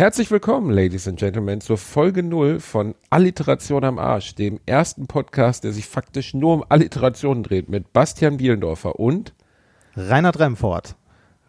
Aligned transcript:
Herzlich 0.00 0.30
willkommen, 0.30 0.70
Ladies 0.70 1.06
and 1.06 1.18
Gentlemen, 1.18 1.60
zur 1.60 1.76
Folge 1.76 2.22
0 2.22 2.60
von 2.60 2.94
Alliteration 3.10 3.84
am 3.84 3.98
Arsch, 3.98 4.34
dem 4.34 4.58
ersten 4.64 5.06
Podcast, 5.06 5.62
der 5.62 5.72
sich 5.72 5.84
faktisch 5.84 6.32
nur 6.32 6.54
um 6.54 6.64
Alliterationen 6.66 7.42
dreht, 7.42 7.68
mit 7.68 7.92
Bastian 7.92 8.38
Bielendorfer 8.38 8.98
und 8.98 9.34
Reinhard 9.94 10.38
Remfort. 10.38 10.96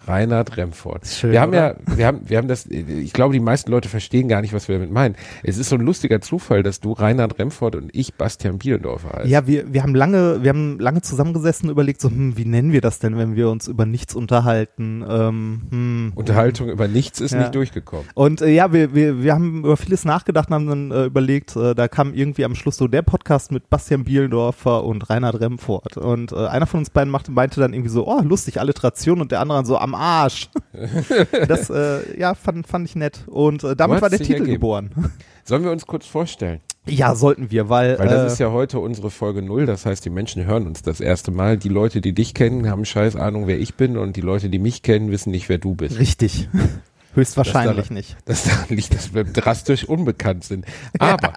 Reinhard 0.08 0.58
Remford. 0.58 1.05
Schön, 1.05 1.32
wir 1.32 1.41
haben 1.41 1.50
oder? 1.50 1.76
ja, 1.88 1.98
wir 1.98 2.08
haben, 2.08 2.22
wir 2.26 2.38
haben 2.38 2.48
das, 2.48 2.66
ich 2.66 3.14
glaube, 3.14 3.34
die 3.34 3.40
meisten 3.40 3.70
Leute 3.70 3.88
verstehen 3.88 4.28
gar 4.28 4.42
nicht, 4.42 4.54
was 4.54 4.68
wir 4.68 4.76
damit 4.76 4.92
meinen. 4.92 5.16
Es 5.44 5.58
ist 5.58 5.70
so 5.70 5.76
ein 5.76 5.82
lustiger 5.82 6.22
Zufall, 6.22 6.64
dass 6.64 6.80
du 6.80 6.94
Reinhard 6.94 7.38
Remford 7.38 7.76
und 7.76 7.90
ich 7.94 8.16
Bastian 8.16 8.58
Bielendorfer 8.58 9.20
heißt. 9.20 9.28
Ja, 9.30 9.45
wir, 9.45 9.72
wir 9.72 9.84
haben 9.84 9.94
lange, 9.94 10.42
wir 10.42 10.50
haben 10.50 10.80
lange 10.80 11.02
zusammengesessen 11.02 11.70
und 11.70 11.73
überlegt, 11.73 12.02
so, 12.02 12.09
hm, 12.09 12.36
wie 12.36 12.45
nennen 12.45 12.72
wir 12.72 12.82
das 12.82 13.00
denn, 13.00 13.18
wenn 13.18 13.36
wir 13.36 13.50
uns 13.50 13.68
über 13.68 13.86
nichts 13.86 14.16
unterhalten? 14.16 15.06
Ähm, 15.08 15.62
hm. 15.70 16.12
Unterhaltung 16.16 16.70
über 16.70 16.88
nichts 16.88 17.22
ist 17.22 17.31
Ja. 17.31 17.40
nicht 17.42 17.54
durchgekommen. 17.56 18.06
Und 18.16 18.42
äh, 18.42 18.50
ja, 18.50 18.73
wir, 18.73 18.95
wir, 18.95 19.22
wir 19.22 19.34
haben 19.34 19.59
über 19.59 19.78
vieles 19.78 20.04
nachgedacht 20.04 20.50
und 20.50 20.56
haben 20.56 20.68
dann 20.68 20.92
äh, 20.92 21.06
überlegt, 21.06 21.56
äh, 21.56 21.76
da 21.76 21.88
kam 21.88 22.14
irgendwie 22.14 22.45
am 22.45 22.56
Schluss 22.56 22.78
so 22.78 22.88
der 22.88 23.04
Podcast 23.04 23.52
mit 23.52 23.70
Bastian 23.70 24.04
Bielendorfer 24.04 24.84
und 24.84 25.09
Reinhard 25.09 25.40
Remfort. 25.40 25.98
Und 25.98 26.31
äh, 26.31 26.48
einer 26.48 26.66
von 26.66 26.80
uns 26.80 26.90
beiden 26.90 27.12
machte, 27.12 27.31
meinte 27.31 27.59
dann 27.59 27.73
irgendwie 27.73 27.90
so, 27.92 28.08
oh, 28.08 28.22
lustig, 28.23 28.59
Alliteration 28.59 29.22
und 29.22 29.31
der 29.31 29.42
andere 29.42 29.64
so, 29.66 29.78
am 29.78 29.91
Arsch. 29.95 30.50
das, 31.47 31.70
äh, 31.70 32.20
ja, 32.20 32.34
fand, 32.36 32.67
fand 32.67 32.88
ich 32.88 32.95
nett. 32.95 33.23
Und 33.28 33.64
äh, 33.64 33.75
damit 33.75 34.02
war 34.02 34.09
der 34.09 34.20
Titel 34.20 34.34
ergeben. 34.34 34.52
geboren. 34.53 35.14
Sollen 35.44 35.64
wir 35.64 35.72
uns 35.72 35.86
kurz 35.86 36.06
vorstellen? 36.06 36.61
ja, 36.88 37.14
sollten 37.14 37.52
wir, 37.52 37.70
weil, 37.70 38.00
Weil 38.00 38.08
das 38.08 38.23
äh, 38.23 38.28
ist 38.28 38.39
ja 38.39 38.52
heute 38.52 38.80
unsere 38.80 39.12
Folge 39.12 39.44
0, 39.44 39.67
das 39.67 39.86
heißt, 39.86 40.03
die 40.03 40.09
Menschen 40.09 40.45
hören 40.45 40.66
uns 40.66 40.81
das 40.81 41.00
erste 41.00 41.30
Mal. 41.30 41.58
Die 41.58 41.69
Leute, 41.69 42.02
die 42.02 42.14
dich 42.14 42.34
kennen, 42.34 42.67
haben 42.69 42.86
scheiß 42.86 43.16
Ahnung, 43.16 43.45
wer 43.45 43.59
ich 43.59 43.75
bin 43.75 43.97
und 43.97 44.16
die 44.16 44.22
Leute, 44.22 44.50
die 44.50 44.58
mich 44.58 44.81
kennen, 44.81 45.12
wissen 45.12 45.30
nicht, 45.30 45.47
wer 45.47 45.59
du 45.59 45.75
bist. 45.75 46.00
richtig. 46.00 46.50
Höchstwahrscheinlich 47.14 47.75
Das 47.75 47.88
daran- 47.88 47.94
nicht. 47.94 48.17
Das 48.25 48.44
daran 48.45 48.66
liegt, 48.69 48.94
dass 48.95 49.14
wir 49.14 49.23
drastisch 49.25 49.84
unbekannt 49.86 50.44
sind. 50.44 50.66
Aber 50.97 51.34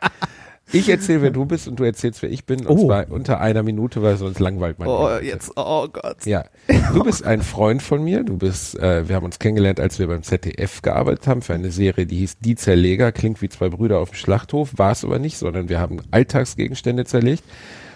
ich 0.75 0.89
erzähle, 0.89 1.23
wer 1.23 1.31
du 1.31 1.45
bist 1.47 1.67
und 1.69 1.79
du 1.79 1.85
erzählst, 1.85 2.23
wer 2.23 2.31
ich 2.31 2.45
bin. 2.45 2.67
Und 2.67 2.79
Oh. 2.79 2.87
zwar 2.87 3.11
unter 3.11 3.41
einer 3.41 3.63
Minute, 3.63 4.03
weil 4.03 4.17
sonst 4.17 4.39
langweilt 4.41 4.79
man. 4.79 4.89
Oh, 4.89 5.07
die 5.09 5.13
Leute. 5.15 5.27
jetzt, 5.27 5.53
oh 5.57 5.89
Gott. 5.89 6.27
Ja, 6.27 6.45
du 6.93 7.03
bist 7.05 7.25
ein 7.25 7.43
Freund 7.43 7.83
von 7.83 8.03
mir. 8.05 8.23
Du 8.25 8.37
bist, 8.37 8.79
äh, 8.79 9.09
wir 9.09 9.17
haben 9.17 9.25
uns 9.25 9.39
kennengelernt, 9.39 9.81
als 9.81 9.99
wir 9.99 10.07
beim 10.09 10.23
ZDF 10.23 10.83
gearbeitet 10.83 11.27
haben 11.27 11.43
für 11.43 11.55
eine 11.55 11.71
Serie, 11.71 12.07
die 12.07 12.17
hieß 12.19 12.39
Die 12.41 12.57
Zerleger. 12.57 13.13
Klingt 13.13 13.41
wie 13.43 13.49
zwei 13.49 13.69
Brüder 13.69 13.99
auf 14.01 14.11
dem 14.11 14.17
Schlachthof, 14.17 14.73
war 14.77 14.93
es 14.93 15.05
aber 15.05 15.19
nicht, 15.19 15.37
sondern 15.39 15.69
wir 15.69 15.81
haben 15.81 16.01
Alltagsgegenstände 16.11 17.05
zerlegt. 17.05 17.45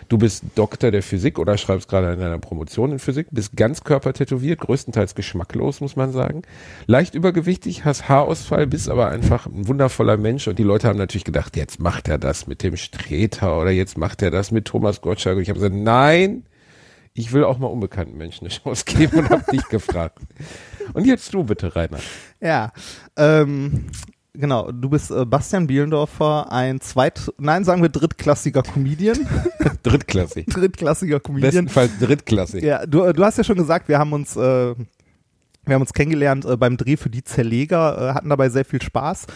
Du 0.09 0.17
bist 0.17 0.42
Doktor 0.55 0.91
der 0.91 1.03
Physik 1.03 1.39
oder 1.39 1.59
schreibst 1.59 1.89
gerade 1.89 2.09
an 2.09 2.19
deiner 2.19 2.39
Promotion 2.39 2.92
in 2.92 2.98
Physik, 2.98 3.27
bist 3.31 3.56
ganz 3.56 3.84
körpertätowiert, 3.84 4.61
größtenteils 4.61 5.14
geschmacklos, 5.14 5.83
muss 5.83 5.97
man 5.97 6.12
sagen. 6.12 6.42
Leicht 6.87 7.14
übergewichtig, 7.14 7.84
hast 7.84 8.09
Haarausfall, 8.09 8.67
bist 8.67 8.89
aber 8.89 9.09
einfach 9.09 9.45
ein 9.47 9.69
wundervoller 9.69 10.17
Mensch 10.17 10.48
und 10.48 10.59
die 10.59 10.62
Leute 10.62 10.89
haben 10.89 10.98
natürlich 10.98 11.25
gedacht, 11.25 11.56
jetzt 11.56 11.79
macht 11.79 12.09
er 12.09 12.17
das 12.17 12.47
mit 12.47 12.62
dem 12.62 12.77
Streter 12.77 13.61
oder 13.61 13.70
jetzt 13.70 13.98
macht 13.98 14.23
er 14.23 14.31
das 14.31 14.51
mit 14.51 14.64
Thomas 14.64 15.03
Gottschalk. 15.03 15.36
Und 15.36 15.42
ich 15.42 15.51
habe 15.51 15.59
gesagt, 15.59 15.75
nein, 15.75 16.45
ich 17.12 17.33
will 17.33 17.45
auch 17.45 17.59
mal 17.59 17.67
unbekannten 17.67 18.17
Menschen 18.17 18.47
eine 18.47 18.55
Chance 18.55 18.84
geben 18.86 19.19
und 19.19 19.31
habe 19.31 19.45
dich 19.53 19.64
gefragt. 19.69 20.20
Und 20.95 21.05
jetzt 21.05 21.34
du 21.34 21.45
bitte, 21.45 21.77
Rainer. 21.77 21.98
Ja, 22.41 22.73
ähm, 23.17 23.86
genau. 24.34 24.70
Du 24.72 24.89
bist 24.89 25.11
äh, 25.11 25.24
Bastian 25.24 25.66
Bielendorfer, 25.66 26.50
ein 26.50 26.80
zweit, 26.80 27.33
nein, 27.39 27.64
sagen 27.64 27.83
wir 27.83 27.89
drittklassiger 27.89 28.62
Comedian. 28.62 29.18
Drittklassig. 29.83 30.46
drittklassiger 30.46 31.20
Comedian. 31.20 31.50
Bestenfalls 31.50 31.98
drittklassig. 31.98 32.62
Ja, 32.62 32.84
du, 32.86 33.05
äh, 33.05 33.12
du 33.12 33.24
hast 33.24 33.39
ja 33.39 33.44
schon 33.44 33.56
gesagt, 33.56 33.89
wir 33.89 33.98
haben 33.98 34.12
uns, 34.12 34.36
äh, 34.36 34.40
wir 34.40 35.74
haben 35.74 35.83
uns 35.83 35.92
kennengelernt 35.92 36.44
äh, 36.44 36.56
beim 36.56 36.77
Dreh 36.77 36.96
für 36.96 37.11
die 37.11 37.24
Zerleger, 37.24 38.11
äh, 38.11 38.14
hatten 38.14 38.28
dabei 38.28 38.48
sehr 38.48 38.64
viel 38.64 38.83
Spaß. 38.83 39.27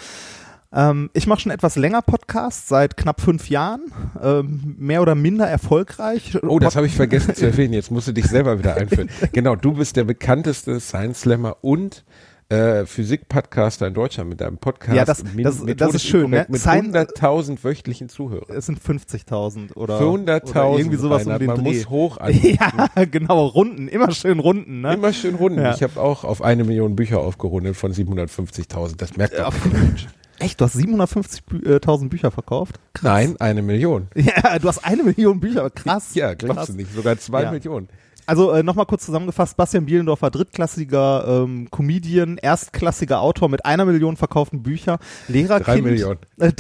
Ähm, 0.75 1.10
ich 1.12 1.26
mache 1.26 1.41
schon 1.41 1.53
etwas 1.53 1.76
länger 1.76 2.03
Podcast, 2.03 2.69
seit 2.69 2.97
knapp 2.97 3.20
fünf 3.20 3.50
Jahren, 3.50 3.92
ähm, 4.22 4.74
mehr 4.78 5.03
oder 5.03 5.14
minder 5.14 5.47
erfolgreich. 5.47 6.38
Oh, 6.42 6.59
das 6.59 6.76
habe 6.76 6.86
ich 6.86 6.94
vergessen 6.94 7.34
zu 7.34 7.47
erwähnen. 7.47 7.74
Jetzt 7.74 7.91
musst 7.91 8.09
du 8.09 8.12
dich 8.12 8.26
selber 8.26 8.59
wieder 8.59 8.76
einführen. 8.76 9.10
Genau, 9.32 9.54
du 9.54 9.74
bist 9.74 9.97
der 9.97 10.04
bekannteste 10.04 10.80
Science 10.80 11.20
Slammer 11.22 11.56
und 11.60 12.04
äh, 12.53 12.87
Physik-Podcaster 12.87 13.87
in 13.87 13.95
Deutschland 13.95 14.29
mit 14.31 14.41
deinem 14.41 14.59
Podcast. 14.59 14.97
Ja, 14.97 15.05
das- 15.05 15.23
das- 15.37 15.63
das 15.77 15.95
ist 15.95 16.05
schön, 16.07 16.31
ne? 16.31 16.47
Mit 16.49 16.61
Science- 16.61 16.95
100.000 16.95 17.65
wöchentlichen 17.65 18.09
Zuhörern. 18.09 18.55
Es 18.57 18.67
sind 18.67 18.79
50.000 18.79 19.77
oder, 19.77 19.99
Für 19.99 20.11
oder 20.11 20.35
100.000. 20.41 20.79
irgendwie 20.79 20.97
sowas 20.99 21.23
Reinhard, 21.27 21.41
um 21.41 21.47
den 21.47 21.47
Man 21.49 21.65
Dreh. 21.65 21.77
muss 21.79 21.89
hoch 21.91 22.17
an. 22.21 22.33
ja, 22.43 23.05
genau, 23.11 23.47
Runden, 23.47 23.89
immer 23.89 24.11
schön 24.13 24.39
Runden, 24.39 24.81
ne? 24.83 24.95
Immer 24.95 25.13
schön 25.13 25.35
runden. 25.35 25.61
Ja. 25.61 25.75
Ich 25.75 25.83
habe 25.83 26.01
auch 26.01 26.25
auf 26.25 26.43
eine 26.43 26.65
Million 26.65 26.95
Bücher 26.97 27.21
aufgerundet 27.21 27.77
von 27.77 27.93
750.000. 27.93 28.97
Das 28.99 29.17
merkt 29.17 29.34
kein 29.37 29.73
Mensch. 29.73 30.09
Echt, 30.39 30.61
du 30.61 30.65
hast 30.65 30.75
750.000 30.77 32.09
Bücher 32.09 32.31
verkauft? 32.31 32.81
Nein, 33.03 33.37
eine 33.39 33.63
Million. 33.63 34.09
Ja, 34.17 34.59
du 34.59 34.69
hast 34.69 34.84
eine 34.84 35.03
Million 35.05 35.41
Bücher, 35.41 35.71
krass. 35.71 36.15
Ja, 36.15 36.34
glaubst 36.34 36.57
krass. 36.57 36.67
du 36.69 36.75
nicht. 36.75 36.93
Sogar 36.95 37.17
zwei 37.19 37.45
Ja. 37.45 37.53
Millionen. 37.53 37.89
Also 38.27 38.53
äh, 38.53 38.62
nochmal 38.62 38.87
kurz 38.87 39.05
zusammengefasst, 39.05 39.56
Bastian 39.56 39.87
Bielendorfer, 39.87 40.31
drittklassiger 40.31 41.43
ähm, 41.44 41.69
Comedian, 41.71 42.38
erstklassiger 42.38 43.21
Autor 43.21 43.49
mit 43.49 43.65
einer 43.65 43.84
Million 43.84 44.16
verkauften 44.16 44.62
Bücher, 44.62 44.99
Lehrerkind. 45.28 45.66
Drei 45.66 45.83
Millionen. 45.83 46.21
Äh, 46.38 46.53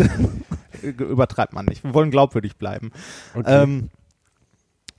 Übertreibt 0.82 1.52
man 1.52 1.66
nicht, 1.66 1.84
wir 1.84 1.94
wollen 1.94 2.10
glaubwürdig 2.10 2.56
bleiben. 2.56 2.90
Okay. 3.34 3.62
Ähm, 3.62 3.90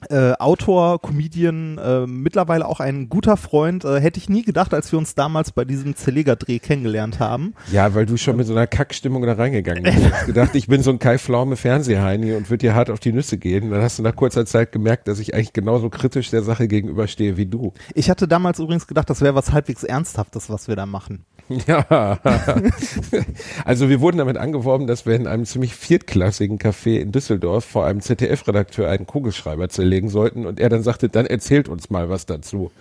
äh, 0.10 0.34
Autor, 0.40 1.02
Comedian, 1.02 1.78
äh, 1.78 2.06
mittlerweile 2.08 2.66
auch 2.66 2.80
ein 2.80 3.10
guter 3.10 3.38
Freund. 3.38 3.86
Äh, 3.86 4.00
hätte 4.00 4.20
ich 4.20 4.30
nie 4.30 4.44
gedacht, 4.44 4.74
als 4.74 4.92
wir 4.92 5.00
uns 5.00 5.16
damals 5.16 5.52
bei 5.52 5.66
diesem 5.66 5.96
Zerleger-Dreh 5.96 6.60
kennengelernt 6.60 7.20
haben. 7.20 7.54
Ja, 7.72 7.94
weil 7.96 8.06
du 8.06 8.18
schon 8.18 8.36
mit 8.36 8.48
so 8.48 8.54
einer 8.54 8.68
Kackstimmung 8.68 9.24
da 9.26 9.34
reingegangen 9.34 9.84
bist. 9.84 9.98
Du 9.98 10.12
hast 10.12 10.26
gedacht, 10.26 10.56
ich 10.56 10.68
bin 10.68 10.84
so 10.84 10.92
ein 10.92 11.00
Kai 11.00 11.18
Pflaume 11.18 11.56
Fernsehheini 11.56 12.34
und 12.34 12.50
würde 12.50 12.60
dir 12.60 12.76
hart 12.76 12.90
auf 12.90 13.00
die 13.00 13.14
Nüsse 13.14 13.38
gehen. 13.38 13.72
Dann 13.72 13.82
hast 13.82 14.00
du 14.00 14.04
nach 14.04 14.16
kurzer 14.16 14.46
Zeit 14.46 14.72
gemerkt, 14.72 15.08
dass 15.08 15.20
ich 15.20 15.34
eigentlich 15.34 15.54
genauso 15.54 15.90
kritisch 15.90 16.30
der 16.30 16.44
Sache 16.44 16.68
gegenüberstehe 16.68 17.38
wie 17.38 17.46
du. 17.46 17.74
Ich 17.94 18.10
hatte 18.10 18.28
damals 18.28 18.60
übrigens 18.60 18.88
gedacht, 18.88 19.10
das 19.10 19.22
wäre 19.22 19.36
was 19.36 19.52
halbwegs 19.52 19.84
Ernsthaftes, 19.84 20.50
was 20.50 20.68
wir 20.68 20.76
da 20.76 20.86
machen. 20.86 21.26
Ja. 21.68 22.20
Also 23.66 23.90
wir 23.90 24.02
wurden 24.02 24.18
damit 24.18 24.38
angeworben, 24.38 24.88
dass 24.88 25.06
wir 25.06 25.16
in 25.16 25.28
einem 25.28 25.46
ziemlich 25.46 25.76
viertklassigen 25.76 26.58
Café 26.58 27.00
in 27.00 27.12
Düsseldorf 27.12 27.66
vor 27.66 27.86
einem 27.86 28.02
ZDF-Redakteur 28.02 28.90
einen 28.90 29.06
Kugelschreiber 29.06 29.70
zerlegen 29.70 30.10
sollten 30.10 30.46
und 30.46 30.60
er 30.60 30.70
dann 30.70 30.84
sagte, 30.84 31.10
dann 31.10 31.26
erzählt 31.26 31.70
uns 31.70 31.90
mal 31.90 32.10
was 32.10 32.26
dazu. 32.26 32.72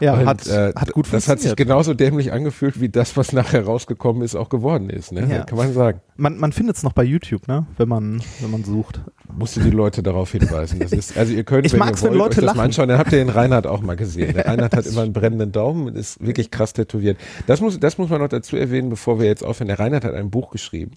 Ja, 0.00 0.14
Und, 0.14 0.26
hat, 0.26 0.46
äh, 0.46 0.72
hat 0.76 0.92
gut 0.92 1.06
Das 1.12 1.26
hat 1.28 1.40
sich 1.40 1.48
funktioniert. 1.48 1.56
genauso 1.56 1.92
dämlich 1.92 2.32
angefühlt, 2.32 2.80
wie 2.80 2.88
das, 2.88 3.16
was 3.16 3.32
nachher 3.32 3.64
rausgekommen 3.64 4.22
ist, 4.22 4.36
auch 4.36 4.48
geworden 4.48 4.90
ist. 4.90 5.10
Ne? 5.12 5.26
Ja. 5.28 5.42
Kann 5.44 5.58
man 5.58 5.72
sagen. 5.72 6.00
Man, 6.16 6.38
man 6.38 6.52
findet 6.52 6.76
es 6.76 6.84
noch 6.84 6.92
bei 6.92 7.02
YouTube, 7.02 7.48
ne? 7.48 7.66
Wenn 7.76 7.88
man, 7.88 8.22
wenn 8.40 8.50
man 8.50 8.62
sucht. 8.64 9.00
Musste 9.36 9.60
die 9.60 9.70
Leute 9.70 10.02
darauf 10.02 10.32
hinweisen. 10.32 10.78
Das 10.80 10.92
ist, 10.92 11.16
also 11.16 11.32
ihr 11.32 11.44
könnt, 11.44 11.66
Ich 11.66 11.72
wenn 11.72 11.78
mag's, 11.80 12.02
ihr 12.02 12.10
wenn 12.10 12.18
wollt, 12.18 12.18
Leute 12.18 12.40
euch 12.40 12.46
das 12.46 12.56
lachen. 12.56 12.60
anschauen. 12.60 12.88
Dann 12.88 12.98
habt 12.98 13.12
ihr 13.12 13.18
den 13.18 13.28
Reinhard 13.30 13.66
auch 13.66 13.80
mal 13.82 13.96
gesehen. 13.96 14.34
Der 14.34 14.46
Reinhard 14.46 14.74
hat 14.76 14.86
immer 14.86 15.02
einen 15.02 15.12
brennenden 15.12 15.52
Daumen 15.52 15.86
und 15.88 15.96
ist 15.96 16.24
wirklich 16.24 16.50
krass 16.50 16.72
tätowiert. 16.72 17.18
Das 17.46 17.60
muss, 17.60 17.78
das 17.78 17.98
muss 17.98 18.08
man 18.10 18.20
noch 18.20 18.28
dazu 18.28 18.56
erwähnen, 18.56 18.88
bevor 18.90 19.18
wir 19.20 19.26
jetzt 19.26 19.44
aufhören. 19.44 19.68
Der 19.68 19.78
Reinhard 19.78 20.04
hat 20.04 20.14
ein 20.14 20.30
Buch 20.30 20.50
geschrieben. 20.50 20.92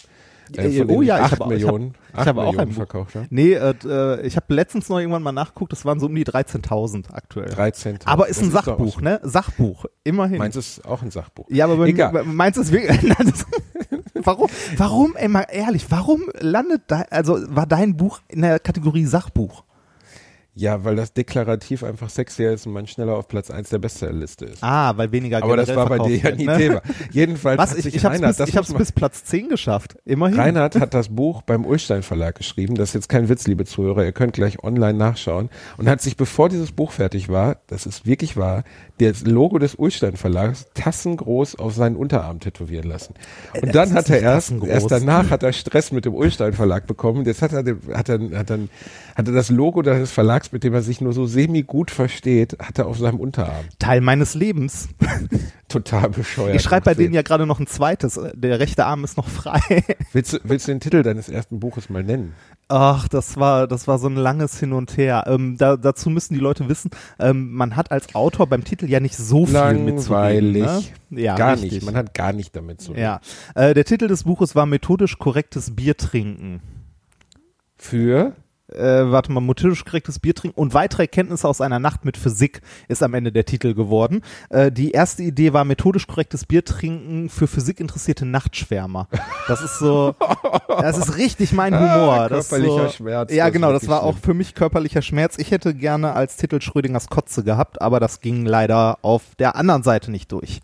Äh, 0.57 0.69
von 0.79 0.89
Oh 0.89 1.01
ja, 1.01 1.25
ich 1.25 1.31
habe 1.31 1.45
auch- 1.45 1.51
ich 1.51 1.63
hab- 1.63 1.73
Millionen, 1.73 1.93
ich 2.11 2.19
habe 2.25 2.41
auch 2.41 2.45
Millionen 2.51 2.69
ein 2.71 2.73
verkauft. 2.73 3.15
Ja? 3.15 3.23
Nee, 3.29 3.53
äh, 3.53 3.73
äh, 3.85 4.21
ich 4.27 4.35
habe 4.35 4.53
letztens 4.53 4.89
noch 4.89 4.99
irgendwann 4.99 5.23
mal 5.23 5.31
nachgeguckt, 5.31 5.71
das 5.71 5.85
waren 5.85 6.01
so 6.01 6.07
um 6.07 6.15
die 6.15 6.25
13.000 6.25 7.05
aktuell. 7.13 7.47
13. 7.49 7.99
Aber 8.03 8.27
ist 8.27 8.41
Das 8.41 8.47
ein 8.47 8.51
Sachbuch, 8.51 8.99
ne? 8.99 9.21
Sachbuch, 9.23 9.85
immerhin. 10.03 10.39
Meins 10.39 10.57
ist 10.57 10.83
auch 10.85 11.03
ein 11.03 11.11
Sachbuch. 11.11 11.45
ja, 11.49 11.65
aber 11.69 11.85
Egal. 11.85 12.23
meins 12.25 12.57
ist 12.57 12.71
wirklich. 12.73 12.99
Warum, 14.13 14.49
warum, 14.77 15.15
ey, 15.15 15.27
mal 15.27 15.45
ehrlich, 15.49 15.89
warum 15.89 16.23
landet 16.39 16.83
da, 16.87 17.05
also 17.09 17.39
war 17.55 17.65
dein 17.65 17.95
Buch 17.95 18.19
in 18.27 18.41
der 18.41 18.59
Kategorie 18.59 19.05
Sachbuch? 19.05 19.63
Ja, 20.53 20.83
weil 20.83 20.97
das 20.97 21.13
deklarativ 21.13 21.81
einfach 21.81 22.09
sexier 22.09 22.51
ist 22.51 22.67
und 22.67 22.73
man 22.73 22.85
schneller 22.85 23.15
auf 23.15 23.29
Platz 23.29 23.49
1 23.49 23.69
der 23.69 23.77
Bestsellerliste 23.79 24.43
ist. 24.45 24.61
Ah, 24.61 24.91
weil 24.97 25.09
weniger 25.13 25.41
Aber 25.41 25.55
das 25.55 25.73
war 25.73 25.87
bei 25.87 25.99
dir 25.99 26.17
ja 26.17 26.31
nie 26.35 26.45
ne? 26.45 26.57
Thema. 26.57 26.81
Jedenfalls 27.11 27.57
Was? 27.57 27.71
hat 27.71 27.77
Ich, 27.77 27.83
sich 27.85 27.95
ich 27.95 28.03
hab's, 28.03 28.15
Reinhard, 28.15 28.31
bis, 28.31 28.37
das 28.37 28.49
ich 28.49 28.57
hab's 28.57 28.73
bis 28.73 28.91
Platz 28.91 29.23
10 29.23 29.47
geschafft. 29.47 29.95
Immerhin. 30.03 30.37
Reinhard 30.37 30.75
hat 30.77 30.93
das 30.93 31.07
Buch 31.07 31.41
beim 31.41 31.65
Ulstein 31.65 32.03
Verlag 32.03 32.35
geschrieben. 32.35 32.75
Das 32.75 32.89
ist 32.89 32.95
jetzt 32.95 33.07
kein 33.07 33.29
Witz, 33.29 33.47
liebe 33.47 33.63
Zuhörer. 33.63 34.03
Ihr 34.03 34.11
könnt 34.11 34.33
gleich 34.33 34.61
online 34.61 34.97
nachschauen. 34.97 35.49
Und 35.77 35.87
hat 35.87 36.01
sich, 36.01 36.17
bevor 36.17 36.49
dieses 36.49 36.73
Buch 36.73 36.91
fertig 36.91 37.29
war, 37.29 37.57
das 37.67 37.85
ist 37.85 38.05
wirklich 38.05 38.35
wahr, 38.35 38.65
das 38.99 39.21
Logo 39.25 39.57
des 39.57 39.75
Ulstein 39.75 40.17
Verlags 40.17 40.65
tassengroß 40.73 41.55
auf 41.55 41.73
seinen 41.75 41.95
Unterarm 41.95 42.41
tätowieren 42.41 42.89
lassen. 42.89 43.13
Und 43.55 43.69
Äh, 43.69 43.71
dann 43.71 43.93
hat 43.93 44.09
er 44.09 44.19
erst, 44.19 44.51
erst 44.51 44.91
danach 44.91 45.29
hat 45.29 45.43
er 45.43 45.53
Stress 45.53 45.93
mit 45.93 46.03
dem 46.03 46.13
Ulstein 46.13 46.51
Verlag 46.51 46.87
bekommen. 46.87 47.25
Jetzt 47.25 47.41
hat 47.41 47.53
er, 47.53 47.63
hat 47.93 48.09
er, 48.09 48.19
hat 48.37 48.49
dann, 48.49 48.69
hat 49.15 49.27
er 49.27 49.33
das 49.33 49.49
Logo 49.49 49.81
des 49.81 50.11
Verlags 50.11 50.40
Verlags, 50.41 50.51
mit 50.51 50.63
dem 50.63 50.73
er 50.73 50.81
sich 50.81 51.01
nur 51.01 51.13
so 51.13 51.25
semi-gut 51.25 51.91
versteht, 51.91 52.57
hat 52.59 52.79
er 52.79 52.87
auf 52.87 52.97
seinem 52.97 53.19
Unterarm. 53.19 53.65
Teil 53.79 54.01
meines 54.01 54.33
Lebens. 54.33 54.89
Total 55.67 56.09
bescheuert. 56.09 56.55
Ich 56.55 56.63
schreibe 56.63 56.85
bei 56.85 56.93
denen 56.95 57.13
ja 57.13 57.21
gerade 57.21 57.45
noch 57.45 57.59
ein 57.59 57.67
zweites. 57.67 58.19
Der 58.33 58.59
rechte 58.59 58.85
Arm 58.85 59.03
ist 59.03 59.17
noch 59.17 59.29
frei. 59.29 59.61
Willst 60.13 60.33
du, 60.33 60.39
willst 60.43 60.67
du 60.67 60.73
den 60.73 60.81
Titel 60.81 61.03
deines 61.03 61.29
ersten 61.29 61.59
Buches 61.59 61.89
mal 61.89 62.03
nennen? 62.03 62.33
Ach, 62.67 63.07
das 63.07 63.37
war, 63.37 63.67
das 63.67 63.87
war 63.87 63.97
so 63.97 64.07
ein 64.07 64.15
langes 64.15 64.59
Hin 64.59 64.73
und 64.73 64.97
Her. 64.97 65.25
Ähm, 65.27 65.57
da, 65.57 65.77
dazu 65.77 66.09
müssen 66.09 66.33
die 66.33 66.39
Leute 66.39 66.67
wissen, 66.67 66.91
ähm, 67.19 67.53
man 67.53 67.75
hat 67.77 67.91
als 67.91 68.13
Autor 68.15 68.47
beim 68.47 68.63
Titel 68.65 68.89
ja 68.89 68.99
nicht 68.99 69.15
so 69.15 69.45
viel 69.45 69.53
Langweilig. 69.55 69.95
mitzureden. 69.95 70.51
Ne? 70.51 70.81
Ja, 71.21 71.35
Gar 71.35 71.53
richtig. 71.53 71.71
nicht. 71.71 71.85
Man 71.85 71.95
hat 71.95 72.13
gar 72.13 72.33
nicht 72.33 72.55
damit 72.55 72.81
zu 72.81 72.91
tun. 72.91 73.01
Ja, 73.01 73.21
äh, 73.55 73.73
der 73.73 73.85
Titel 73.85 74.07
des 74.07 74.23
Buches 74.23 74.55
war 74.55 74.65
methodisch 74.65 75.17
korrektes 75.17 75.75
Bier 75.75 75.95
trinken. 75.95 76.61
Für 77.77 78.35
Äh, 78.73 79.11
warte 79.11 79.31
mal, 79.31 79.41
methodisch 79.41 79.83
korrektes 79.83 80.19
Bier 80.19 80.33
trinken 80.33 80.59
und 80.59 80.73
weitere 80.73 81.03
Erkenntnisse 81.03 81.47
aus 81.47 81.61
einer 81.61 81.79
Nacht 81.79 82.05
mit 82.05 82.17
Physik 82.17 82.61
ist 82.87 83.03
am 83.03 83.13
Ende 83.13 83.31
der 83.31 83.45
Titel 83.45 83.73
geworden. 83.73 84.21
Äh, 84.49 84.71
die 84.71 84.91
erste 84.91 85.23
Idee 85.23 85.53
war 85.53 85.65
methodisch 85.65 86.07
korrektes 86.07 86.45
Bier 86.45 86.63
trinken 86.63 87.29
für 87.29 87.47
Physik 87.47 87.79
interessierte 87.79 88.25
Nachtschwärmer. 88.25 89.07
Das 89.47 89.61
ist 89.61 89.79
so, 89.79 90.15
das 90.67 90.97
ist 90.97 91.17
richtig 91.17 91.51
mein 91.51 91.73
Humor. 91.77 92.13
Ah, 92.13 92.27
körperlicher 92.29 92.87
so, 92.87 92.89
Schmerz, 92.89 93.33
Ja, 93.33 93.49
genau, 93.49 93.73
das 93.73 93.87
war 93.87 94.03
auch 94.03 94.17
für 94.17 94.33
mich 94.33 94.55
körperlicher 94.55 95.01
Schmerz. 95.01 95.37
Ich 95.37 95.51
hätte 95.51 95.73
gerne 95.73 96.13
als 96.13 96.37
Titel 96.37 96.61
Schrödingers 96.61 97.09
Kotze 97.09 97.43
gehabt, 97.43 97.81
aber 97.81 97.99
das 97.99 98.21
ging 98.21 98.45
leider 98.45 98.99
auf 99.01 99.23
der 99.39 99.55
anderen 99.55 99.83
Seite 99.83 100.11
nicht 100.11 100.31
durch. 100.31 100.61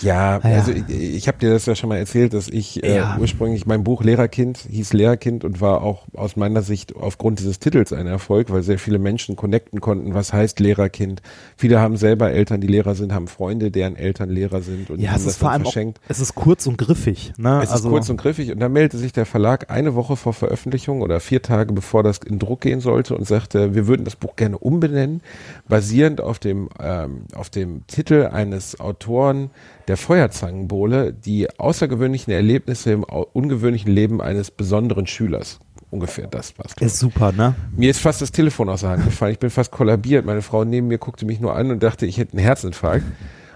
Ja, 0.00 0.40
Ah, 0.42 0.48
ja. 0.48 0.56
also 0.56 0.72
ich, 0.72 0.88
ich 0.90 1.28
habe 1.28 1.38
dir 1.38 1.50
das 1.50 1.66
ja 1.66 1.74
schon 1.74 1.88
mal 1.88 1.96
erzählt, 1.98 2.34
dass 2.34 2.48
ich 2.48 2.82
äh, 2.84 2.96
Ja. 2.96 3.16
ursprünglich 3.18 3.66
mein 3.66 3.84
Buch 3.84 4.02
Lehrerkind 4.04 4.58
hieß 4.70 4.92
Lehrerkind 4.92 5.44
und 5.44 5.60
war 5.60 5.82
auch 5.82 6.04
aus 6.14 6.36
meiner 6.36 6.62
Sicht 6.62 6.94
aufgrund 6.96 7.38
dieses 7.38 7.58
Titels 7.58 7.92
ein 7.92 8.06
Erfolg, 8.06 8.50
weil 8.50 8.62
sehr 8.62 8.78
viele 8.78 8.98
Menschen 8.98 9.36
connecten 9.36 9.80
konnten, 9.80 10.14
was 10.14 10.32
heißt 10.32 10.60
Lehrerkind. 10.60 11.22
Viele 11.56 11.80
haben 11.80 11.96
selber 11.96 12.30
Eltern, 12.30 12.60
die 12.60 12.66
Lehrer 12.66 12.94
sind, 12.94 13.12
haben 13.12 13.28
Freunde, 13.28 13.70
deren 13.70 13.96
Eltern 13.96 14.28
Lehrer 14.30 14.62
sind 14.62 14.90
und 14.90 15.00
Ja, 15.00 15.10
haben 15.10 15.16
es 15.16 15.24
das 15.24 15.32
ist 15.34 15.38
vor 15.40 15.50
allem 15.50 15.62
auch, 15.62 15.66
verschenkt. 15.72 16.00
es 16.08 16.20
ist 16.20 16.34
kurz 16.34 16.66
und 16.66 16.76
griffig. 16.78 17.32
Ne? 17.38 17.60
Es 17.62 17.70
also, 17.70 17.88
ist 17.88 17.92
kurz 17.92 18.08
und 18.10 18.16
griffig 18.18 18.50
und 18.52 18.60
dann 18.60 18.72
meldete 18.72 18.98
sich 18.98 19.12
der 19.12 19.26
Verlag 19.26 19.70
eine 19.70 19.94
Woche 19.94 20.16
vor 20.16 20.32
Veröffentlichung 20.34 21.00
oder 21.02 21.20
vier 21.20 21.42
Tage 21.42 21.72
bevor 21.72 22.02
das 22.02 22.18
in 22.18 22.38
Druck 22.38 22.60
gehen 22.60 22.80
sollte 22.80 23.16
und 23.16 23.26
sagte, 23.26 23.74
wir 23.74 23.86
würden 23.86 24.04
das 24.04 24.16
Buch 24.16 24.36
gerne 24.36 24.58
umbenennen, 24.58 25.22
basierend 25.68 26.20
auf 26.20 26.38
dem, 26.38 26.68
ähm, 26.80 27.22
auf 27.34 27.50
dem 27.50 27.86
Titel 27.86 28.26
eines 28.32 28.78
Autoren 28.80 29.50
der 29.88 29.96
Feuerzangenbowle, 29.96 31.12
die 31.12 31.48
außergewöhnlichen 31.58 32.32
Erlebnisse 32.32 32.92
im 32.92 33.02
ungewöhnlichen 33.04 33.90
Leben 33.92 34.20
eines 34.20 34.50
besonderen 34.50 35.06
Schülers. 35.06 35.60
Ungefähr 35.90 36.26
das 36.26 36.52
passt. 36.52 36.80
ist 36.80 36.98
super, 36.98 37.32
ne? 37.32 37.54
Mir 37.76 37.90
ist 37.90 38.00
fast 38.00 38.20
das 38.20 38.32
Telefon 38.32 38.68
aus 38.68 38.80
der 38.80 38.90
Hand 38.90 39.04
gefallen. 39.04 39.32
Ich 39.32 39.38
bin 39.38 39.50
fast 39.50 39.70
kollabiert. 39.70 40.26
Meine 40.26 40.42
Frau 40.42 40.64
neben 40.64 40.88
mir 40.88 40.98
guckte 40.98 41.24
mich 41.24 41.40
nur 41.40 41.54
an 41.54 41.70
und 41.70 41.82
dachte, 41.82 42.06
ich 42.06 42.18
hätte 42.18 42.32
einen 42.32 42.42
Herzinfarkt. 42.44 43.04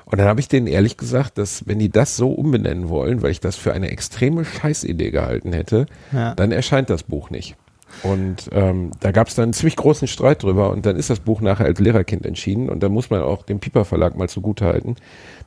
Und 0.06 0.18
dann 0.18 0.26
habe 0.28 0.40
ich 0.40 0.48
denen 0.48 0.66
ehrlich 0.66 0.96
gesagt, 0.96 1.38
dass 1.38 1.66
wenn 1.66 1.78
die 1.78 1.88
das 1.90 2.16
so 2.16 2.32
umbenennen 2.32 2.88
wollen, 2.88 3.22
weil 3.22 3.30
ich 3.32 3.40
das 3.40 3.56
für 3.56 3.72
eine 3.72 3.90
extreme 3.90 4.44
Scheißidee 4.44 5.10
gehalten 5.10 5.52
hätte, 5.52 5.86
Ja. 6.12 6.34
dann 6.34 6.52
erscheint 6.52 6.88
das 6.90 7.02
Buch 7.02 7.30
nicht. 7.30 7.56
Und 8.02 8.48
ähm, 8.52 8.92
da 9.00 9.10
gab 9.12 9.28
es 9.28 9.34
dann 9.34 9.44
einen 9.44 9.52
ziemlich 9.52 9.76
großen 9.76 10.08
Streit 10.08 10.42
drüber 10.42 10.70
und 10.70 10.86
dann 10.86 10.96
ist 10.96 11.10
das 11.10 11.20
Buch 11.20 11.40
nachher 11.40 11.66
als 11.66 11.80
Lehrerkind 11.80 12.24
entschieden 12.24 12.68
und 12.68 12.82
da 12.82 12.88
muss 12.88 13.10
man 13.10 13.20
auch 13.22 13.42
dem 13.42 13.60
Piper 13.60 13.84
Verlag 13.84 14.16
mal 14.16 14.28
zugutehalten, 14.28 14.96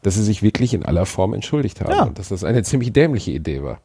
dass 0.03 0.15
sie 0.15 0.23
sich 0.23 0.43
wirklich 0.43 0.73
in 0.73 0.83
aller 0.83 1.05
Form 1.05 1.33
entschuldigt 1.33 1.81
haben 1.81 1.91
Ja. 1.91 2.03
und 2.03 2.19
dass 2.19 2.29
das 2.29 2.43
eine 2.43 2.63
ziemlich 2.63 2.93
dämliche 2.93 3.31
Idee 3.31 3.63
war. 3.63 3.79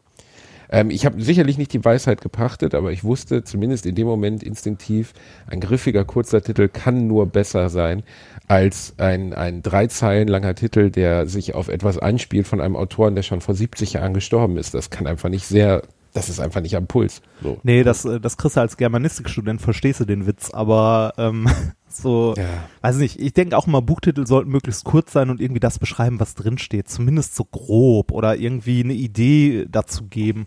Ähm, 0.71 0.91
ich 0.91 1.07
habe 1.07 1.23
sicherlich 1.23 1.57
nicht 1.57 1.73
die 1.73 1.83
Weisheit 1.85 2.21
gepachtet, 2.21 2.75
aber 2.75 2.93
ich 2.93 3.05
wusste 3.05 3.43
zumindest 3.43 3.87
in 3.87 3.95
dem 3.95 4.07
Moment 4.07 4.43
instinktiv, 4.43 5.15
ein 5.47 5.61
griffiger 5.61 6.05
kurzer 6.05 6.43
Titel 6.43 6.69
kann 6.69 7.07
nur 7.07 7.27
besser 7.27 7.69
sein 7.71 8.03
als 8.49 8.95
ein, 8.99 9.33
ein 9.33 9.63
drei 9.63 9.87
Zeilen 9.87 10.29
langer 10.29 10.55
Titel, 10.55 10.91
der 10.91 11.27
sich 11.27 11.55
auf 11.55 11.69
etwas 11.69 11.99
anspielt 11.99 12.47
von 12.47 12.61
einem 12.61 12.77
Autoren, 12.77 13.15
der 13.15 13.23
schon 13.23 13.41
vor 13.41 13.55
70 13.55 13.95
Jahren 13.95 14.13
gestorben 14.15 14.57
ist. 14.59 14.75
Das 14.75 14.91
kann 14.91 15.07
einfach 15.07 15.29
nicht 15.31 15.47
sehr, 15.47 15.83
das 16.15 16.29
ist 16.29 16.41
einfach 16.41 16.61
nicht 16.61 16.77
am 16.77 16.87
Puls. 16.87 17.23
So. 17.43 17.59
Nee, 17.63 17.83
das, 17.85 18.05
äh, 18.05 18.21
das 18.21 18.37
kriegst 18.37 18.57
du 18.57 18.61
als 18.61 18.77
Germanistikstudent, 18.77 19.61
verstehst 19.61 20.01
du 20.01 20.05
den 20.05 20.27
Witz, 20.27 20.51
aber 20.51 21.13
ähm, 21.19 21.49
so, 21.89 22.35
Ja. 22.37 22.45
weiß 22.83 22.97
nicht, 22.97 23.21
ich 23.21 23.33
denke 23.35 23.57
auch 23.57 23.67
mal, 23.67 23.81
Buchtitel 23.81 24.27
sollten 24.27 24.51
möglichst 24.51 24.85
kurz 24.85 25.13
sein 25.13 25.31
und 25.31 25.41
irgendwie 25.41 25.61
das 25.61 25.79
beschreiben, 25.79 26.21
was 26.21 26.35
drinsteht, 26.35 26.89
zumindest 26.89 27.35
so 27.35 27.45
grob 27.45 28.13
oder 28.13 28.37
irgendwie 28.37 28.83
eine 28.83 28.95
Idee 28.95 29.67
dazu 29.71 30.05
geben. 30.07 30.47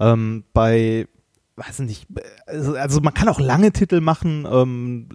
Ähm, 0.00 0.44
bei, 0.52 1.06
weiß 1.56 1.80
nicht, 1.80 2.06
also, 2.46 2.74
also 2.74 3.00
man 3.00 3.14
kann 3.14 3.28
auch 3.28 3.40
lange 3.40 3.72
Titel 3.72 4.00
machen, 4.00 4.46
ähm, 4.50 5.08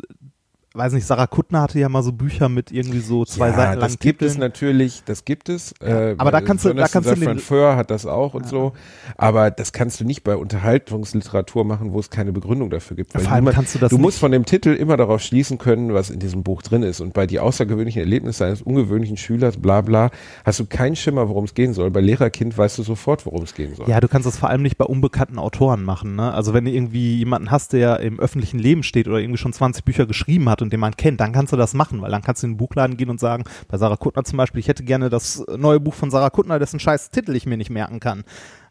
weiß 0.76 0.94
nicht, 0.94 1.06
Sarah 1.06 1.28
Kuttner 1.28 1.62
hatte 1.62 1.78
ja 1.80 1.88
mal 1.88 2.02
so 2.02 2.12
Bücher 2.12 2.50
mit 2.50 2.72
irgendwie 2.72 3.00
so 3.00 3.26
zwei 3.26 3.50
ja, 3.50 3.54
Seiten 3.56 3.80
das 3.80 3.92
langen 3.92 4.00
gibt 4.00 4.22
es 4.24 4.34
Titeln. 4.34 4.40
natürlich, 4.48 5.04
das 5.06 5.24
gibt 5.24 5.50
es. 5.50 5.74
Äh, 5.82 6.16
aber 6.18 6.32
da 6.32 6.42
kannst 6.42 6.66
du- 6.66 6.74
da 6.74 6.88
kannst 6.88 7.10
du 7.12 7.16
den- 7.16 7.38
Foer 7.40 7.76
hat 7.76 7.92
das 7.92 8.06
auch 8.08 8.34
und 8.34 8.48
so. 8.48 8.74
Aber 9.16 9.52
das 9.52 9.72
kannst 9.72 10.00
du 10.00 10.04
nicht 10.06 10.24
bei 10.24 10.36
Unterhaltungsliteratur 10.36 11.64
machen, 11.64 11.94
wo 11.94 12.00
es 12.00 12.10
keine 12.10 12.32
Begründung 12.32 12.70
dafür 12.70 12.98
gibt. 12.98 13.12
Vor 13.14 13.22
allem 13.22 13.44
niemand- 13.44 13.56
kannst 13.56 13.76
du 13.76 13.80
das 13.80 13.90
du 13.92 13.98
musst 13.98 14.16
nicht- 14.16 14.20
von 14.22 14.32
dem 14.32 14.46
Titel 14.46 14.70
immer 14.70 14.98
darauf 14.98 15.22
schließen 15.22 15.58
können, 15.58 15.94
was 15.94 16.10
in 16.10 16.20
diesem 16.20 16.42
Buch 16.44 16.62
drin 16.62 16.84
ist. 16.84 17.02
Und 17.02 17.14
bei 17.14 17.28
die 17.28 17.40
außergewöhnlichen 17.40 18.00
Erlebnisse 18.02 18.46
eines 18.46 18.62
ungewöhnlichen 18.62 19.18
Schülers, 19.18 19.58
bla 19.58 19.82
bla, 19.82 20.10
hast 20.44 20.60
du 20.60 20.66
keinen 20.66 20.96
Schimmer, 20.96 21.30
worum 21.30 21.46
es 21.46 21.54
gehen 21.54 21.74
soll. 21.74 21.92
Bei 21.92 22.02
Lehrerkind 22.02 22.58
weißt 22.58 22.78
du 22.80 22.84
sofort, 22.84 23.26
worum 23.28 23.44
es 23.44 23.54
gehen 23.54 23.76
soll. 23.76 23.88
Ja, 23.88 24.00
du 24.00 24.08
kannst 24.08 24.26
das 24.28 24.38
vor 24.38 24.50
allem 24.50 24.64
nicht 24.64 24.78
bei 24.78 24.86
unbekannten 24.86 25.38
Autoren 25.38 25.84
machen. 25.84 26.16
Ne? 26.16 26.34
Also 26.34 26.54
wenn 26.54 26.66
du 26.66 26.72
irgendwie 26.72 27.18
jemanden 27.18 27.52
hast, 27.52 27.74
der 27.74 28.00
im 28.00 28.20
öffentlichen 28.20 28.58
Leben 28.58 28.82
steht 28.84 29.08
oder 29.08 29.20
irgendwie 29.20 29.38
schon 29.38 29.54
20 29.54 29.84
Bücher 29.86 30.06
geschrieben 30.08 30.50
hat 30.50 30.62
und 30.64 30.74
den 30.74 30.80
man 30.80 30.96
kennt, 30.96 31.20
dann 31.20 31.32
kannst 31.32 31.54
du 31.54 31.58
das 31.58 31.74
machen, 31.74 32.02
weil 32.02 32.12
dann 32.12 32.22
kannst 32.22 32.44
du 32.44 32.48
in 32.48 32.54
den 32.54 32.58
Buchladen 32.58 32.98
gehen 32.98 33.10
und 33.10 33.20
sagen, 33.20 33.44
bei 33.68 33.78
Sarah 33.78 33.98
Kuttner 33.98 34.24
zum 34.24 34.38
Beispiel, 34.38 34.60
ich 34.60 34.68
hätte 34.68 34.84
gerne 34.84 35.10
das 35.10 35.44
neue 35.56 35.80
Buch 35.80 35.94
von 35.94 36.10
Sarah 36.10 36.30
Kuttner, 36.30 36.60
dessen 36.60 36.80
scheiß 36.80 37.12
Titel 37.12 37.36
ich 37.36 37.46
mir 37.46 37.58
nicht 37.58 37.70
merken 37.70 38.00
kann. 38.00 38.24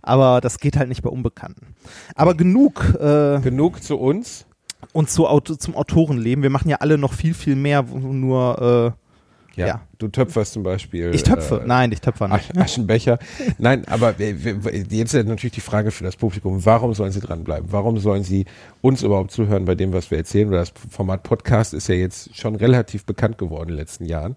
Aber 0.03 0.41
das 0.41 0.59
geht 0.59 0.77
halt 0.77 0.89
nicht 0.89 1.03
bei 1.03 1.11
Unbekannten. 1.11 1.75
Aber 2.17 2.35
genug 2.35 2.95
äh, 2.99 3.41
Genug 3.41 3.83
zu 3.83 3.97
uns. 3.99 4.47
und 4.93 5.11
zu 5.11 5.27
zum 5.41 5.77
Autorenleben. 5.77 6.43
Wir 6.43 6.51
machen 6.51 6.69
ja 6.69 6.79
alle 6.81 6.99
noch 6.99 7.13
viel, 7.13 7.35
viel 7.35 7.55
mehr, 7.55 7.89
wo 7.91 7.99
nur 7.99 8.97
Ja. 9.55 9.67
Ja. 9.67 9.81
Du 9.99 10.09
töpferst 10.09 10.55
zum 10.55 10.63
Beispiel. 10.63 11.15
ich 11.15 11.23
töpfe. 11.23 11.61
Äh, 11.63 11.67
Nein, 11.67 11.93
ich 11.93 12.01
töpfe 12.01 12.25
nicht. 12.29 12.33
Asch- 12.57 12.59
Aschenbecher. 12.59 13.19
Nein, 13.59 13.85
aber 13.87 14.15
jetzt 14.19 15.15
ist 15.15 15.27
natürlich 15.29 15.53
die 15.53 15.61
Frage 15.61 15.91
für 15.91 16.05
das 16.05 16.17
Publikum, 16.17 16.65
warum 16.65 16.95
sollen 16.95 17.13
sie 17.13 17.21
dranbleiben? 17.21 17.69
Warum 17.71 17.99
sollen 17.99 18.25
sie 18.25 18.47
uns 18.81 19.03
überhaupt 19.03 19.31
zuhören 19.31 19.65
bei 19.67 19.75
dem, 19.75 19.93
was 19.93 20.11
wir 20.11 20.19
erzählen? 20.19 20.51
Weil 20.51 20.59
das 20.61 20.73
Format 20.91 21.23
Podcast 21.23 21.75
ist 21.75 21.89
ja 21.89 21.95
jetzt 21.95 22.37
schon 22.37 22.57
relativ 22.57 23.05
bekannt 23.05 23.37
geworden 23.39 23.69
in 23.71 23.75
den 23.77 23.79
letzten 23.79 24.05
Jahren. 24.07 24.37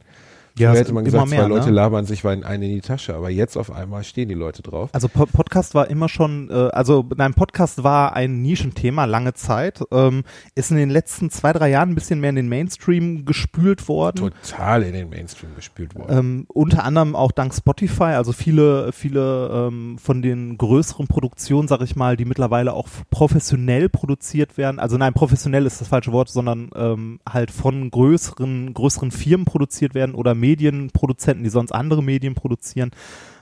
Ja, 0.57 0.69
Früher 0.71 0.79
hätte 0.79 0.93
man 0.93 1.03
gesagt, 1.03 1.29
mehr, 1.29 1.41
zwei 1.41 1.47
Leute 1.49 1.65
ne? 1.65 1.71
labern 1.73 2.05
sich 2.05 2.25
einen 2.25 2.61
in 2.63 2.69
die 2.75 2.81
Tasche, 2.81 3.13
aber 3.13 3.29
jetzt 3.29 3.57
auf 3.57 3.71
einmal 3.71 4.03
stehen 4.05 4.29
die 4.29 4.35
Leute 4.35 4.61
drauf. 4.61 4.89
Also 4.93 5.09
Po- 5.09 5.25
Podcast 5.25 5.75
war 5.75 5.89
immer 5.89 6.07
schon, 6.07 6.49
äh, 6.49 6.53
also 6.53 7.05
nein, 7.17 7.33
Podcast 7.33 7.83
war 7.83 8.13
ein 8.15 8.41
Nischenthema 8.41 9.03
lange 9.03 9.33
Zeit, 9.33 9.81
ähm, 9.91 10.23
ist 10.55 10.71
in 10.71 10.77
den 10.77 10.89
letzten 10.89 11.29
zwei, 11.29 11.51
drei 11.51 11.69
Jahren 11.69 11.89
ein 11.89 11.95
bisschen 11.95 12.21
mehr 12.21 12.29
in 12.29 12.37
den 12.37 12.47
Mainstream 12.47 13.25
gespült 13.25 13.89
worden. 13.89 14.31
Total 14.31 14.83
in 14.83 14.93
den 14.93 15.09
Mainstream 15.09 15.53
gespült 15.55 15.93
worden. 15.93 16.17
Ähm, 16.17 16.45
unter 16.47 16.85
anderem 16.85 17.15
auch 17.17 17.33
dank 17.33 17.53
Spotify, 17.53 18.13
also 18.15 18.31
viele, 18.31 18.93
viele 18.93 19.49
ähm, 19.51 19.97
von 19.97 20.21
den 20.21 20.57
größeren 20.57 21.07
Produktionen, 21.07 21.67
sag 21.67 21.81
ich 21.81 21.97
mal, 21.97 22.15
die 22.15 22.25
mittlerweile 22.25 22.73
auch 22.73 22.87
professionell 23.09 23.89
produziert 23.89 24.57
werden. 24.57 24.79
Also 24.79 24.97
nein, 24.97 25.13
professionell 25.13 25.65
ist 25.65 25.81
das 25.81 25.89
falsche 25.89 26.11
Wort, 26.13 26.29
sondern 26.29 26.69
ähm, 26.75 27.19
halt 27.27 27.51
von 27.51 27.91
größeren, 27.91 28.73
größeren 28.73 29.11
Firmen 29.11 29.45
produziert 29.45 29.95
werden 29.95 30.15
oder 30.15 30.33
Medienproduzenten, 30.45 31.43
die 31.43 31.49
sonst 31.49 31.71
andere 31.71 32.03
Medien 32.03 32.35
produzieren. 32.35 32.91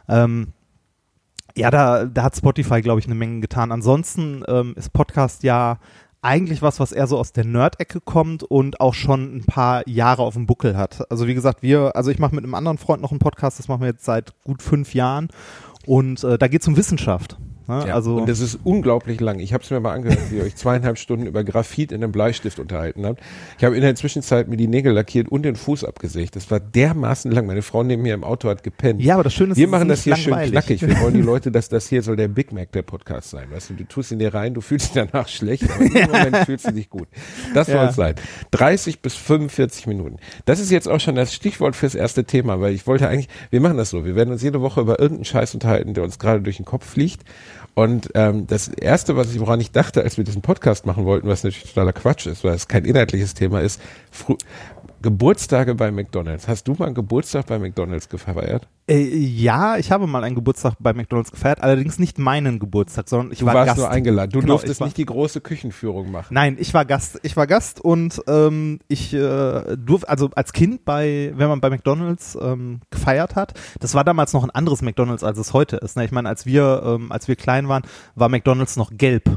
Ähm, 0.07 0.53
ja, 1.55 1.69
da, 1.69 2.05
da 2.05 2.23
hat 2.23 2.35
Spotify, 2.35 2.81
glaube 2.81 2.99
ich, 2.99 3.05
eine 3.05 3.15
Menge 3.15 3.41
getan. 3.41 3.71
Ansonsten 3.71 4.43
ähm, 4.47 4.73
ist 4.75 4.91
Podcast 4.93 5.43
ja 5.43 5.79
eigentlich 6.21 6.61
was, 6.61 6.79
was 6.79 6.93
eher 6.93 7.05
so 7.05 7.17
aus 7.17 7.33
der 7.33 7.45
Nerd-Ecke 7.45 7.99
kommt 7.99 8.43
und 8.43 8.79
auch 8.79 8.93
schon 8.93 9.35
ein 9.35 9.45
paar 9.45 9.87
Jahre 9.87 10.23
auf 10.23 10.35
dem 10.35 10.47
Buckel 10.47 10.77
hat. 10.77 11.11
Also 11.11 11.27
wie 11.27 11.33
gesagt, 11.33 11.61
wir, 11.61 11.95
also 11.95 12.11
ich 12.11 12.19
mache 12.19 12.33
mit 12.33 12.45
einem 12.45 12.55
anderen 12.55 12.77
Freund 12.77 13.01
noch 13.01 13.11
einen 13.11 13.19
Podcast, 13.19 13.59
das 13.59 13.67
machen 13.67 13.81
wir 13.81 13.89
jetzt 13.89 14.05
seit 14.05 14.33
gut 14.43 14.61
fünf 14.61 14.93
Jahren 14.93 15.27
und 15.85 16.23
äh, 16.23 16.37
da 16.37 16.47
geht 16.47 16.61
es 16.61 16.67
um 16.67 16.77
Wissenschaft. 16.77 17.37
Ne? 17.67 17.85
Ja, 17.87 17.95
also 17.95 18.17
und 18.17 18.27
das 18.29 18.39
ist 18.39 18.59
unglaublich 18.63 19.19
lang. 19.21 19.39
Ich 19.39 19.53
habe 19.53 19.63
es 19.63 19.69
mir 19.71 19.79
mal 19.79 19.93
angehört, 19.93 20.19
wie 20.29 20.37
ihr 20.37 20.43
euch 20.43 20.55
zweieinhalb 20.55 20.97
Stunden 20.97 21.25
über 21.27 21.43
Graphit 21.43 21.91
in 21.91 22.03
einem 22.03 22.11
Bleistift 22.11 22.59
unterhalten 22.59 23.05
habt. 23.05 23.21
Ich 23.57 23.63
habe 23.63 23.75
in 23.75 23.81
der 23.81 23.95
Zwischenzeit 23.95 24.47
mir 24.47 24.57
die 24.57 24.67
Nägel 24.67 24.93
lackiert 24.93 25.29
und 25.29 25.43
den 25.43 25.55
Fuß 25.55 25.83
abgesägt. 25.85 26.35
Das 26.35 26.51
war 26.51 26.59
dermaßen 26.59 27.31
lang. 27.31 27.45
Meine 27.45 27.61
Frau 27.61 27.83
neben 27.83 28.01
mir 28.01 28.13
im 28.13 28.23
Auto 28.23 28.49
hat 28.49 28.63
gepennt. 28.63 29.01
ja, 29.01 29.13
aber 29.15 29.23
das 29.23 29.33
Schöne 29.33 29.51
ist, 29.53 29.57
Wir 29.57 29.67
machen 29.67 29.87
das 29.87 30.03
hier 30.03 30.13
nicht 30.13 30.23
schön 30.23 30.31
langweilig. 30.31 30.51
knackig. 30.51 30.81
Wir 30.81 30.99
wollen 30.99 31.13
die 31.13 31.21
Leute, 31.33 31.51
dass 31.51 31.69
das 31.69 31.87
hier 31.87 32.01
soll 32.01 32.15
der 32.15 32.27
Big 32.27 32.51
Mac 32.51 32.71
der 32.73 32.81
Podcast 32.81 33.29
sein. 33.29 33.47
Weißt 33.51 33.69
du, 33.69 33.73
du 33.75 33.85
tust 33.85 34.11
ihn 34.11 34.19
dir 34.19 34.33
rein, 34.33 34.53
du 34.53 34.61
fühlst 34.61 34.87
dich 34.95 35.03
danach 35.09 35.27
schlecht, 35.27 35.63
aber 35.71 35.87
dem 35.87 36.07
Moment 36.11 36.37
fühlst 36.45 36.67
du 36.67 36.71
dich 36.71 36.89
gut. 36.89 37.07
Das 37.53 37.67
Ja. 37.67 37.79
soll 37.79 37.85
es 37.89 37.95
sein. 37.95 38.15
30 38.51 38.99
bis 39.01 39.15
45 39.15 39.87
Minuten. 39.87 40.17
Das 40.45 40.59
ist 40.59 40.69
jetzt 40.71 40.87
auch 40.89 40.99
schon 40.99 41.15
das 41.15 41.33
Stichwort 41.33 41.75
fürs 41.75 41.95
erste 41.95 42.25
Thema, 42.25 42.59
weil 42.59 42.73
ich 42.73 42.87
wollte 42.87 43.07
eigentlich, 43.07 43.29
wir 43.51 43.61
machen 43.61 43.77
das 43.77 43.89
so. 43.89 44.05
Wir 44.05 44.15
werden 44.15 44.31
uns 44.31 44.41
jede 44.43 44.61
Woche 44.61 44.81
über 44.81 44.99
irgendeinen 44.99 45.25
Scheiß 45.25 45.53
unterhalten, 45.53 45.93
der 45.93 46.03
uns 46.03 46.19
gerade 46.19 46.41
durch 46.41 46.57
den 46.57 46.65
Kopf 46.65 46.85
fliegt. 46.89 47.21
Und 47.73 48.09
ähm, 48.13 48.45
das 48.47 48.67
Erste, 48.67 49.15
was 49.15 49.33
ich, 49.33 49.39
woran 49.39 49.59
ich 49.59 49.71
dachte, 49.71 50.03
als 50.03 50.17
wir 50.17 50.23
diesen 50.23 50.41
Podcast 50.41 50.85
machen 50.85 51.05
wollten, 51.05 51.27
was 51.27 51.43
natürlich 51.43 51.73
totaler 51.73 51.93
Quatsch 51.93 52.27
ist, 52.27 52.43
weil 52.43 52.53
es 52.53 52.67
kein 52.67 52.85
inhaltliches 52.85 53.33
Thema 53.33 53.61
ist, 53.61 53.81
Geburtstage 55.03 55.75
bei 55.75 55.91
McDonalds. 55.91 56.47
Hast 56.47 56.67
du 56.67 56.73
mal 56.73 56.85
einen 56.85 56.95
Geburtstag 56.95 57.45
bei 57.45 57.59
McDonalds 57.59 58.09
gefeiert? 58.09 58.67
Äh, 58.87 59.03
ja, 59.03 59.77
ich 59.77 59.91
habe 59.91 60.07
mal 60.07 60.23
einen 60.23 60.33
Geburtstag 60.33 60.75
bei 60.79 60.93
McDonalds 60.93 61.29
gefeiert, 61.29 61.61
allerdings 61.61 61.99
nicht 61.99 62.17
meinen 62.17 62.57
Geburtstag, 62.57 63.07
sondern 63.09 63.33
ich 63.33 63.39
Du 63.39 63.45
war 63.45 63.53
warst 63.53 63.67
Gast. 63.67 63.77
nur 63.79 63.89
eingeladen. 63.91 64.31
Du 64.31 64.39
Genau, 64.39 64.53
durftest 64.53 64.79
war- 64.79 64.87
nicht 64.87 64.97
die 64.97 65.05
große 65.05 65.41
Küchenführung 65.41 66.09
machen. 66.09 66.33
Nein, 66.33 66.55
ich 66.57 66.73
war 66.73 66.85
Gast. 66.85 67.19
Ich 67.21 67.37
war 67.37 67.45
Gast 67.47 67.81
und 67.81 68.21
ähm, 68.27 68.79
ich 68.87 69.13
äh, 69.13 69.75
durfte, 69.77 70.07
also 70.09 70.29
als 70.35 70.53
Kind 70.53 70.85
bei, 70.85 71.33
wenn 71.35 71.49
man 71.49 71.59
bei 71.61 71.69
McDonalds 71.69 72.35
ähm, 72.41 72.79
gefeiert 72.89 73.35
hat, 73.35 73.53
das 73.81 73.93
war 73.93 74.03
damals 74.05 74.33
noch 74.33 74.43
ein 74.43 74.51
anderes 74.51 74.81
McDonalds, 74.81 75.23
als 75.23 75.37
es 75.37 75.53
heute 75.53 75.75
ist. 75.77 75.97
Ne? 75.97 76.05
Ich 76.05 76.11
meine, 76.11 76.29
als 76.29 76.45
wir, 76.45 76.81
ähm, 76.85 77.11
als 77.11 77.27
wir 77.27 77.35
klein 77.35 77.67
waren, 77.67 77.83
war 78.15 78.29
McDonalds 78.29 78.77
noch 78.77 78.89
gelb. 78.97 79.29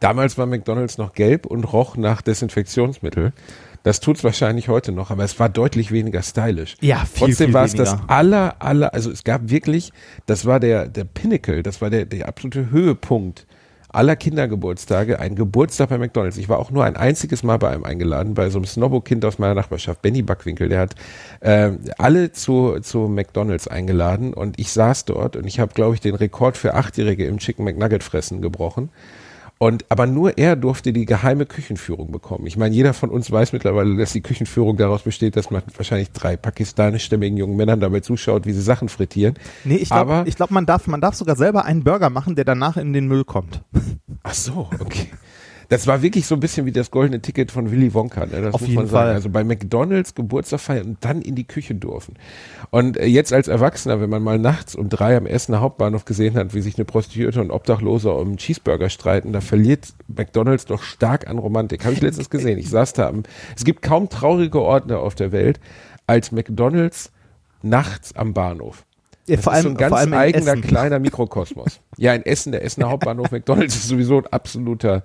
Damals 0.00 0.36
war 0.36 0.46
McDonalds 0.46 0.98
noch 0.98 1.12
gelb 1.12 1.46
und 1.46 1.64
roch 1.64 1.96
nach 1.96 2.22
Desinfektionsmittel. 2.22 3.32
Das 3.82 4.00
tut's 4.00 4.24
wahrscheinlich 4.24 4.68
heute 4.68 4.92
noch, 4.92 5.10
aber 5.10 5.24
es 5.24 5.38
war 5.38 5.48
deutlich 5.48 5.92
weniger 5.92 6.22
stylisch. 6.22 6.76
Ja, 6.80 7.04
viel, 7.04 7.28
Trotzdem 7.28 7.52
war 7.52 7.64
es 7.64 7.74
das 7.74 7.96
aller, 8.08 8.56
aller, 8.60 8.92
also 8.92 9.10
es 9.10 9.24
gab 9.24 9.50
wirklich, 9.50 9.92
das 10.26 10.44
war 10.44 10.60
der, 10.60 10.88
der 10.88 11.04
Pinnacle, 11.04 11.62
das 11.62 11.80
war 11.80 11.90
der, 11.90 12.04
der 12.04 12.28
absolute 12.28 12.70
Höhepunkt 12.70 13.46
aller 13.90 14.16
Kindergeburtstage, 14.16 15.18
ein 15.18 15.34
Geburtstag 15.34 15.88
bei 15.88 15.98
McDonalds. 15.98 16.36
Ich 16.36 16.48
war 16.48 16.58
auch 16.58 16.70
nur 16.70 16.84
ein 16.84 16.96
einziges 16.96 17.42
Mal 17.42 17.58
bei 17.58 17.70
einem 17.70 17.84
eingeladen, 17.84 18.34
bei 18.34 18.50
so 18.50 18.58
einem 18.58 18.66
Snobbo-Kind 18.66 19.24
aus 19.24 19.38
meiner 19.38 19.54
Nachbarschaft, 19.54 20.02
Benny 20.02 20.22
Backwinkel, 20.22 20.68
der 20.68 20.80
hat 20.80 20.94
äh, 21.40 21.72
alle 21.96 22.32
zu, 22.32 22.80
zu 22.80 23.08
McDonalds 23.08 23.66
eingeladen 23.66 24.34
und 24.34 24.58
ich 24.58 24.72
saß 24.72 25.06
dort 25.06 25.36
und 25.36 25.46
ich 25.46 25.58
habe, 25.58 25.72
glaube 25.72 25.94
ich, 25.94 26.00
den 26.00 26.14
Rekord 26.14 26.56
für 26.56 26.74
Achtjährige 26.74 27.26
im 27.26 27.38
Chicken 27.38 27.64
McNugget 27.64 28.04
fressen 28.04 28.42
gebrochen. 28.42 28.90
Und 29.58 29.84
aber 29.88 30.06
nur 30.06 30.38
er 30.38 30.54
durfte 30.54 30.92
die 30.92 31.04
geheime 31.04 31.44
Küchenführung 31.44 32.12
bekommen. 32.12 32.46
Ich 32.46 32.56
meine, 32.56 32.74
jeder 32.74 32.94
von 32.94 33.10
uns 33.10 33.30
weiß 33.30 33.52
mittlerweile, 33.52 33.96
dass 33.96 34.12
die 34.12 34.20
Küchenführung 34.20 34.76
daraus 34.76 35.02
besteht, 35.02 35.34
dass 35.34 35.50
man 35.50 35.62
wahrscheinlich 35.76 36.12
drei 36.12 36.36
pakistanischstämmigen 36.36 37.36
jungen 37.36 37.56
Männern 37.56 37.80
dabei 37.80 38.00
zuschaut, 38.00 38.46
wie 38.46 38.52
sie 38.52 38.62
Sachen 38.62 38.88
frittieren. 38.88 39.34
Nee, 39.64 39.76
ich 39.76 39.90
glaube, 39.90 40.24
glaub, 40.36 40.50
man 40.52 40.64
darf, 40.64 40.86
man 40.86 41.00
darf 41.00 41.16
sogar 41.16 41.34
selber 41.34 41.64
einen 41.64 41.82
Burger 41.82 42.08
machen, 42.08 42.36
der 42.36 42.44
danach 42.44 42.76
in 42.76 42.92
den 42.92 43.08
Müll 43.08 43.24
kommt. 43.24 43.62
Ach 44.22 44.34
so, 44.34 44.68
okay. 44.78 45.08
Das 45.68 45.86
war 45.86 46.00
wirklich 46.00 46.26
so 46.26 46.34
ein 46.34 46.40
bisschen 46.40 46.64
wie 46.64 46.72
das 46.72 46.90
goldene 46.90 47.20
Ticket 47.20 47.50
von 47.50 47.70
Willy 47.70 47.92
Wonka. 47.92 48.24
Ne? 48.24 48.40
Das 48.40 48.54
Auf 48.54 48.62
muss 48.62 48.70
jeden 48.70 48.80
man 48.80 48.86
sagen. 48.86 49.06
Fall. 49.08 49.14
Also 49.14 49.28
bei 49.28 49.44
McDonalds 49.44 50.14
Geburtstag 50.14 50.60
feiern 50.60 50.86
und 50.86 51.04
dann 51.04 51.20
in 51.20 51.34
die 51.34 51.46
Küche 51.46 51.74
dürfen. 51.74 52.14
Und 52.70 52.96
äh, 52.96 53.04
jetzt 53.06 53.34
als 53.34 53.48
Erwachsener, 53.48 54.00
wenn 54.00 54.08
man 54.08 54.22
mal 54.22 54.38
nachts 54.38 54.74
um 54.74 54.88
drei 54.88 55.16
am 55.16 55.26
Essener 55.26 55.60
Hauptbahnhof 55.60 56.06
gesehen 56.06 56.36
hat, 56.36 56.54
wie 56.54 56.62
sich 56.62 56.78
eine 56.78 56.86
Prostituierte 56.86 57.40
und 57.40 57.50
Obdachlose 57.50 58.10
um 58.12 58.28
einen 58.28 58.36
Cheeseburger 58.38 58.88
streiten, 58.88 59.32
da 59.32 59.42
verliert 59.42 59.92
McDonalds 60.06 60.64
doch 60.64 60.82
stark 60.82 61.28
an 61.28 61.38
Romantik. 61.38 61.84
Habe 61.84 61.94
ich 61.94 62.00
letztens 62.00 62.30
gesehen. 62.30 62.58
Ich 62.58 62.70
saß 62.70 62.94
da 62.94 63.08
am, 63.08 63.24
es 63.54 63.64
gibt 63.64 63.82
kaum 63.82 64.08
traurige 64.08 64.62
Orte 64.62 64.98
auf 64.98 65.14
der 65.14 65.32
Welt 65.32 65.60
als 66.06 66.32
McDonalds 66.32 67.12
nachts 67.62 68.16
am 68.16 68.32
Bahnhof. 68.32 68.84
Ja, 69.28 69.36
Das 69.36 69.44
vor 69.44 69.52
ist 69.52 69.56
allem, 69.56 69.62
so 69.64 69.68
ein 69.70 69.76
ganz 69.76 69.88
vor 69.90 69.98
allem 69.98 70.12
eigener 70.14 70.52
Essen. 70.52 70.62
kleiner 70.62 70.98
Mikrokosmos. 70.98 71.80
Ja, 71.96 72.14
in 72.14 72.22
Essen, 72.26 72.52
der 72.52 72.64
Essener 72.64 72.90
Hauptbahnhof 72.90 73.30
McDonalds 73.30 73.76
ist 73.76 73.88
sowieso 73.88 74.18
ein 74.18 74.26
absoluter, 74.26 75.02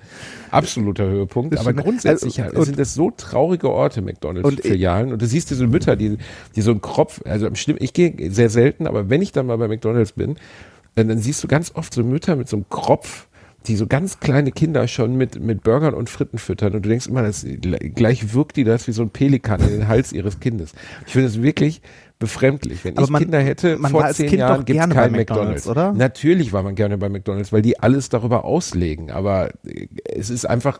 absoluter 0.51 1.05
Höhepunkt. 1.05 1.57
Aber 1.57 1.73
grundsätzlich 1.73 2.41
Also, 2.41 2.57
und- 2.57 2.65
sind 2.65 2.79
das 2.79 2.93
so 2.93 3.11
traurige 3.11 3.69
Orte, 3.69 3.99
Und 3.99 4.05
McDonalds-Filialen. 4.05 5.11
Und, 5.13 5.21
du 5.21 5.25
siehst 5.25 5.49
diese 5.49 5.67
Mütter, 5.67 5.95
die, 5.95 6.17
die 6.55 6.61
so 6.61 6.71
einen 6.71 6.81
Kropf, 6.81 7.21
also 7.25 7.47
am 7.47 7.55
schlimm, 7.55 7.77
ich 7.79 7.93
gehe 7.93 8.13
sehr 8.31 8.49
selten, 8.49 8.87
aber 8.87 9.09
wenn 9.09 9.21
ich 9.21 9.31
dann 9.31 9.45
mal 9.45 9.57
bei 9.57 9.67
McDonalds 9.67 10.13
bin, 10.13 10.35
dann, 10.95 11.17
siehst 11.17 11.43
du 11.43 11.47
ganz 11.47 11.71
oft 11.75 11.93
so 11.93 12.03
Mütter 12.03 12.35
mit 12.35 12.47
so 12.47 12.57
einem 12.57 12.65
Kropf, 12.69 13.27
die 13.65 13.77
so 13.77 13.87
ganz 13.87 14.19
kleine 14.19 14.51
Kinder 14.51 14.87
schon 14.89 15.15
mit, 15.15 15.39
mit 15.41 15.63
Burgern 15.63 15.93
und 15.93 16.09
Fritten 16.09 16.37
füttern. 16.37 16.73
Und 16.75 16.85
du 16.85 16.89
denkst 16.89 17.07
immer, 17.07 17.21
das, 17.23 17.45
gleich 17.95 18.33
wirkt 18.33 18.57
die 18.57 18.65
das 18.65 18.87
wie 18.87 18.91
so 18.91 19.03
ein 19.03 19.09
Pelikan 19.09 19.61
in 19.61 19.69
den 19.69 19.87
Hals 19.87 20.11
ihres 20.11 20.39
Kindes. 20.41 20.73
Ich 21.07 21.13
finde 21.13 21.29
das 21.29 21.41
wirklich 21.41 21.81
befremdlich. 22.23 22.85
Wenn 22.85 22.95
Aber 22.97 23.03
ich 23.03 23.09
man- 23.09 23.21
Kinder 23.21 23.39
hätte, 23.41 23.77
man 23.77 23.91
vor 23.91 24.07
zehn 24.09 24.29
Kind 24.29 24.39
Jahren 24.39 24.63
gibt 24.65 24.79
es 24.79 24.89
kein 24.89 25.11
McDonald's, 25.11 25.65
McDonalds, 25.65 25.67
oder? 25.67 25.93
Natürlich 25.93 26.53
war 26.53 26.63
man 26.63 26.75
gerne 26.75 26.97
bei 26.97 27.09
McDonalds, 27.09 27.51
weil 27.51 27.61
die 27.61 27.79
alles 27.79 28.07
darüber 28.09 28.45
auslegen. 28.45 29.11
Aber 29.11 29.49
es 30.05 30.29
ist 30.29 30.45
einfach, 30.45 30.79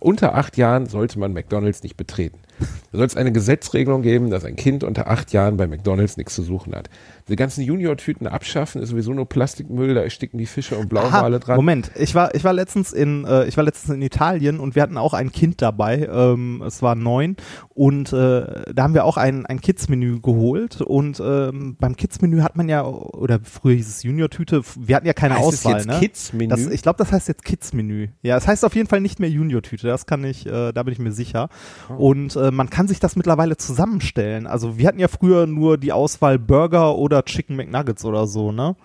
unter 0.00 0.34
acht 0.34 0.56
Jahren 0.56 0.86
sollte 0.86 1.18
man 1.18 1.32
McDonalds 1.34 1.82
nicht 1.82 1.96
betreten. 1.96 2.38
Da 2.92 2.98
soll 2.98 3.06
es 3.06 3.16
eine 3.16 3.30
Gesetzregelung 3.30 4.02
geben, 4.02 4.30
dass 4.30 4.44
ein 4.44 4.56
Kind 4.56 4.82
unter 4.82 5.06
acht 5.08 5.32
Jahren 5.32 5.56
bei 5.56 5.68
McDonalds 5.68 6.16
nichts 6.16 6.34
zu 6.34 6.42
suchen 6.42 6.74
hat. 6.74 6.90
Die 7.28 7.36
ganzen 7.36 7.62
Junior-Tüten 7.62 8.26
abschaffen, 8.26 8.82
ist 8.82 8.88
sowieso 8.88 9.12
nur 9.12 9.28
Plastikmüll, 9.28 9.94
da 9.94 10.02
ersticken 10.02 10.38
die 10.38 10.46
Fische 10.46 10.76
und 10.76 10.88
Blauwale 10.88 11.38
dran. 11.38 11.54
Moment, 11.54 11.92
ich 11.94 12.16
war, 12.16 12.34
ich 12.34 12.42
war 12.42 12.52
letztens 12.52 12.92
in, 12.92 13.24
äh, 13.24 13.46
ich 13.46 13.56
war 13.56 13.62
letztens 13.62 13.94
in 13.94 14.02
Italien 14.02 14.58
und 14.58 14.74
wir 14.74 14.82
hatten 14.82 14.96
auch 14.96 15.14
ein 15.14 15.30
Kind 15.30 15.62
dabei. 15.62 16.08
Ähm, 16.12 16.64
es 16.66 16.82
war 16.82 16.96
neun 16.96 17.36
und 17.68 18.12
äh, 18.12 18.72
da 18.74 18.82
haben 18.82 18.94
wir 18.94 19.04
auch 19.04 19.16
ein, 19.16 19.46
ein 19.46 19.60
Kids-Menü 19.60 20.20
geholt 20.20 20.80
und 20.80 21.22
ähm, 21.24 21.76
beim 21.78 21.94
Kids-Menü 21.94 22.40
hat 22.40 22.56
man 22.56 22.68
ja, 22.68 22.84
oder 22.84 23.38
früher 23.44 23.76
hieß 23.76 23.88
es 23.88 24.02
Junior-Tüte, 24.02 24.62
wir 24.76 24.96
hatten 24.96 25.06
ja 25.06 25.12
keine 25.12 25.36
Heißt 25.36 25.44
Auswahl. 25.44 25.76
jetzt 25.76 25.86
ne? 25.86 26.00
Kids-Menü? 26.00 26.48
Das, 26.48 26.66
ich 26.66 26.82
glaube, 26.82 26.98
das 26.98 27.12
heißt 27.12 27.28
jetzt 27.28 27.44
Kids-Menü. 27.44 28.08
Ja, 28.22 28.36
es 28.36 28.48
heißt 28.48 28.64
auf 28.64 28.74
jeden 28.74 28.88
Fall 28.88 29.00
nicht 29.00 29.20
mehr 29.20 29.30
Junior-Tüte, 29.30 29.86
das 29.86 30.06
kann 30.06 30.24
ich, 30.24 30.46
äh, 30.46 30.72
da 30.72 30.82
bin 30.82 30.92
ich 30.92 30.98
mir 30.98 31.12
sicher. 31.12 31.48
Oh. 31.88 32.08
Und 32.08 32.34
äh, 32.34 32.49
man 32.50 32.70
kann 32.70 32.88
sich 32.88 33.00
das 33.00 33.16
mittlerweile 33.16 33.56
zusammenstellen. 33.56 34.46
Also 34.46 34.78
wir 34.78 34.86
hatten 34.88 34.98
ja 34.98 35.08
früher 35.08 35.46
nur 35.46 35.78
die 35.78 35.92
Auswahl 35.92 36.38
Burger 36.38 36.96
oder 36.96 37.24
Chicken 37.24 37.56
McNuggets 37.56 38.04
oder 38.04 38.26
so, 38.26 38.52
ne? 38.52 38.76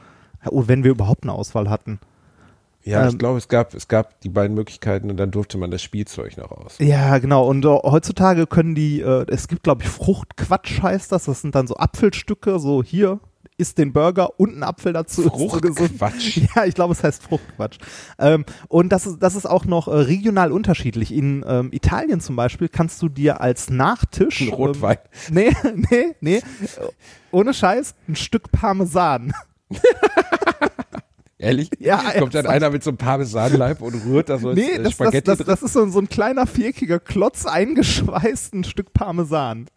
Und 0.45 0.67
wenn 0.67 0.83
wir 0.83 0.91
überhaupt 0.91 1.23
eine 1.23 1.33
Auswahl 1.33 1.69
hatten. 1.69 1.99
Ja, 2.83 3.07
ich 3.07 3.13
Ähm, 3.13 3.17
glaube, 3.17 3.39
es 3.39 3.47
gab, 3.47 3.73
es 3.73 3.87
gab 3.87 4.21
die 4.21 4.29
beiden 4.29 4.55
Möglichkeiten 4.55 5.09
und 5.09 5.17
dann 5.17 5.31
durfte 5.31 5.57
man 5.57 5.71
das 5.71 5.81
Spielzeug 5.81 6.37
noch 6.37 6.51
aus. 6.51 6.77
Ja, 6.79 7.17
genau. 7.17 7.47
Und 7.47 7.65
äh, 7.65 7.67
heutzutage 7.67 8.45
können 8.45 8.75
die, 8.75 9.01
äh, 9.01 9.25
es 9.27 9.47
gibt, 9.47 9.63
glaube 9.63 9.83
ich, 9.83 9.89
Fruchtquatsch 9.89 10.83
heißt 10.83 11.11
das. 11.11 11.25
Das 11.25 11.41
sind 11.41 11.55
dann 11.55 11.65
so 11.65 11.75
Apfelstücke, 11.77 12.59
so 12.59 12.83
hier 12.83 13.19
isst 13.57 13.77
den 13.77 13.93
Burger 13.93 14.39
und 14.39 14.57
ein 14.57 14.63
Apfel 14.63 14.93
dazu. 14.93 15.23
Fruchtquatsch. 15.23 16.41
Ja, 16.55 16.65
ich 16.65 16.75
glaube, 16.75 16.93
es 16.93 17.03
heißt 17.03 17.23
Fruchtquatsch. 17.23 17.77
Ähm, 18.19 18.45
und 18.67 18.89
das 18.89 19.05
ist, 19.07 19.19
das 19.19 19.35
ist 19.35 19.45
auch 19.45 19.65
noch 19.65 19.87
äh, 19.87 19.91
regional 19.91 20.51
unterschiedlich. 20.51 21.13
In 21.13 21.43
ähm, 21.47 21.69
Italien 21.71 22.19
zum 22.19 22.35
Beispiel 22.35 22.69
kannst 22.69 23.01
du 23.01 23.09
dir 23.09 23.41
als 23.41 23.69
Nachtisch. 23.69 24.41
Ein 24.41 24.49
Rotwein. 24.49 24.97
Ähm, 25.29 25.31
nee, 25.31 25.55
nee, 25.89 26.13
nee. 26.21 26.41
Ohne 27.31 27.53
Scheiß, 27.53 27.95
ein 28.07 28.15
Stück 28.15 28.51
Parmesan. 28.51 29.33
Ehrlich? 31.37 31.69
Ja, 31.79 31.97
Kommt 32.17 32.33
dann 32.33 32.47
einer 32.47 32.69
mit 32.69 32.83
so 32.83 32.91
einem 32.91 32.97
Parmesanleib 32.97 33.81
und 33.81 34.05
rührt 34.05 34.29
da 34.29 34.37
so 34.37 34.53
Nee, 34.53 34.75
das, 34.75 34.83
das, 34.83 34.93
Spaghetti 34.93 35.25
das, 35.25 35.37
drin? 35.37 35.47
das 35.47 35.63
ist 35.63 35.73
so, 35.73 35.87
so 35.89 35.99
ein 35.99 36.07
kleiner, 36.07 36.47
viereckiger 36.47 36.99
Klotz 36.99 37.45
eingeschweißt, 37.45 38.53
ein 38.53 38.63
Stück 38.63 38.93
Parmesan. 38.93 39.67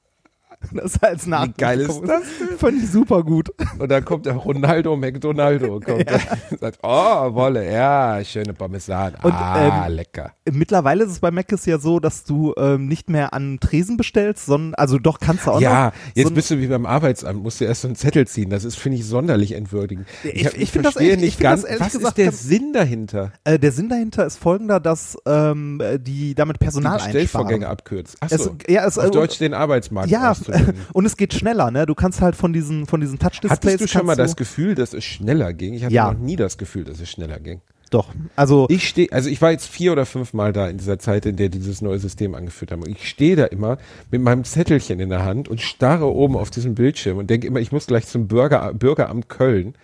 Das 0.72 1.00
als 1.02 1.26
Nachtisch. 1.26 1.54
geil 1.56 1.80
ist 1.80 2.00
das 2.06 2.22
Fand 2.58 2.82
ich 2.82 2.90
super 2.90 3.22
gut. 3.22 3.50
Und 3.78 3.88
dann 3.90 4.04
kommt 4.04 4.26
der 4.26 4.34
Ronaldo 4.34 4.96
McDonaldo. 4.96 5.80
Kommt 5.80 6.10
ja. 6.10 6.18
sagt, 6.60 6.78
oh, 6.82 7.32
Wolle, 7.34 7.70
ja, 7.72 8.22
schöne 8.24 8.52
Parmesan. 8.54 9.14
Und, 9.22 9.32
ah, 9.32 9.86
ähm, 9.86 9.92
lecker. 9.94 10.32
Mittlerweile 10.50 11.04
ist 11.04 11.12
es 11.12 11.20
bei 11.20 11.30
Mc's 11.30 11.64
ja 11.66 11.78
so, 11.78 12.00
dass 12.00 12.24
du 12.24 12.54
ähm, 12.58 12.86
nicht 12.88 13.08
mehr 13.08 13.32
an 13.34 13.58
Tresen 13.60 13.96
bestellst, 13.96 14.46
sondern, 14.46 14.74
also 14.74 14.98
doch 14.98 15.20
kannst 15.20 15.46
du 15.46 15.52
auch 15.52 15.60
Ja, 15.60 15.86
noch. 15.86 15.92
jetzt 16.14 16.28
so 16.28 16.34
bist 16.34 16.50
du 16.50 16.58
wie 16.58 16.66
beim 16.66 16.86
Arbeitsamt, 16.86 17.42
musst 17.42 17.60
du 17.60 17.64
erst 17.64 17.82
so 17.82 17.88
einen 17.88 17.94
Zettel 17.96 18.26
ziehen. 18.26 18.50
Das 18.50 18.64
ist, 18.64 18.76
finde 18.76 18.98
ich, 18.98 19.06
sonderlich 19.06 19.52
entwürdigend. 19.52 20.06
Ich- 20.24 20.46
hab- 20.46 20.54
ich 20.58 20.72
find 20.72 20.84
das 20.84 20.94
verstehe 20.94 21.12
echt- 21.14 21.22
ich 21.22 21.24
nicht 21.24 21.40
ganz, 21.40 21.62
das 21.62 21.70
ehrlich 21.70 21.86
was 21.86 21.92
gesagt 21.92 22.18
ist 22.18 22.24
der 22.24 22.32
Sinn 22.32 22.72
dahinter? 22.72 23.32
äh, 23.44 23.58
der 23.58 23.72
Sinn 23.72 23.88
dahinter 23.88 24.26
ist 24.26 24.38
folgender, 24.38 24.80
dass 24.80 25.16
ähm, 25.26 25.80
die 26.00 26.34
damit 26.34 26.56
Die 26.56 26.64
Personal 26.64 26.98
Bestellvorgänge 26.98 27.66
einsparen. 27.68 27.72
abkürzt. 27.78 28.16
Ach 28.20 28.28
Es, 28.30 28.50
ja, 28.68 28.84
es, 28.86 28.98
Auf 28.98 29.06
äh, 29.06 29.10
Deutsch 29.10 29.38
den 29.38 29.54
Arbeitsmarkt 29.54 30.10
Ja, 30.10 30.34
auszubilden. 30.50 30.86
und 30.92 31.06
es 31.06 31.16
geht 31.16 31.34
schneller, 31.34 31.70
ne? 31.70 31.86
Du 31.86 31.94
kannst 31.94 32.20
halt 32.20 32.36
von 32.36 32.52
diesen, 32.52 32.86
von 32.86 33.00
diesen 33.00 33.18
Touch-Displays. 33.18 33.50
Hattest 33.50 33.80
du 33.80 33.88
schon 33.88 34.06
mal 34.06 34.16
das 34.16 34.36
Gefühl, 34.36 34.74
dass 34.74 34.92
es 34.94 35.04
schneller 35.04 35.52
ging? 35.52 35.74
Ich 35.74 35.84
hatte 35.84 35.94
Ja. 35.94 36.12
noch 36.12 36.18
nie 36.18 36.36
das 36.36 36.58
Gefühl, 36.58 36.84
dass 36.84 37.00
es 37.00 37.10
schneller 37.10 37.38
ging. 37.40 37.60
Doch. 37.90 38.14
Also, 38.36 38.66
Ich 38.68 38.88
stehe, 38.88 39.10
also 39.12 39.28
ich 39.28 39.40
war 39.40 39.50
jetzt 39.50 39.66
vier 39.66 39.92
oder 39.92 40.06
fünf 40.06 40.32
Mal 40.32 40.52
da 40.52 40.68
in 40.68 40.78
dieser 40.78 40.98
Zeit, 40.98 41.26
in 41.26 41.36
der 41.36 41.48
dieses 41.48 41.80
neue 41.82 41.98
System 41.98 42.34
angeführt 42.34 42.72
haben. 42.72 42.82
Und 42.82 42.90
ich 42.90 43.08
stehe 43.08 43.36
da 43.36 43.44
immer 43.44 43.78
mit 44.10 44.22
meinem 44.22 44.44
Zettelchen 44.44 45.00
in 45.00 45.08
der 45.08 45.24
Hand 45.24 45.48
und 45.48 45.60
starre 45.60 46.06
oben 46.12 46.36
auf 46.36 46.50
diesen 46.50 46.74
Bildschirm 46.74 47.18
und 47.18 47.30
denke 47.30 47.46
immer, 47.46 47.60
ich 47.60 47.72
muss 47.72 47.86
gleich 47.86 48.06
zum 48.06 48.28
Bürger, 48.28 48.72
Bürgeramt 48.74 49.28
Köln 49.28 49.74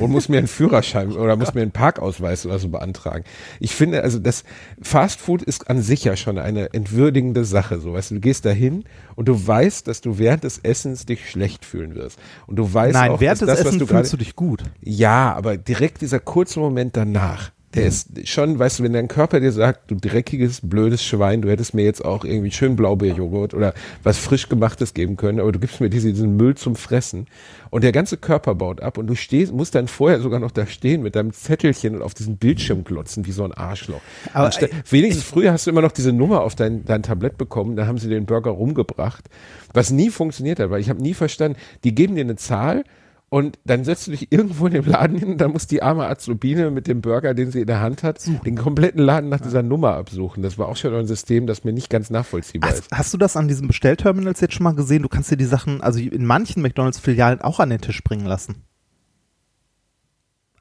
und 0.00 0.10
muss 0.10 0.28
mir 0.28 0.38
einen 0.38 0.48
Führerschein 0.48 1.12
oder 1.12 1.36
muss 1.36 1.54
mir 1.54 1.62
einen 1.62 1.70
Parkausweis 1.70 2.46
oder 2.46 2.58
so 2.58 2.68
beantragen. 2.68 3.24
Ich 3.60 3.74
finde, 3.74 4.02
also 4.02 4.18
das 4.18 4.44
Fast 4.80 5.20
Food 5.20 5.42
ist 5.42 5.68
an 5.70 5.82
sich 5.82 6.04
ja 6.04 6.16
schon 6.16 6.38
eine 6.38 6.72
entwürdigende 6.74 7.44
Sache. 7.44 7.80
So, 7.80 7.92
weißt 7.94 8.10
du, 8.10 8.14
du 8.16 8.20
gehst 8.20 8.44
dahin 8.44 8.84
und 9.16 9.28
du 9.28 9.46
weißt, 9.46 9.86
dass 9.86 10.00
du 10.00 10.18
während 10.18 10.44
des 10.44 10.58
Essens 10.58 11.06
dich 11.06 11.30
schlecht 11.30 11.64
fühlen 11.64 11.94
wirst. 11.94 12.18
Und 12.46 12.56
du 12.56 12.72
weißt 12.72 12.94
nein, 12.94 13.10
auch, 13.12 13.20
während 13.20 13.40
dass 13.42 13.48
des 13.48 13.58
das, 13.58 13.60
was 13.60 13.66
Essen 13.68 13.78
du 13.78 13.86
gerade 13.86 14.00
fühlst 14.00 14.12
du 14.12 14.16
dich 14.16 14.36
gut. 14.36 14.62
ja, 14.80 15.34
aber 15.34 15.56
direkt 15.56 16.00
dieser 16.00 16.20
kurze 16.20 16.60
Moment 16.60 16.96
danach, 16.96 17.52
der 17.74 17.86
ist 17.86 18.28
schon, 18.28 18.58
weißt 18.58 18.78
du, 18.78 18.82
wenn 18.82 18.92
dein 18.92 19.08
Körper 19.08 19.40
dir 19.40 19.52
sagt, 19.52 19.90
du 19.90 19.94
dreckiges, 19.94 20.60
blödes 20.62 21.02
Schwein, 21.02 21.40
du 21.40 21.48
hättest 21.48 21.72
mir 21.72 21.84
jetzt 21.84 22.04
auch 22.04 22.24
irgendwie 22.24 22.50
schön 22.50 22.76
Blaubeerjoghurt 22.76 23.54
oder 23.54 23.72
was 24.02 24.18
frisch 24.18 24.48
gemachtes 24.48 24.92
geben 24.92 25.16
können, 25.16 25.40
aber 25.40 25.52
du 25.52 25.58
gibst 25.58 25.80
mir 25.80 25.88
diesen, 25.88 26.12
diesen 26.12 26.36
Müll 26.36 26.54
zum 26.54 26.76
Fressen 26.76 27.26
und 27.70 27.82
der 27.82 27.92
ganze 27.92 28.18
Körper 28.18 28.54
baut 28.54 28.82
ab 28.82 28.98
und 28.98 29.06
du 29.06 29.14
stehst, 29.14 29.52
musst 29.52 29.74
dann 29.74 29.88
vorher 29.88 30.20
sogar 30.20 30.38
noch 30.38 30.50
da 30.50 30.66
stehen 30.66 31.02
mit 31.02 31.16
deinem 31.16 31.32
Zettelchen 31.32 31.94
und 31.96 32.02
auf 32.02 32.12
diesen 32.12 32.36
Bildschirm 32.36 32.84
glotzen 32.84 33.24
wie 33.24 33.32
so 33.32 33.44
ein 33.44 33.52
Arschloch. 33.52 34.02
Aber, 34.34 34.46
Anstatt, 34.46 34.70
wenigstens 34.90 35.24
früher 35.24 35.52
hast 35.52 35.66
du 35.66 35.70
immer 35.70 35.82
noch 35.82 35.92
diese 35.92 36.12
Nummer 36.12 36.42
auf 36.42 36.54
dein, 36.54 36.84
dein 36.84 37.02
Tablett 37.02 37.38
bekommen, 37.38 37.76
da 37.76 37.86
haben 37.86 37.96
sie 37.96 38.08
den 38.08 38.26
Burger 38.26 38.50
rumgebracht, 38.50 39.30
was 39.72 39.90
nie 39.90 40.10
funktioniert 40.10 40.60
hat, 40.60 40.70
weil 40.70 40.80
ich 40.80 40.90
habe 40.90 41.00
nie 41.00 41.14
verstanden, 41.14 41.56
die 41.84 41.94
geben 41.94 42.16
dir 42.16 42.20
eine 42.22 42.36
Zahl, 42.36 42.84
und 43.32 43.58
dann 43.64 43.82
setzt 43.82 44.06
du 44.06 44.10
dich 44.10 44.30
irgendwo 44.30 44.66
in 44.66 44.74
dem 44.74 44.84
Laden 44.84 45.16
hin, 45.16 45.38
dann 45.38 45.52
muss 45.52 45.66
die 45.66 45.82
arme 45.82 46.06
Azubine 46.06 46.70
mit 46.70 46.86
dem 46.86 47.00
Burger, 47.00 47.32
den 47.32 47.50
sie 47.50 47.62
in 47.62 47.66
der 47.66 47.80
Hand 47.80 48.02
hat, 48.02 48.20
den 48.44 48.58
kompletten 48.58 49.00
Laden 49.00 49.30
nach 49.30 49.40
dieser 49.40 49.62
Nummer 49.62 49.94
absuchen. 49.94 50.42
Das 50.42 50.58
war 50.58 50.68
auch 50.68 50.76
schon 50.76 50.94
ein 50.94 51.06
System, 51.06 51.46
das 51.46 51.64
mir 51.64 51.72
nicht 51.72 51.88
ganz 51.88 52.10
nachvollziehbar 52.10 52.68
Hast, 52.68 52.80
ist. 52.80 52.92
hast 52.92 53.14
du 53.14 53.16
das 53.16 53.38
an 53.38 53.48
diesen 53.48 53.68
Bestellterminals 53.68 54.42
jetzt 54.42 54.52
schon 54.52 54.64
mal 54.64 54.74
gesehen? 54.74 55.02
Du 55.02 55.08
kannst 55.08 55.30
dir 55.30 55.38
die 55.38 55.46
Sachen, 55.46 55.80
also 55.80 55.98
in 55.98 56.26
manchen 56.26 56.60
McDonalds-Filialen 56.60 57.40
auch 57.40 57.58
an 57.58 57.70
den 57.70 57.80
Tisch 57.80 58.04
bringen 58.04 58.26
lassen. 58.26 58.64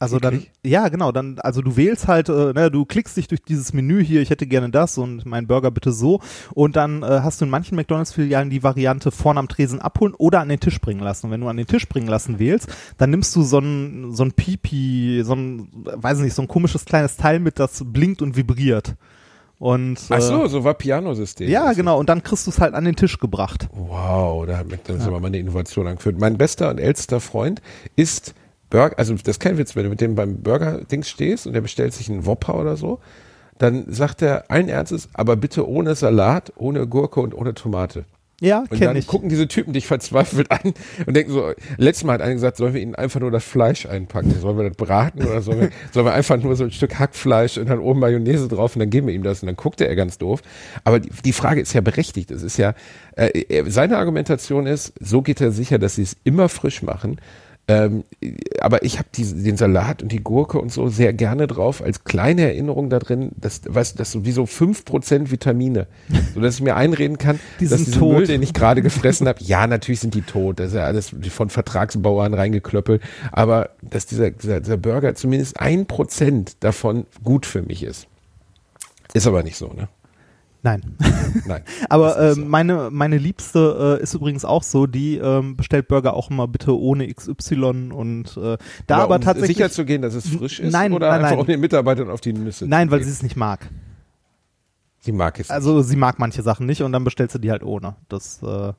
Also 0.02 0.18
dann, 0.18 0.48
ja 0.64 0.90
genau, 0.90 1.12
dann, 1.12 1.38
also 1.38 1.62
du 1.62 1.78
wählst 1.78 2.08
halt, 2.08 2.28
äh, 2.28 2.54
ne, 2.54 2.72
du 2.72 2.86
klickst 2.86 3.18
dich 3.18 3.28
durch 3.28 3.44
dieses 3.44 3.72
Menü 3.72 4.04
hier, 4.04 4.24
ich 4.24 4.32
hätte 4.32 4.48
gerne 4.48 4.72
das 4.72 4.98
und 4.98 5.28
mein 5.28 5.46
Burger 5.46 5.70
bitte 5.70 5.92
so 5.92 6.22
und 6.56 6.76
dann 6.76 7.04
äh, 7.04 7.20
hast 7.22 7.40
du 7.40 7.46
in 7.46 7.52
manchen 7.52 7.76
McDonalds-Filialen 7.76 8.50
die 8.50 8.64
Variante 8.64 9.12
vorne 9.12 9.40
am 9.40 9.48
Tresen 9.48 9.80
abholen 9.80 10.16
oder 10.16 10.40
an 10.40 10.50
den 10.50 10.60
Tisch 10.60 10.82
bringen 10.82 11.02
lassen. 11.02 11.28
Und 11.28 11.34
wenn 11.34 11.42
du 11.42 11.48
an 11.50 11.58
den 11.58 11.68
Tisch 11.68 11.88
bringen 11.88 12.08
lassen 12.08 12.40
wählst, 12.40 12.68
dann 12.98 13.12
nimmst 13.12 13.36
du 13.36 13.44
so 13.44 13.60
ein, 13.60 14.12
so 14.16 14.24
ein 14.24 14.32
Pipi, 14.32 15.22
so 15.24 15.36
ein, 15.36 15.68
weiß 15.72 16.18
nicht, 16.18 16.34
so 16.34 16.42
ein 16.42 16.48
komisches 16.48 16.86
kleines 16.86 17.18
Teil 17.18 17.40
mit, 17.40 17.60
das 17.60 17.84
blinkt 17.86 18.24
und 18.24 18.36
vibriert. 18.36 18.96
Und, 19.60 20.00
Ach 20.10 20.18
äh, 20.18 20.22
so, 20.22 20.48
so 20.48 20.64
war 20.64 20.74
Pianosystem. 20.74 21.48
ja, 21.48 21.74
genau, 21.74 22.00
und 22.00 22.10
dann 22.10 22.24
kriegst 22.24 22.48
du 22.48 22.50
es 22.50 22.60
halt 22.60 22.74
an 22.74 22.86
den 22.86 22.96
Tisch 22.96 23.20
gebracht. 23.20 23.70
Wow, 23.72 24.48
da 24.48 24.58
hat 24.58 24.68
McDonalds 24.68 25.06
aber 25.06 25.20
mal 25.20 25.28
eine 25.28 25.38
Innovation 25.38 25.86
angeführt. 25.86 26.20
Mein 26.20 26.40
bester 26.40 26.72
und 26.72 26.80
ältester 26.80 27.20
Freund 27.20 27.62
ist 27.96 28.34
Burger, 28.72 28.98
also 28.98 29.14
das 29.14 29.28
ist 29.28 29.40
kein 29.40 29.60
Witz, 29.60 29.76
wenn 29.76 29.84
du 29.84 29.90
mit 29.92 30.02
dem 30.02 30.16
beim 30.16 30.42
Burger-Dings 30.42 31.08
stehst 31.08 31.46
und 31.46 31.54
der 31.54 31.62
bestellt 31.62 31.94
sich 31.94 32.10
einen 32.10 32.26
Whopper 32.26 32.60
oder 32.60 32.76
so, 32.76 33.00
dann 33.60 33.86
sagt 33.88 34.24
er 34.24 34.50
allen 34.50 34.70
Ernstes, 34.70 35.10
aber 35.14 35.36
bitte 35.36 35.70
ohne 35.70 35.94
Salat, 35.94 36.52
ohne 36.56 36.88
Gurke 36.88 37.20
und 37.20 37.36
ohne 37.36 37.54
Tomate. 37.54 38.06
Ja, 38.44 38.62
Und 38.62 38.72
kenne 38.72 38.86
dann 38.86 38.96
ich. 38.96 39.06
gucken 39.06 39.30
diese 39.30 39.48
Typen 39.48 39.72
dich 39.72 39.86
verzweifelt 39.86 40.50
an 40.50 40.74
und 41.06 41.14
denken 41.16 41.32
so, 41.32 41.52
letztes 41.78 42.06
Mal 42.06 42.14
hat 42.14 42.22
einer 42.24 42.34
gesagt, 42.34 42.58
sollen 42.58 42.74
wir 42.74 42.82
ihnen 42.82 42.96
einfach 42.96 43.20
nur 43.20 43.30
das 43.30 43.44
Fleisch 43.44 43.86
einpacken? 43.86 44.34
Sollen 44.40 44.58
wir 44.58 44.68
das 44.68 44.76
braten 44.76 45.22
oder 45.22 45.44
sollen 45.44 45.62
wir, 45.62 45.70
sollen 45.92 46.08
wir 46.08 46.14
einfach 46.14 46.42
nur 46.42 46.56
so 46.56 46.64
ein 46.64 46.72
Stück 46.72 46.98
Hackfleisch 46.98 47.60
und 47.60 47.70
dann 47.70 47.78
oben 47.78 48.00
Mayonnaise 48.00 48.48
drauf 48.48 48.76
und 48.76 48.80
dann 48.80 48.90
geben 48.90 49.06
wir 49.06 49.14
ihm 49.14 49.22
das 49.22 49.44
und 49.44 49.46
dann 49.46 49.58
guckt 49.58 49.80
er 49.80 49.96
ganz 49.96 50.18
doof. 50.18 50.42
Aber 50.84 51.00
die, 51.00 51.12
die 51.24 51.34
Frage 51.34 51.62
ist 51.62 51.74
ja 51.74 51.82
berechtigt. 51.82 52.32
Es 52.32 52.42
ist 52.42 52.58
ja, 52.58 52.74
äh, 53.16 53.64
seine 53.70 54.00
Argumentation 54.00 54.66
ist, 54.66 54.94
so 55.00 55.22
geht 55.22 55.40
er 55.40 55.52
sicher, 55.52 55.78
dass 55.78 55.94
sie 55.94 56.02
es 56.04 56.18
immer 56.24 56.50
frisch 56.50 56.82
machen. 56.82 57.20
Ähm, 57.72 58.04
aber 58.60 58.84
ich 58.84 59.00
habe 59.00 59.08
den 59.14 59.56
Salat 59.56 60.04
und 60.04 60.12
die 60.12 60.22
Gurke 60.22 60.60
und 60.60 60.72
so 60.72 60.90
sehr 60.90 61.14
gerne 61.14 61.48
drauf 61.48 61.82
als 61.82 62.04
kleine 62.04 62.42
Erinnerung 62.42 62.90
da 62.90 63.00
drin, 63.00 63.32
dass, 63.38 63.62
weißt 63.66 64.00
das 64.00 64.12
so 64.12 64.26
wie 64.26 64.32
so 64.34 64.44
5% 64.44 65.32
Vitamine, 65.32 65.88
so 66.34 66.42
dass 66.42 66.56
ich 66.56 66.62
mir 66.62 66.76
einreden 66.76 67.18
kann, 67.18 67.40
Die 67.60 67.68
dass 67.68 67.80
diesen 67.80 68.00
tot. 68.00 68.18
Müll, 68.18 68.28
den 68.28 68.44
ich 68.44 68.54
gerade 68.54 68.82
gefressen 68.82 69.28
habe, 69.28 69.42
ja, 69.44 69.68
natürlich 69.68 70.02
sind 70.02 70.14
die 70.16 70.22
tot, 70.22 70.60
das 70.60 70.70
ist 70.70 70.74
ja 70.74 70.84
alles 70.84 71.16
von 71.30 71.50
Vertragsbauern 71.50 72.34
reingeklöppelt, 72.34 73.02
aber 73.32 73.70
dass 73.82 74.06
dieser, 74.06 74.32
dieser, 74.32 74.60
dieser 74.60 74.78
Burger 74.78 75.16
zumindest 75.16 75.60
ein 75.60 75.86
Prozent 75.86 76.58
davon 76.60 77.06
gut 77.24 77.46
für 77.46 77.62
mich 77.62 77.84
ist. 77.84 78.08
Ist 79.14 79.28
aber 79.28 79.44
nicht 79.44 79.58
so, 79.58 79.68
ne? 79.68 79.88
Nein. 80.64 80.96
Nein. 81.46 81.64
Aber 81.90 82.30
nicht 82.30 82.38
ähm, 82.38 82.48
meine, 82.48 82.90
meine 82.92 83.18
Liebste 83.18 83.98
äh, 84.00 84.04
ist 84.04 84.14
übrigens 84.14 84.46
auch 84.46 84.62
so, 84.64 84.86
die 84.86 85.18
ähm, 85.18 85.58
bestellt 85.58 85.88
Burger 85.88 86.14
auch 86.14 86.30
immer 86.30 86.48
bitte 86.48 86.78
ohne 86.78 87.12
XY 87.12 87.92
und 87.92 88.38
äh, 88.38 88.58
da 88.86 88.98
aber, 88.98 89.16
um 89.16 89.22
tatsächlich. 89.22 89.58
sicher 89.58 89.72
zu 89.72 89.86
gehen, 89.86 90.02
dass 90.02 90.14
es 90.14 90.30
frisch 90.30 90.60
ist 90.60 90.72
Nein, 90.72 90.94
oder 90.94 91.08
nein, 91.08 91.20
einfach 91.20 91.32
nein. 91.32 91.40
um 91.40 91.48
den 91.48 91.60
Mitarbeitern 91.60 92.10
auf 92.10 92.22
die 92.22 92.34
Nüsse 92.34 92.68
Nein, 92.68 92.92
weil 92.92 93.00
gehen? 93.00 93.08
sie 93.08 93.14
es 93.14 93.24
nicht 93.24 93.36
mag. 93.36 93.70
sie 95.00 95.12
mag 95.12 95.40
es. 95.40 95.50
Also 95.50 95.82
sie 95.82 95.96
mag 95.96 96.20
manche 96.20 96.44
Sachen 96.44 96.68
nicht 96.68 96.84
und 96.84 96.92
dann 96.92 97.04
bestellt 97.04 97.32
sie 97.32 97.40
die 97.40 97.50
halt 97.50 97.64
ohne. 97.64 97.96
Das 98.08 98.44
äh, 98.44 98.74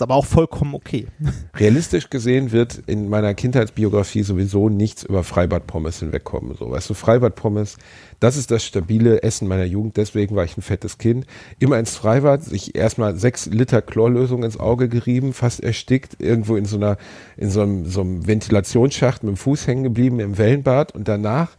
ist 0.00 0.02
aber 0.02 0.14
auch 0.14 0.24
vollkommen 0.24 0.74
okay. 0.74 1.06
Realistisch 1.54 2.08
gesehen 2.08 2.52
wird 2.52 2.82
in 2.86 3.10
meiner 3.10 3.34
Kindheitsbiografie 3.34 4.22
sowieso 4.22 4.70
nichts 4.70 5.02
über 5.02 5.24
Freibad-Pommes 5.24 5.98
hinwegkommen. 5.98 6.56
So, 6.58 6.70
weißt 6.70 6.88
du, 6.88 6.94
Freibad-Pommes, 6.94 7.76
das 8.18 8.38
ist 8.38 8.50
das 8.50 8.64
stabile 8.64 9.22
Essen 9.22 9.46
meiner 9.46 9.64
Jugend, 9.64 9.98
deswegen 9.98 10.36
war 10.36 10.44
ich 10.44 10.56
ein 10.56 10.62
fettes 10.62 10.96
Kind. 10.96 11.26
Immer 11.58 11.78
ins 11.78 11.96
Freibad, 11.96 12.42
sich 12.42 12.74
erstmal 12.74 13.16
sechs 13.16 13.44
Liter 13.44 13.82
Chlorlösung 13.82 14.42
ins 14.42 14.58
Auge 14.58 14.88
gerieben, 14.88 15.34
fast 15.34 15.62
erstickt, 15.62 16.16
irgendwo 16.18 16.56
in 16.56 16.64
so 16.64 16.76
einer, 16.76 16.96
in 17.36 17.50
so 17.50 17.60
einem, 17.60 17.84
so 17.84 18.00
einem 18.00 18.26
Ventilationsschacht 18.26 19.22
mit 19.22 19.34
dem 19.34 19.36
Fuß 19.36 19.66
hängen 19.66 19.84
geblieben 19.84 20.18
im 20.20 20.38
Wellenbad 20.38 20.94
und 20.94 21.08
danach 21.08 21.50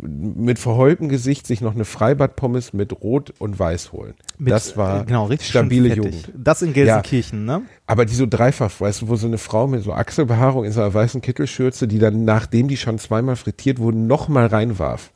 mit 0.00 0.58
verheultem 0.58 1.08
Gesicht 1.08 1.46
sich 1.46 1.60
noch 1.60 1.74
eine 1.74 1.84
Freibad-Pommes 1.84 2.72
mit 2.72 2.92
Rot 3.02 3.32
und 3.38 3.58
Weiß 3.58 3.92
holen. 3.92 4.14
Mit, 4.38 4.52
das 4.52 4.76
war 4.76 5.02
äh, 5.02 5.04
genau, 5.04 5.26
richtig 5.26 5.50
stabile. 5.50 5.94
Jugend. 5.94 6.32
Das 6.36 6.62
in 6.62 6.72
Gelsenkirchen, 6.72 7.44
ne? 7.44 7.62
Aber 7.86 8.04
die 8.04 8.14
so 8.14 8.26
dreifach, 8.26 8.72
weißt 8.80 9.02
du, 9.02 9.08
wo 9.08 9.16
so 9.16 9.26
eine 9.26 9.38
Frau 9.38 9.66
mit 9.66 9.82
so 9.82 9.92
Achselbehaarung 9.92 10.64
in 10.64 10.72
so 10.72 10.80
einer 10.80 10.92
weißen 10.92 11.20
Kittelschürze, 11.20 11.86
die 11.86 11.98
dann, 11.98 12.24
nachdem 12.24 12.68
die 12.68 12.76
schon 12.76 12.98
zweimal 12.98 13.36
frittiert 13.36 13.78
wurden, 13.78 14.06
nochmal 14.06 14.46
reinwarf. 14.46 15.12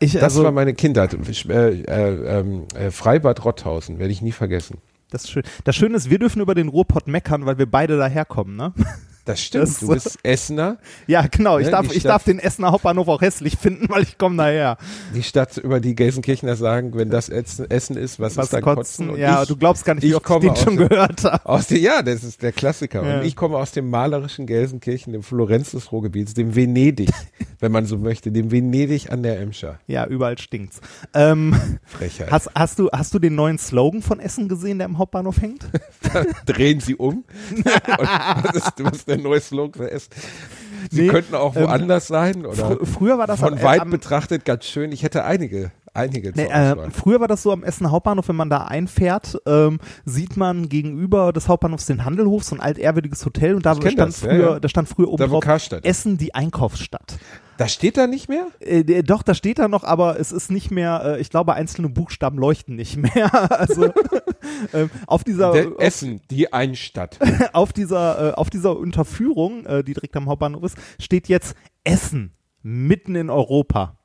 Ich, 0.00 0.12
Das 0.12 0.22
also, 0.22 0.44
war 0.44 0.52
meine 0.52 0.74
Kindheit. 0.74 1.14
Äh, 1.48 1.82
äh, 1.82 2.38
ähm, 2.40 2.64
äh, 2.74 2.90
Freibad 2.90 3.44
Rotthausen, 3.44 3.98
werde 3.98 4.12
ich 4.12 4.22
nie 4.22 4.32
vergessen. 4.32 4.78
das, 5.10 5.24
ist 5.24 5.30
schön. 5.30 5.42
das 5.64 5.76
Schöne 5.76 5.96
ist, 5.96 6.10
wir 6.10 6.18
dürfen 6.18 6.40
über 6.40 6.54
den 6.54 6.68
Ruhrpott 6.68 7.08
meckern, 7.08 7.46
weil 7.46 7.58
wir 7.58 7.66
beide 7.66 7.96
daherkommen, 7.96 8.56
ne? 8.56 8.72
Das 9.28 9.40
stimmt. 9.40 9.64
Das- 9.64 9.80
du 9.80 9.88
bist 9.88 10.18
Essener, 10.24 10.78
Ja, 11.06 11.26
genau. 11.26 11.58
Ich, 11.58 11.66
Ja, 11.66 11.72
darf, 11.72 11.88
die 11.88 11.94
ich 11.96 12.00
Stadt- 12.00 12.10
darf 12.12 12.24
den 12.24 12.38
Essener 12.38 12.72
Hauptbahnhof 12.72 13.08
auch 13.08 13.20
hässlich 13.20 13.56
finden, 13.60 13.88
weil 13.90 14.02
ich 14.02 14.16
komme 14.18 14.36
daher. 14.36 14.78
die 15.14 15.22
Stadt, 15.22 15.56
über 15.58 15.80
die 15.80 15.94
Gelsenkirchener 15.94 16.56
sagen, 16.56 16.92
wenn 16.94 17.10
das 17.10 17.28
Essen 17.28 17.66
ist, 17.96 18.18
was, 18.18 18.36
Was 18.36 18.46
ist 18.46 18.52
dann 18.54 18.62
kotzen? 18.62 18.78
Kotzen? 19.08 19.10
Und 19.10 19.18
ja, 19.18 19.42
ich, 19.42 19.48
du 19.48 19.56
glaubst 19.56 19.84
gar 19.84 19.94
nicht, 19.94 20.04
ich 20.04 20.10
wie 20.10 20.14
oft 20.14 20.24
ich 20.24 20.26
komme 20.26 20.40
den 20.40 20.50
aus 20.50 20.62
schon 20.62 20.76
der- 20.76 20.88
gehört 20.88 21.24
habe. 21.24 21.46
aus 21.46 21.66
dem, 21.66 21.76
ja, 21.82 22.02
das 22.02 22.24
ist 22.24 22.42
der 22.42 22.52
Klassiker. 22.52 23.04
Ja. 23.06 23.18
Und 23.20 23.26
ich 23.26 23.36
komme 23.36 23.56
aus 23.58 23.72
dem 23.72 23.90
malerischen 23.90 24.46
Gelsenkirchen, 24.46 25.12
dem 25.12 25.22
Florenz 25.22 25.72
des 25.72 25.92
Ruhrgebiets, 25.92 26.32
dem 26.34 26.54
Venedig, 26.56 27.10
wenn 27.60 27.70
man 27.72 27.84
so 27.84 27.98
möchte, 27.98 28.32
dem 28.32 28.50
Venedig 28.50 29.12
an 29.12 29.22
der 29.22 29.40
Emscher. 29.40 29.78
Ja, 29.86 30.06
überall 30.06 30.38
stinkt's. 30.38 30.80
Ähm, 31.14 31.54
Frechheit. 31.84 32.30
hast, 32.30 32.50
hast, 32.54 32.78
du, 32.78 32.88
hast 32.92 33.12
du 33.12 33.18
den 33.18 33.34
neuen 33.34 33.58
Slogan 33.58 34.00
von 34.02 34.20
Essen 34.20 34.48
gesehen, 34.48 34.78
der 34.78 34.86
im 34.86 34.96
Hauptbahnhof 34.98 35.40
hängt? 35.42 35.68
drehen 36.46 36.80
sie 36.80 36.94
um. 36.96 37.24
Und 37.50 37.64
was, 37.66 38.54
ist, 38.54 38.72
was 38.78 38.96
ist 38.98 39.08
der 39.08 39.18
neue 39.18 39.40
Slogan 39.40 39.82
für 39.82 39.90
Essen? 39.90 40.10
Sie 40.90 41.02
Nee, 41.02 41.08
könnten 41.08 41.34
auch 41.34 41.56
ähm, 41.56 41.64
woanders 41.64 42.06
sein 42.06 42.46
oder 42.46 42.76
Fr 42.76 42.86
früher 42.86 43.18
war 43.18 43.26
das 43.26 43.40
von 43.40 43.54
am, 43.54 43.62
weit 43.62 43.80
am, 43.80 43.90
betrachtet 43.90 44.44
ganz 44.44 44.64
schön. 44.64 44.92
Ich 44.92 45.02
hätte 45.02 45.24
einige, 45.24 45.72
einige 45.92 46.32
Nee, 46.34 46.46
äh, 46.46 46.90
früher 46.90 47.20
war 47.20 47.28
das 47.28 47.42
so 47.42 47.52
am 47.52 47.62
Essen 47.64 47.90
Hauptbahnhof, 47.90 48.28
wenn 48.28 48.36
man 48.36 48.50
da 48.50 48.64
einfährt, 48.64 49.38
ähm, 49.46 49.80
sieht 50.04 50.36
man 50.36 50.68
gegenüber 50.68 51.32
des 51.32 51.48
Hauptbahnhofs 51.48 51.86
den 51.86 52.04
Handelhof, 52.04 52.44
so 52.44 52.54
ein 52.54 52.60
altehrwürdiges 52.60 53.24
Hotel 53.24 53.54
und 53.54 53.66
da 53.66 53.74
stand 53.74 53.98
das, 53.98 54.22
ja, 54.22 54.28
früher, 54.28 54.50
ja. 54.52 54.60
da 54.60 54.68
stand 54.68 54.88
früher 54.88 55.08
oben 55.08 55.18
Da, 55.18 55.26
drauf 55.26 55.44
ist. 55.44 55.84
Essen 55.84 56.16
die 56.16 56.34
Einkaufsstadt. 56.34 57.18
Das 57.58 57.72
steht 57.72 57.96
da 57.96 58.06
nicht 58.06 58.28
mehr? 58.28 58.46
Äh, 58.60 59.02
doch, 59.02 59.24
da 59.24 59.34
steht 59.34 59.58
da 59.58 59.66
noch, 59.66 59.82
aber 59.82 60.18
es 60.20 60.30
ist 60.30 60.48
nicht 60.48 60.70
mehr, 60.70 61.02
äh, 61.04 61.20
ich 61.20 61.28
glaube, 61.28 61.54
einzelne 61.54 61.88
Buchstaben 61.88 62.38
leuchten 62.38 62.76
nicht 62.76 62.96
mehr. 62.96 63.50
also 63.60 63.92
ähm, 64.72 64.90
auf 65.08 65.24
dieser 65.24 65.50
auf, 65.50 65.78
Essen, 65.78 66.20
die 66.30 66.52
Einstadt. 66.52 67.18
auf 67.52 67.72
dieser 67.72 68.30
äh, 68.30 68.34
auf 68.34 68.48
dieser 68.48 68.78
Unterführung, 68.78 69.66
äh, 69.66 69.82
die 69.82 69.92
direkt 69.92 70.16
am 70.16 70.28
Hauptbahnhof 70.28 70.62
ist, 70.62 70.78
steht 71.00 71.26
jetzt 71.26 71.56
Essen 71.82 72.32
mitten 72.62 73.16
in 73.16 73.28
Europa. 73.28 73.98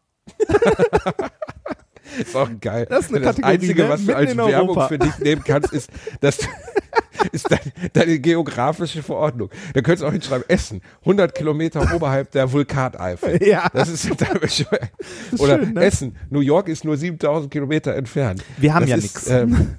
Ist 2.19 2.36
auch 2.36 2.49
geil. 2.62 2.86
Das 2.89 3.06
ist 3.06 3.10
eine 3.10 3.19
das 3.21 3.36
Kategorie, 3.36 3.54
Einzige, 3.54 3.84
ne? 3.84 3.89
was 3.89 4.06
du 4.06 4.15
als 4.15 4.38
Werbung 4.38 4.69
Europa. 4.69 4.88
für 4.88 4.99
dich 4.99 5.17
nehmen 5.19 5.43
kannst, 5.45 5.73
ist, 5.73 5.89
dass 6.21 6.38
du, 6.38 6.47
ist 7.32 7.49
dein, 7.52 7.60
deine 7.93 8.19
geografische 8.19 9.02
Verordnung. 9.04 9.49
Da 9.73 9.82
könntest 9.82 10.04
du 10.04 10.08
auch 10.08 10.12
hinschreiben, 10.12 10.45
Essen, 10.47 10.82
100 11.02 11.34
Kilometer 11.36 11.93
oberhalb 11.95 12.32
der 12.32 12.52
Vulkaneifel. 12.52 13.39
Ja. 13.43 13.69
Das 13.73 13.89
ist 13.89 14.08
total 14.08 14.39
bescheuert. 14.39 14.89
Oder 15.38 15.60
schön, 15.60 15.73
ne? 15.73 15.84
Essen, 15.84 16.15
New 16.30 16.39
York 16.39 16.67
ist 16.69 16.86
nur 16.86 16.97
7000 16.97 17.52
Kilometer 17.52 17.93
entfernt. 17.95 18.43
Wir 18.58 18.73
haben 18.73 18.82
Das 18.82 18.89
ja 18.89 18.97
nix. 18.97 19.28
Ähm, 19.30 19.76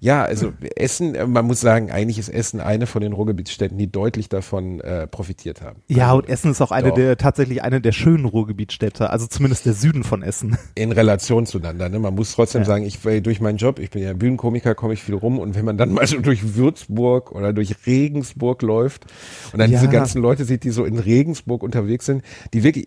Ja, 0.00 0.24
also 0.24 0.52
Essen, 0.76 1.14
äh, 1.14 1.26
man 1.26 1.46
muss 1.46 1.60
sagen, 1.60 1.90
eigentlich 1.90 2.18
ist 2.18 2.28
Essen 2.28 2.60
eine 2.60 2.86
von 2.86 3.02
den 3.02 3.12
Ruhrgebietsstädten, 3.12 3.78
die 3.78 3.90
deutlich 3.90 4.28
davon 4.28 4.80
äh, 4.80 5.06
profitiert 5.06 5.62
haben. 5.62 5.82
Ja, 5.88 6.06
also, 6.08 6.18
und 6.18 6.28
Essen 6.28 6.50
ist 6.50 6.60
auch 6.60 6.70
eine 6.70 6.88
doch. 6.88 6.94
der, 6.94 7.16
tatsächlich 7.16 7.62
eine 7.62 7.80
der 7.80 7.92
schönen 7.92 8.24
Ruhrgebietsstädte, 8.24 9.10
also 9.10 9.26
zumindest 9.26 9.66
der 9.66 9.74
Süden 9.74 10.04
von 10.04 10.22
Essen. 10.22 10.56
in 10.74 10.92
Relation 10.92 11.46
zueinander. 11.46 11.88
Ne? 11.88 11.98
Man 11.98 12.14
muss 12.14 12.32
trotzdem 12.34 12.62
Ja. 12.62 12.66
sagen, 12.66 12.84
ich 12.84 13.04
weil 13.04 13.20
durch 13.20 13.40
meinen 13.40 13.56
Job, 13.58 13.78
ich 13.78 13.90
bin 13.90 14.02
ja 14.02 14.12
Bühnenkomiker, 14.12 14.74
komme 14.74 14.94
ich 14.94 15.02
viel 15.02 15.14
rum 15.14 15.38
und 15.38 15.54
wenn 15.54 15.64
man 15.64 15.76
dann 15.76 15.92
mal 15.94 16.06
so 16.06 16.18
durch 16.20 16.54
Würzburg 16.56 17.32
oder 17.32 17.52
durch 17.52 17.74
Regensburg 17.86 18.62
läuft 18.62 19.06
und 19.52 19.58
dann 19.58 19.70
Ja. 19.70 19.78
diese 19.80 19.90
ganzen 19.90 20.20
Leute 20.22 20.44
sieht, 20.44 20.64
die 20.64 20.70
so 20.70 20.84
in 20.84 20.98
Regensburg 20.98 21.62
unterwegs 21.62 22.06
sind, 22.06 22.22
die 22.52 22.62
wirklich, 22.62 22.86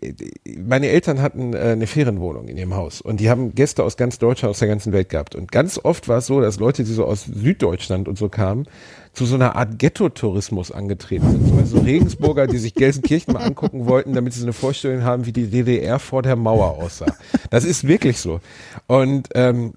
meine 0.58 0.88
Eltern 0.88 1.22
hatten 1.22 1.54
äh, 1.54 1.58
eine 1.60 1.88
Ferienwohnung 1.88 2.48
in 2.48 2.58
ihrem 2.58 2.76
Haus 2.76 3.02
und 3.02 3.20
die 3.20 3.30
haben 3.30 3.54
Gäste 3.56 3.84
aus 3.84 3.98
ganz 3.98 4.20
Deutschland, 4.20 4.52
aus 4.52 4.60
der 4.60 4.68
ganzen 4.68 4.94
Welt 4.94 5.10
gehabt 5.10 5.36
und 5.36 5.52
ganz 5.52 5.80
oft 5.84 6.08
war 6.08 6.20
es 6.20 6.26
so, 6.28 6.42
dass 6.42 6.60
Leute, 6.60 6.84
die 6.84 6.94
so 6.96 7.06
aus 7.06 7.26
Süddeutschland 7.26 8.08
und 8.08 8.18
so 8.18 8.30
kamen, 8.30 8.66
zu 9.16 9.26
so 9.26 9.36
einer 9.36 9.56
Art 9.56 9.80
Ghetto-Tourismus 9.80 10.72
angetreten 10.72 11.30
sind. 11.32 11.48
So, 11.48 11.56
Also 11.58 11.80
Regensburger, 11.80 12.48
die 12.48 12.58
sich 12.58 12.74
Gelsenkirchen 12.76 13.34
mal 13.34 13.42
angucken 13.44 13.86
wollten, 13.88 14.14
damit 14.14 14.34
sie 14.34 14.44
eine 14.44 14.54
Vorstellung 14.54 15.04
haben, 15.04 15.26
wie 15.26 15.32
die 15.32 15.48
DDR 15.48 16.00
vor 16.00 16.22
der 16.22 16.36
Mauer 16.36 16.78
aussah. 16.84 17.16
Das 17.50 17.64
ist 17.66 17.88
wirklich 17.88 18.20
so. 18.20 18.40
Und 18.88 19.30
ähm, 19.34 19.74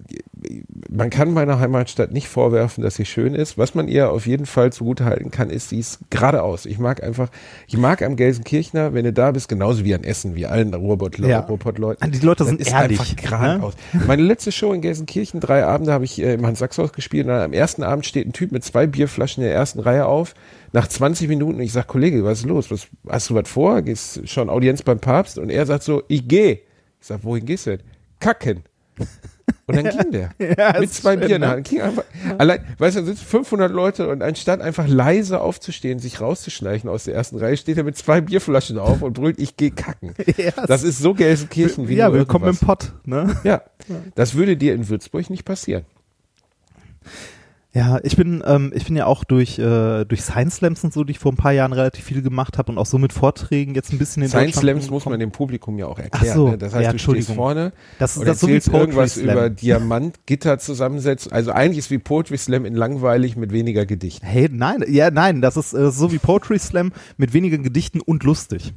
man 0.89 1.09
kann 1.09 1.33
meiner 1.33 1.59
Heimatstadt 1.59 2.11
nicht 2.11 2.27
vorwerfen, 2.27 2.83
dass 2.83 2.95
sie 2.95 3.05
schön 3.05 3.33
ist. 3.35 3.57
Was 3.57 3.75
man 3.75 3.87
ihr 3.87 4.11
auf 4.11 4.25
jeden 4.27 4.45
Fall 4.45 4.71
zugutehalten 4.73 5.31
kann, 5.31 5.49
ist, 5.49 5.69
sie 5.69 5.79
ist 5.79 5.99
geradeaus. 6.09 6.65
Ich 6.65 6.79
mag 6.79 7.03
einfach, 7.03 7.29
ich 7.67 7.77
mag 7.77 8.01
am 8.01 8.15
Gelsenkirchner, 8.15 8.93
wenn 8.93 9.05
du 9.05 9.13
da 9.13 9.31
bist, 9.31 9.49
genauso 9.49 9.83
wie 9.85 9.93
an 9.95 10.03
Essen, 10.03 10.35
wie 10.35 10.45
allen 10.45 10.73
Ruhrpott- 10.73 11.25
Ja. 11.25 11.39
Ruhrpott-Leuten. 11.41 12.11
Die 12.11 12.19
Leute 12.19 12.45
sind 12.45 12.59
ist 12.61 12.71
ehrlich, 12.71 12.99
einfach 12.99 13.15
geradeaus. 13.15 13.73
Meine 14.07 14.21
letzte 14.23 14.51
Show 14.51 14.73
in 14.73 14.81
Gelsenkirchen, 14.81 15.39
drei 15.39 15.63
Abende, 15.65 15.93
habe 15.93 16.05
ich 16.05 16.21
äh, 16.21 16.33
im 16.33 16.45
Hans-Sachs-Haus 16.45 16.93
gespielt. 16.93 17.27
Und 17.27 17.33
am 17.33 17.53
ersten 17.53 17.83
Abend 17.83 18.05
steht 18.05 18.27
ein 18.27 18.33
Typ 18.33 18.51
mit 18.51 18.63
zwei 18.63 18.87
Bierflaschen 18.87 19.28
in 19.37 19.43
der 19.43 19.53
ersten 19.53 19.79
Reihe 19.79 20.05
auf. 20.05 20.33
Nach 20.71 20.87
20 20.87 21.27
Minuten, 21.27 21.59
ich 21.59 21.71
sag, 21.73 21.87
Kollege, 21.87 22.23
was 22.23 22.39
ist 22.39 22.45
los? 22.45 22.69
Was, 22.71 22.87
hast 23.07 23.29
du 23.29 23.35
was 23.35 23.49
vor? 23.49 23.81
Gehst 23.81 24.27
schon 24.29 24.49
Audienz 24.49 24.81
beim 24.83 24.99
Papst? 24.99 25.37
Und 25.37 25.49
er 25.49 25.65
sagt 25.65 25.83
so, 25.83 26.03
ich 26.07 26.27
geh. 26.27 26.59
Ich 27.01 27.07
sag, 27.07 27.23
wohin 27.23 27.45
gehst 27.45 27.65
du 27.65 27.77
denn? 27.77 27.85
Kacken. 28.19 28.63
Und 29.65 29.75
dann 29.77 29.89
ging 29.97 30.11
der. 30.11 30.31
Ja, 30.57 30.79
mit 30.79 30.93
zwei 30.93 31.13
schön, 31.17 31.25
Bieren. 31.25 31.41
ne? 31.41 31.55
Ne? 31.55 31.61
Ging 31.63 31.81
einfach, 31.81 32.03
allein, 32.37 32.59
weißt 32.77 32.97
du, 32.97 33.01
da 33.01 33.05
sitzen 33.07 33.25
500 33.25 33.71
Leute 33.71 34.09
und 34.09 34.21
anstatt 34.21 34.61
einfach 34.61 34.87
leise 34.87 35.41
aufzustehen, 35.41 35.99
sich 35.99 36.19
rauszuschleichen 36.21 36.89
aus 36.89 37.05
der 37.05 37.15
ersten 37.15 37.37
Reihe, 37.37 37.55
steht 37.57 37.77
er 37.77 37.83
mit 37.83 37.97
zwei 37.97 38.19
Bierflaschen 38.21 38.77
auf 38.77 39.01
und 39.01 39.13
brüllt, 39.13 39.39
ich 39.39 39.57
geh 39.57 39.69
kacken. 39.71 40.13
Ja, 40.37 40.51
Das 40.67 40.83
ist 40.83 40.99
so 40.99 41.13
Gelsenkirchen 41.13 41.87
wie 41.87 41.95
ja, 41.95 42.11
willkommen 42.13 42.43
im 42.45 42.49
irgendwas. 42.55 42.67
Pott, 42.67 42.93
ne? 43.05 43.35
Ja, 43.43 43.61
das 44.15 44.35
würde 44.35 44.57
dir 44.57 44.73
in 44.75 44.87
Würzburg 44.89 45.29
nicht 45.29 45.45
passieren. 45.45 45.85
Ja, 47.71 47.99
ich 48.01 48.17
bin, 48.17 48.43
ähm, 48.47 48.71
ich 48.73 48.85
bin 48.85 48.95
ja 48.95 49.05
auch 49.05 49.23
durch, 49.23 49.59
äh, 49.59 50.03
durch 50.03 50.23
Science 50.23 50.55
Slams 50.55 50.83
und 50.83 50.91
so, 50.91 51.03
die 51.03 51.11
ich 51.11 51.19
vor 51.19 51.31
ein 51.31 51.35
paar 51.35 51.51
Jahren 51.51 51.71
relativ 51.71 52.03
viel 52.03 52.23
gemacht 52.23 52.57
habe 52.57 52.71
und 52.71 52.79
auch 52.79 52.85
so 52.87 52.97
mit 52.97 53.13
Vorträgen 53.13 53.75
jetzt 53.75 53.93
ein 53.93 53.99
bisschen 53.99 54.23
in 54.23 54.29
Science 54.29 54.55
Slams 54.55 54.89
muss 54.89 55.05
man 55.05 55.19
dem 55.19 55.31
Publikum 55.31 55.77
ja 55.77 55.85
auch 55.85 55.99
erklären. 55.99 56.27
Ach 56.31 56.35
so, 56.35 56.49
ne? 56.49 56.57
Das 56.57 56.73
heißt, 56.73 56.83
ja, 56.83 56.91
du 56.91 56.97
stehst 56.97 57.31
vorne 57.31 57.71
Das 57.99 58.13
ist 58.13 58.17
und 58.17 58.27
das 58.27 58.37
ist 58.37 58.41
so 58.41 58.47
wie 58.47 58.53
erzählst 58.53 58.71
Poetry 58.71 58.85
irgendwas 58.85 59.13
Slam. 59.13 59.37
über 59.37 59.49
Diamantgitter 59.51 60.57
zusammensetzen. 60.57 61.31
Also 61.31 61.51
eigentlich 61.51 61.77
ist 61.77 61.91
wie 61.91 61.99
Poetry 61.99 62.39
Slam 62.39 62.65
in 62.65 62.73
langweilig 62.73 63.35
mit 63.35 63.51
weniger 63.51 63.85
Gedichten. 63.85 64.25
Hey, 64.25 64.49
nein, 64.51 64.83
ja, 64.87 65.11
nein, 65.11 65.41
das 65.41 65.55
ist 65.55 65.73
äh, 65.73 65.91
so 65.91 66.11
wie 66.11 66.17
Poetry 66.17 66.57
Slam 66.57 66.91
mit 67.17 67.33
weniger 67.33 67.59
Gedichten 67.59 68.01
und 68.01 68.23
lustig. 68.23 68.73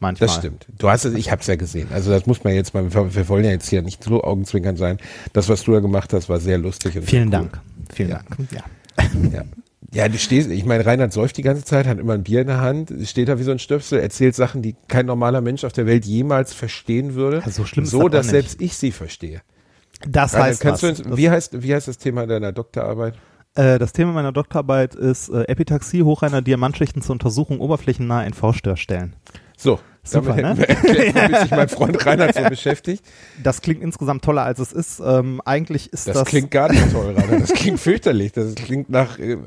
Manchmal. 0.00 0.26
Das 0.26 0.36
stimmt. 0.36 0.66
Du 0.78 0.88
hast 0.90 1.04
es, 1.04 1.14
ich 1.14 1.30
habe 1.30 1.40
es 1.40 1.46
ja 1.46 1.56
gesehen. 1.56 1.88
Also 1.92 2.10
das 2.10 2.26
muss 2.26 2.44
man 2.44 2.54
jetzt 2.54 2.74
mal, 2.74 2.92
wir 2.92 3.28
wollen 3.28 3.44
ja 3.44 3.50
jetzt 3.50 3.68
hier 3.68 3.82
nicht 3.82 4.04
so 4.04 4.22
augenzwinkern 4.22 4.76
sein. 4.76 4.98
Das, 5.32 5.48
was 5.48 5.62
du 5.62 5.72
da 5.72 5.80
gemacht 5.80 6.12
hast, 6.12 6.28
war 6.28 6.38
sehr 6.38 6.58
lustig. 6.58 6.98
Vielen 7.02 7.24
cool. 7.24 7.30
Dank. 7.30 7.60
Vielen 7.92 8.10
Ja. 8.10 8.20
Dank. 8.28 8.52
Ja. 8.52 8.64
Ja. 9.32 9.44
Ja, 9.94 10.08
du 10.08 10.18
stehst, 10.18 10.50
ich 10.50 10.64
meine, 10.66 10.84
Reinhard 10.84 11.12
säuft 11.12 11.36
die 11.38 11.42
ganze 11.42 11.64
Zeit, 11.64 11.86
hat 11.86 11.98
immer 11.98 12.14
ein 12.14 12.24
Bier 12.24 12.40
in 12.42 12.48
der 12.48 12.60
Hand, 12.60 12.92
steht 13.04 13.28
da 13.28 13.38
wie 13.38 13.44
so 13.44 13.52
ein 13.52 13.58
Stöpsel, 13.58 14.00
erzählt 14.00 14.34
Sachen, 14.34 14.60
die 14.60 14.74
kein 14.88 15.06
normaler 15.06 15.40
Mensch 15.40 15.64
auf 15.64 15.72
der 15.72 15.86
Welt 15.86 16.04
jemals 16.04 16.52
verstehen 16.52 17.14
würde. 17.14 17.42
Ja, 17.44 17.50
so 17.50 17.64
schlimm 17.64 17.84
ist 17.84 17.92
so, 17.92 18.08
dass 18.08 18.28
selbst 18.28 18.60
ich 18.60 18.76
sie 18.76 18.90
verstehe. 18.90 19.40
Das 20.06 20.34
Reinhard, 20.34 20.50
heißt 20.50 20.60
kannst 20.60 20.82
was. 20.82 20.96
du 20.98 21.08
uns, 21.08 21.16
wie 21.16 21.30
heißt, 21.30 21.62
wie 21.62 21.72
heißt 21.74 21.88
das 21.88 21.98
Thema 21.98 22.26
deiner 22.26 22.52
Doktorarbeit? 22.52 23.14
Äh, 23.54 23.78
das 23.78 23.92
Thema 23.92 24.12
meiner 24.12 24.32
Doktorarbeit 24.32 24.94
ist 24.94 25.28
äh, 25.30 25.44
Epitaxie 25.44 26.02
hochreiner 26.02 26.42
Diamantschichten 26.42 27.00
zur 27.00 27.12
Untersuchung 27.14 27.60
oberflächennaher 27.60 28.26
NV-Störstellen. 28.26 29.14
So, 29.56 29.80
Super, 30.04 30.34
damit 30.36 30.58
ne? 30.58 30.68
erklärt, 30.68 31.14
womit 31.16 31.40
sich 31.40 31.50
mein 31.50 31.68
Freund 31.68 32.06
Reinhard 32.06 32.34
so 32.34 32.42
beschäftigt. 32.48 33.04
Das 33.42 33.60
klingt 33.60 33.82
insgesamt 33.82 34.22
toller, 34.24 34.42
als 34.44 34.60
es 34.60 34.72
ist. 34.72 35.00
Ähm, 35.04 35.40
eigentlich 35.44 35.92
ist 35.92 36.06
Das, 36.06 36.14
das, 36.18 36.28
klingt 36.28 36.50
gar 36.52 36.70
nicht 36.70 36.92
toll, 36.92 37.14
Reinhard. 37.16 37.42
Das 37.42 37.52
klingt 37.54 37.80
fürchterlich. 37.80 38.30
Das 38.32 38.54
klingt 38.54 38.88
nach 38.88 39.18
äh, 39.18 39.38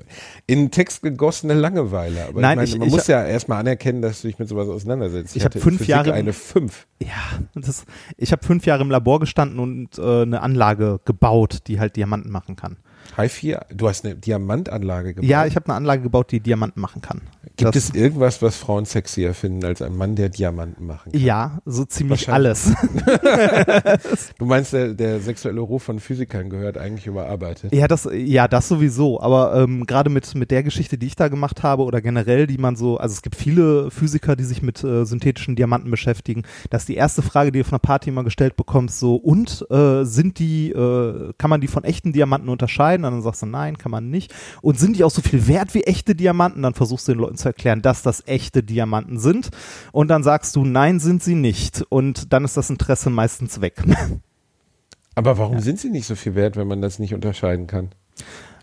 in 0.48 0.72
Text 0.72 1.02
gegossene 1.04 1.54
Langeweile. 1.54 2.26
Aber 2.28 2.42
Nein, 2.42 2.54
ich 2.54 2.56
meine, 2.58 2.64
ich- 2.72 2.78
man 2.80 2.88
ich- 2.90 2.94
muss 2.94 3.08
ja 3.08 3.26
erstmal 3.26 3.60
anerkennen, 3.60 4.02
dass 4.02 4.22
du 4.22 4.28
dich 4.28 4.38
mit 4.40 4.50
sowas 4.50 4.68
auseinandersetzt. 4.68 5.36
Ich 5.38 5.44
hab 5.46 5.52
hatte 5.52 5.60
in 5.60 5.64
fünf 5.64 5.78
Physik 5.78 5.90
Jahre- 5.90 6.14
eine 6.14 6.34
fünf. 6.34 6.88
ja, 7.02 7.08
das, 7.56 7.86
ich 8.18 8.32
habe 8.34 8.46
fünf 8.46 8.66
Jahre 8.66 8.82
im 8.82 8.90
Labor 8.92 9.22
gestanden 9.22 9.60
und 9.60 9.98
äh, 9.98 10.24
eine 10.24 10.42
Anlage 10.42 11.00
gebaut, 11.06 11.60
die 11.68 11.80
halt 11.80 11.96
Diamanten 11.96 12.32
machen 12.32 12.58
kann. 12.58 12.76
High 13.16 13.32
4, 13.32 13.66
du 13.74 13.88
hast 13.88 14.04
eine 14.06 14.16
Diamantanlage 14.16 15.14
gebaut. 15.14 15.30
Ja, 15.30 15.46
ich 15.46 15.56
habe 15.56 15.66
eine 15.68 15.76
Anlage 15.76 16.04
gebaut, 16.04 16.32
die 16.32 16.42
Diamanten 16.42 16.82
machen 16.82 17.02
kann. 17.02 17.22
Gibt 17.60 17.76
es 17.76 17.94
irgendwas, 17.94 18.42
was 18.42 18.58
Frauen 18.58 18.86
sexier 18.86 19.34
finden 19.34 19.66
als 19.66 19.82
ein 19.82 19.96
Mann, 19.96 20.16
der 20.16 20.30
Diamanten 20.30 20.86
machen 20.86 21.12
kann? 21.12 21.22
Ja, 21.22 21.60
so 21.66 21.86
ziemlich 21.86 22.30
alles. 22.30 22.72
Du 24.38 24.46
meinst, 24.46 24.74
der, 24.74 24.94
der 24.94 25.20
sexuelle 25.20 25.60
Ruf 25.60 25.84
von 25.84 26.00
Physikern 26.00 26.50
gehört 26.50 26.78
eigentlich 26.78 27.08
überarbeitet? 27.08 27.74
Ja, 27.74 27.88
das, 27.88 28.08
ja, 28.12 28.48
das 28.48 28.68
sowieso. 28.68 29.20
Aber 29.22 29.56
ähm, 29.56 29.86
gerade 29.86 30.10
mit, 30.10 30.34
mit 30.36 30.52
der 30.52 30.64
Geschichte, 30.64 30.98
die 30.98 31.08
ich 31.08 31.16
da 31.16 31.28
gemacht 31.28 31.64
habe 31.64 31.84
oder 31.84 32.02
generell, 32.02 32.48
die 32.48 32.58
man 32.58 32.76
so, 32.76 32.98
also 32.98 33.14
es 33.14 33.22
gibt 33.22 33.36
viele 33.36 33.92
Physiker, 33.92 34.36
die 34.36 34.44
sich 34.44 34.62
mit 34.62 34.84
äh, 34.84 35.06
synthetischen 35.06 35.56
Diamanten 35.56 35.92
beschäftigen. 35.92 36.44
Das 36.70 36.84
ist 36.84 36.90
die 36.90 36.96
erste 36.96 37.22
Frage, 37.22 37.52
die 37.52 37.60
du 37.60 37.66
von 37.66 37.74
einer 37.74 37.80
Party 37.80 38.10
immer 38.10 38.24
gestellt 38.24 38.56
bekommst, 38.56 39.00
so, 39.00 39.16
und 39.16 39.66
äh, 39.70 40.06
sind 40.06 40.40
die, 40.40 40.72
äh, 40.72 41.34
kann 41.38 41.50
man 41.50 41.62
die 41.62 41.68
von 41.68 41.84
echten 41.84 42.14
Diamanten 42.14 42.50
unterscheiden? 42.50 43.06
Und 43.06 43.12
dann 43.12 43.22
sagst 43.22 43.42
du, 43.42 43.46
nein, 43.46 43.78
kann 43.78 43.92
man 43.92 44.10
nicht. 44.10 44.34
Und 44.62 44.80
sind 44.80 44.98
die 44.98 45.04
auch 45.04 45.12
so 45.12 45.22
viel 45.22 45.48
wert 45.48 45.74
wie 45.74 45.84
echte 45.84 46.16
Diamanten? 46.16 46.62
Dann 46.62 46.74
versuchst 46.74 47.08
du 47.08 47.14
den 47.14 47.22
Leuten 47.22 47.38
zu 47.38 47.49
erklären, 47.50 47.82
dass 47.82 48.02
das 48.02 48.26
echte 48.28 48.64
Diamanten 48.64 49.20
sind. 49.20 49.50
Und 49.92 50.08
dann 50.10 50.24
sagst 50.24 50.56
du, 50.56 50.64
nein, 50.66 51.00
sind 51.00 51.22
sie 51.24 51.36
nicht. 51.36 51.84
Und 51.90 52.32
dann 52.34 52.46
ist 52.46 52.58
das 52.58 52.70
Interesse 52.70 53.10
meistens 53.10 53.62
weg. 53.62 53.76
Aber 55.16 55.38
warum 55.38 55.60
sind 55.60 55.80
sie 55.80 55.90
nicht 55.90 56.06
so 56.08 56.16
viel 56.16 56.36
wert, 56.36 56.56
wenn 56.56 56.68
man 56.68 56.82
das 56.82 57.00
nicht 57.00 57.14
unterscheiden 57.14 57.68
kann? 57.68 57.90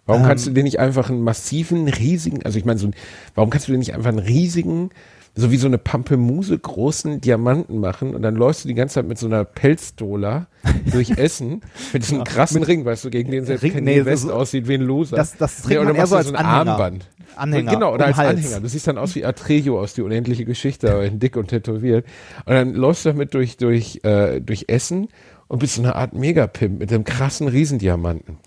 Warum 0.07 0.23
kannst 0.23 0.47
du 0.47 0.53
dir 0.53 0.63
nicht 0.63 0.79
einfach 0.79 1.11
einen 1.11 1.21
massiven, 1.23 1.89
riesigen, 1.89 2.45
also 2.45 2.59
ich 2.59 2.65
meine, 2.65 2.79
so 2.79 2.91
warum 3.35 3.51
kannst 3.51 3.67
du 3.67 3.73
dir 3.73 3.79
nicht 3.79 3.93
einfach 3.93 4.11
einen 4.11 4.21
riesigen, 4.21 4.91
so 5.35 5.51
wie 5.51 5.57
so 5.57 5.67
eine 5.67 5.79
Pampelmuse 5.79 6.57
großen 6.57 7.21
Diamanten 7.21 7.79
machen 7.81 8.15
und 8.15 8.23
dann 8.23 8.37
läufst 8.37 8.63
du 8.65 8.69
die 8.69 8.75
ganze 8.75 8.95
Zeit 8.95 9.09
mit 9.09 9.19
so 9.19 9.27
einer 9.27 9.45
Pelzdola 9.45 10.47
durch 10.93 11.11
Essen 11.11 11.61
mit 11.93 12.05
diesem 12.05 12.23
krassen 12.23 12.63
Ring, 12.63 12.85
weißt 12.85 13.05
du, 13.05 13.11
gegen 13.11 13.33
den 13.33 13.45
selbst 13.45 13.65
Ring- 13.65 13.73
Kanye 13.75 13.85
nee, 13.99 14.05
West 14.05 14.23
so- 14.23 14.33
aussieht 14.33 14.69
wie 14.69 14.75
ein 14.75 14.83
Loser. 14.83 15.17
Das- 15.17 15.37
das 15.37 15.57
trägt 15.57 15.71
nee, 15.71 15.79
oder 15.79 15.89
man 15.89 15.97
eher 15.97 16.07
so 16.07 16.17
als 16.17 16.29
ein 16.29 16.37
Anhänger. 16.37 16.71
Armband. 16.73 17.11
Anhänger, 17.35 17.73
Genau, 17.73 17.95
oder 17.95 18.05
um 18.05 18.09
als 18.09 18.17
Hals. 18.17 18.39
Anhänger. 18.39 18.61
Du 18.61 18.69
siehst 18.69 18.87
dann 18.87 18.99
aus 18.99 19.15
wie 19.15 19.25
Atrejo 19.25 19.81
aus 19.81 19.95
die 19.95 20.03
unendliche 20.03 20.45
Geschichte, 20.45 20.91
aber 20.93 21.05
in 21.05 21.19
dick 21.19 21.37
und 21.37 21.49
tätowiert. 21.49 22.07
Und 22.45 22.55
dann 22.55 22.75
läufst 22.75 23.05
du 23.05 23.11
damit 23.11 23.35
durch, 23.35 23.57
durch, 23.57 24.01
äh, 24.05 24.41
durch 24.41 24.67
Essen 24.69 25.09
und 25.49 25.59
bist 25.59 25.75
so 25.75 25.83
eine 25.83 25.95
Art 25.97 26.13
Megapimp 26.15 26.79
mit 26.79 26.93
einem 26.93 27.05
krassen 27.05 27.49
Riesendiamanten. 27.49 28.39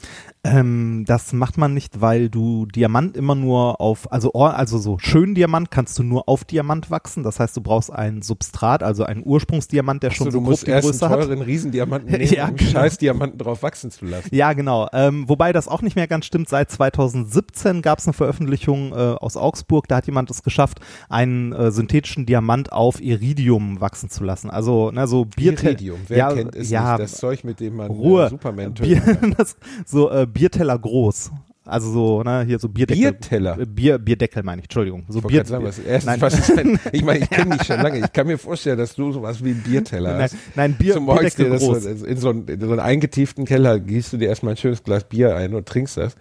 Ähm, 0.45 1.03
das 1.05 1.33
macht 1.33 1.57
man 1.57 1.73
nicht, 1.73 1.99
weil 1.99 2.29
du 2.29 2.65
Diamant 2.65 3.17
immer 3.17 3.35
nur 3.35 3.81
auf, 3.81 4.09
also, 4.09 4.31
or- 4.33 4.55
also 4.55 4.77
so 4.77 4.97
schön 4.97 5.35
Diamant 5.35 5.69
kannst 5.69 5.99
du 5.99 6.03
nur 6.03 6.29
auf 6.29 6.45
Diamant 6.45 6.89
wachsen. 6.89 7.23
Das 7.23 7.41
heißt, 7.41 7.57
du 7.57 7.61
brauchst 7.61 7.91
ein 7.91 8.21
Substrat, 8.21 8.81
also 8.81 9.03
einen 9.03 9.21
Ursprungsdiamant, 9.25 10.01
der 10.01 10.11
schon 10.11 10.25
So, 10.27 10.31
so 10.31 10.37
du 10.37 10.43
grob 10.43 10.51
musst 10.51 10.67
die 10.67 10.71
erst 10.71 10.85
einen 10.85 10.91
Größe 10.93 11.09
hat. 11.09 11.19
teuren 11.27 11.41
Riesendiamanten 11.41 12.11
nehmen, 12.17 12.31
Ja, 12.33 12.47
um 12.47 12.55
genau. 12.55 12.71
scheiß 12.71 12.97
Diamanten 12.99 13.37
drauf 13.37 13.63
wachsen 13.63 13.91
zu 13.91 14.05
lassen. 14.05 14.29
Ja, 14.33 14.53
genau. 14.53 14.87
Ähm, 14.93 15.27
wobei 15.27 15.51
das 15.51 15.67
auch 15.67 15.81
nicht 15.81 15.97
mehr 15.97 16.07
ganz 16.07 16.25
stimmt. 16.25 16.47
Seit 16.47 16.71
2017 16.71 17.81
gab 17.81 17.99
es 17.99 18.05
eine 18.07 18.13
Veröffentlichung 18.13 18.93
äh, 18.93 18.95
aus 18.95 19.35
Augsburg. 19.35 19.89
Da 19.89 19.97
hat 19.97 20.05
jemand 20.05 20.31
es 20.31 20.41
geschafft, 20.43 20.79
einen 21.09 21.51
äh, 21.51 21.69
synthetischen 21.71 22.25
Diamant 22.25 22.71
auf 22.71 23.01
Iridium 23.01 23.81
wachsen 23.81 24.09
zu 24.09 24.23
lassen. 24.23 24.49
Also 24.49 24.91
ne, 24.91 25.05
so 25.05 25.25
Bierte 25.25 25.65
Iridium, 25.67 25.99
wer 26.07 26.17
ja, 26.17 26.33
kennt 26.33 26.55
es 26.55 26.69
ja, 26.69 26.91
nicht? 26.97 27.03
Das 27.11 27.17
Zeug, 27.19 27.43
mit 27.43 27.59
dem 27.59 27.75
man 27.75 27.87
Ruhe. 27.91 28.27
äh, 28.27 28.29
Superman 28.29 28.73
das, 29.37 29.57
so 29.85 30.09
äh, 30.09 30.27
Bierteller 30.29 30.77
groß. 30.77 31.31
Also 31.69 31.91
so, 31.91 32.23
ne, 32.23 32.43
hier 32.45 32.57
so 32.57 32.67
Bierdeckel. 32.67 33.11
Bierteller? 33.11 33.57
Bier, 33.65 33.99
Bierdeckel 33.99 34.41
meine 34.41 34.61
ich, 34.61 34.65
Entschuldigung. 34.65 35.05
So 35.07 35.19
Ich 35.19 35.25
Bier, 35.25 35.45
sagen, 35.45 35.63
was, 35.63 35.79
nein. 36.05 36.19
was 36.19 36.47
denn, 36.47 36.79
ich 36.91 37.03
meine, 37.03 37.19
ich 37.19 37.29
kenne 37.29 37.57
dich 37.57 37.67
schon 37.67 37.79
lange. 37.79 37.99
Ich 37.99 38.11
kann 38.11 38.25
mir 38.25 38.39
vorstellen, 38.39 38.79
dass 38.79 38.95
du 38.95 39.11
sowas 39.11 39.43
wie 39.43 39.51
ein 39.51 39.61
Bierteller 39.61 40.13
nein, 40.13 40.21
hast. 40.23 40.35
nein, 40.55 40.73
Bier, 40.73 40.99
morgens 40.99 41.35
Bierdeckel 41.35 41.59
groß. 41.59 41.85
in, 41.85 42.17
so 42.17 42.29
einen, 42.29 42.47
in 42.47 42.59
so 42.59 42.71
einen 42.71 42.79
eingetieften 42.79 43.45
Keller 43.45 43.79
gießt 43.79 44.13
du 44.13 44.17
dir 44.17 44.29
erstmal 44.29 44.53
ein 44.53 44.57
schönes 44.57 44.83
Glas 44.83 45.03
Bier 45.03 45.35
ein 45.35 45.53
und 45.53 45.67
trinkst 45.67 45.97
das. 45.97 46.15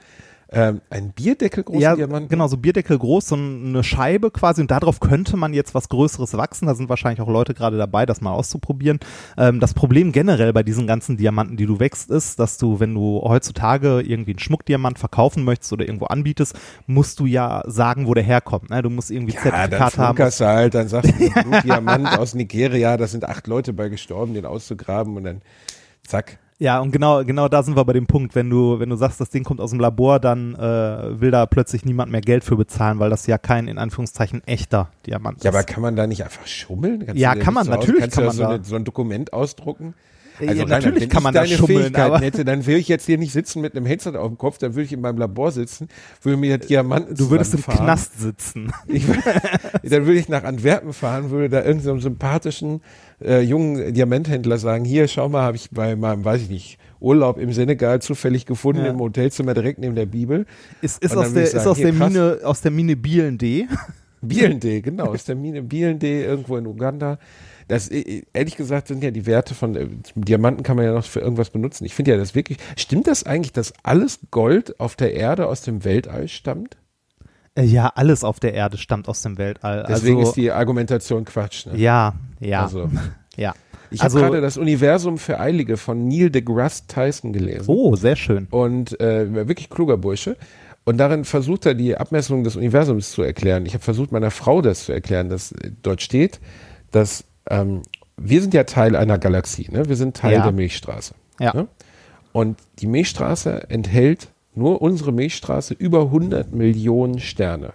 Ähm, 0.50 0.80
ein 0.88 1.12
Bierdeckel 1.12 1.62
großen 1.62 1.80
ja, 1.82 1.94
Diamanten? 1.94 2.30
genau, 2.30 2.48
so 2.48 2.56
Bierdeckel 2.56 2.98
groß, 2.98 3.28
so 3.28 3.37
eine 3.37 3.84
Scheibe 3.84 4.30
quasi 4.30 4.62
und 4.62 4.70
darauf 4.70 4.98
könnte 4.98 5.37
man 5.37 5.52
jetzt 5.52 5.74
was 5.74 5.90
Größeres 5.90 6.34
wachsen. 6.38 6.66
Da 6.66 6.74
sind 6.74 6.88
wahrscheinlich 6.88 7.20
auch 7.20 7.28
Leute 7.28 7.52
gerade 7.52 7.76
dabei, 7.76 8.06
das 8.06 8.22
mal 8.22 8.32
auszuprobieren. 8.32 8.98
Ähm, 9.37 9.61
das 9.61 9.74
Problem 9.74 10.11
generell 10.11 10.54
bei 10.54 10.62
diesen 10.62 10.87
ganzen 10.87 11.18
Diamanten, 11.18 11.58
die 11.58 11.66
du 11.66 11.80
wächst, 11.80 12.11
ist, 12.11 12.38
dass 12.38 12.56
du, 12.56 12.80
wenn 12.80 12.94
du 12.94 13.20
heutzutage 13.22 14.00
irgendwie 14.00 14.30
einen 14.32 14.38
Schmuckdiamant 14.38 14.98
verkaufen 14.98 15.44
möchtest 15.44 15.70
oder 15.74 15.84
irgendwo 15.84 16.06
anbietest, 16.06 16.58
musst 16.87 17.20
du 17.20 17.26
ja 17.26 17.62
sagen, 17.66 18.06
wo 18.06 18.14
der 18.14 18.24
herkommt. 18.24 18.70
Ne? 18.70 18.80
Du 18.80 18.88
musst 18.88 19.11
irgendwie 19.11 19.34
Ja, 19.34 19.42
dann 19.42 19.52
Zertifikat 19.52 19.98
haben. 19.98 20.16
flunkerst 20.16 20.40
du 20.40 20.46
halt, 20.46 20.74
dann 20.74 20.88
sagst 20.88 21.12
du, 21.12 21.24
ein 21.34 21.50
Blutdiamant 21.50 22.18
aus 22.18 22.34
Nigeria, 22.34 22.96
da 22.96 23.06
sind 23.06 23.26
acht 23.26 23.46
Leute 23.48 23.74
bei 23.74 23.90
gestorben, 23.90 24.32
den 24.32 24.46
auszugraben 24.46 25.14
und 25.14 25.24
dann 25.24 25.42
zack. 26.06 26.38
Ja, 26.61 26.81
und 26.81 26.90
genau, 26.90 27.25
genau 27.25 27.47
da 27.49 27.62
sind 27.62 27.77
wir 27.77 27.85
bei 27.85 27.92
dem 27.92 28.07
Punkt, 28.09 28.35
wenn 28.35 28.51
du, 28.51 28.81
wenn 28.81 28.88
du 28.88 28.97
sagst, 28.97 29.21
das 29.21 29.31
Ding 29.31 29.44
kommt 29.44 29.61
aus 29.61 29.71
dem 29.71 29.79
Labor, 29.79 30.18
dann 30.18 30.57
äh, 30.57 31.21
will 31.21 31.31
da 31.31 31.47
plötzlich 31.47 31.85
niemand 31.85 32.11
mehr 32.11 32.21
Geld 32.21 32.42
für 32.42 32.57
bezahlen, 32.57 32.99
weil 32.99 33.11
das 33.11 33.27
ja 33.29 33.38
kein 33.38 33.68
in 33.68 33.79
Anführungszeichen 33.79 34.42
echter 34.44 34.90
Diamant 35.07 35.44
Ja, 35.44 35.51
ist. 35.51 35.57
aber 35.57 35.64
kann 35.64 35.83
man 35.83 35.94
da 35.94 36.09
nicht 36.09 36.25
einfach 36.25 36.47
schummeln? 36.49 37.07
Kannst 37.07 37.21
Ja, 37.21 37.37
kann 37.37 37.55
man, 37.55 37.66
natürlich 37.68 38.01
kannst 38.01 38.16
kann 38.16 38.25
man 38.27 38.35
so, 38.35 38.42
da. 38.42 38.49
eine, 38.51 38.64
so 38.64 38.75
ein 38.75 38.85
Dokument 38.85 39.33
ausdrucken? 39.33 39.94
Ja, 40.40 40.49
Also, 40.51 40.64
natürlich 40.66 40.87
Rainer, 40.87 41.01
wenn 41.01 41.09
kann 41.09 41.23
man 41.25 41.35
da 41.35 41.47
schummeln, 41.47 41.94
aber- 41.97 42.18
hätte, 42.21 42.44
dann 42.44 42.64
will 42.66 42.77
ich 42.77 42.87
jetzt 42.88 43.07
hier 43.07 43.18
nicht 43.18 43.33
sitzen 43.33 43.61
mit 43.61 43.77
einem 43.77 43.87
Headset 43.87 44.16
auf 44.16 44.27
dem 44.29 44.38
Kopf, 44.38 44.59
dann 44.59 44.75
würde 44.75 44.83
ich 44.85 44.92
in 44.92 45.01
meinem 45.01 45.18
Labor 45.18 45.51
sitzen, 45.53 45.88
würde 46.23 46.37
mir 46.37 46.59
Diamanten 46.59 47.14
du 47.16 47.31
würdest 47.31 47.55
im. 47.55 47.62
Knast 47.62 48.21
sitzen. 48.21 48.73
Ich, 48.87 49.05
dann 49.83 50.07
würde 50.07 50.14
ich 50.14 50.29
nach 50.29 50.44
Antwerpen 50.44 50.92
fahren, 50.92 51.31
würde 51.31 51.49
da 51.49 51.59
irgendeinem 51.64 51.97
so 51.99 52.03
sympathischen 52.09 52.83
äh, 53.22 53.40
jungen 53.40 53.92
Diamanthändler 53.92 54.59
sagen, 54.59 54.85
hier, 54.85 55.09
schau 55.09 55.28
mal, 55.28 55.42
habe 55.42 55.57
ich 55.57 55.70
bei 55.70 55.96
meinem, 55.96 56.24
weiß 56.24 56.42
ich 56.42 56.50
nicht, 56.50 56.78
Urlaub 57.00 57.38
im 57.38 57.52
Senegal 57.52 58.00
zufällig 58.02 58.46
gefunden 58.46 58.85
Ja. 58.85 58.90
im 58.90 58.98
Hotelzimmer 58.98 59.54
direkt 59.54 59.78
neben 59.78 59.94
der 59.94 60.07
Bibel. 60.07 60.46
Ist, 60.83 61.02
ist, 61.02 61.16
aus 61.16 61.33
der, 61.33 61.46
sagen, 61.46 61.59
ist 61.59 61.66
aus 61.66 61.78
der 61.78 61.92
krass. 61.92 62.09
Mine, 62.12 62.38
aus 62.44 62.61
der 62.61 62.70
Mine 62.70 62.96
Bielendee. 62.96 63.66
Bielendee, 64.20 64.81
genau, 64.81 65.12
ist 65.12 65.28
der 65.28 65.37
Mine 65.37 65.62
Bielendee 65.62 66.24
irgendwo 66.24 66.57
in 66.57 66.66
Uganda. 66.66 67.18
Das, 67.68 67.88
äh, 67.88 68.22
ehrlich 68.33 68.57
gesagt, 68.57 68.88
sind 68.88 69.04
ja 69.04 69.11
die 69.12 69.26
Werte 69.26 69.54
von 69.54 69.76
äh, 69.76 69.87
Diamanten 70.16 70.62
kann 70.64 70.76
man 70.76 70.87
ja 70.87 70.92
noch 70.92 71.04
für 71.04 71.20
irgendwas 71.20 71.50
benutzen. 71.50 71.85
Ich 71.85 71.94
finde 71.94 72.12
ja 72.12 72.16
das 72.16 72.35
wirklich, 72.35 72.59
stimmt 72.76 73.07
das 73.07 73.24
eigentlich, 73.24 73.52
dass 73.52 73.72
alles 73.85 74.18
Gold 74.31 74.81
auf 74.81 74.96
der 74.96 75.14
Erde 75.14 75.46
aus 75.46 75.62
dem 75.62 75.85
Weltall 75.85 76.26
stammt? 76.28 76.76
Äh, 77.59 77.64
Ja, 77.64 77.92
alles 77.94 78.25
auf 78.25 78.40
der 78.40 78.55
Erde 78.55 78.79
stammt 78.79 79.09
aus 79.09 79.23
dem 79.23 79.38
Weltall. 79.38 79.85
Deswegen 79.88 80.18
also, 80.18 80.31
ist 80.31 80.37
die 80.37 80.51
Argumentation 80.53 81.25
Quatsch. 81.25 81.66
Ne? 81.66 81.77
ja, 81.77 82.14
ja, 82.40 82.62
Also, 82.62 82.88
ja. 83.37 83.55
ich 83.90 84.01
habe 84.01 84.05
Also- 84.14 84.18
gerade 84.21 84.40
das 84.40 84.57
Universum 84.57 85.18
für 85.18 85.40
Eilige 85.40 85.77
von 85.77 86.07
Neil 86.09 86.31
deGrasse 86.31 86.85
Tyson 86.87 87.33
gelesen. 87.33 87.64
Oh, 87.68 87.97
sehr 87.97 88.16
schön. 88.16 88.47
und 88.51 89.01
äh, 89.01 89.47
wirklich 89.49 89.71
kluger 89.71 89.97
Bursche. 89.97 90.37
Und 90.85 90.97
darin 90.97 91.25
versucht 91.27 91.66
er 91.66 91.75
die 91.75 91.97
Abmessung 91.99 92.44
des 92.44 92.57
Universums 92.57 93.11
zu 93.12 93.23
erklären. 93.23 93.66
Ich 93.66 93.75
habe 93.75 93.85
versucht, 93.85 94.11
meiner 94.11 94.31
Frau 94.31 94.62
das 94.62 94.87
zu 94.87 94.92
erklären, 94.92 95.29
dass 95.29 95.53
äh, 95.53 95.71
dort 95.83 96.01
steht, 96.01 96.40
dass 96.92 97.25
ähm, 97.51 97.83
wir 98.16 98.40
sind 98.40 98.55
ja 98.55 98.64
Teil 98.64 98.97
einer 98.97 99.18
Galaxie, 99.18 99.68
ne? 99.71 99.88
wir 99.88 99.97
sind 99.97 100.16
Teil 100.16 100.33
Ja. 100.35 100.42
der 100.42 100.53
Milchstraße. 100.53 101.14
Ja. 101.40 101.55
Ne? 101.55 101.68
Und 102.33 102.59
die 102.81 102.87
Milchstraße 102.87 103.68
enthält 103.71 104.29
nur 104.59 104.83
unsere 104.83 105.12
Milchstraße 105.12 105.75
über 105.75 106.03
100 106.03 106.53
Millionen 106.53 107.18
Sterne. 107.18 107.73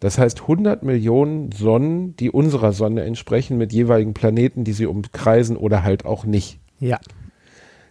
Das 0.00 0.18
heißt 0.18 0.42
100 0.42 0.82
Millionen 0.84 1.50
Sonnen, 1.52 2.14
die 2.16 2.30
unserer 2.30 2.72
Sonne 2.72 3.02
entsprechen, 3.02 3.58
mit 3.58 3.72
jeweiligen 3.72 4.14
Planeten, 4.14 4.62
die 4.64 4.72
sie 4.72 4.86
umkreisen 4.86 5.56
oder 5.56 5.82
halt 5.82 6.04
auch 6.04 6.24
nicht. 6.24 6.60
Ja. 6.78 6.98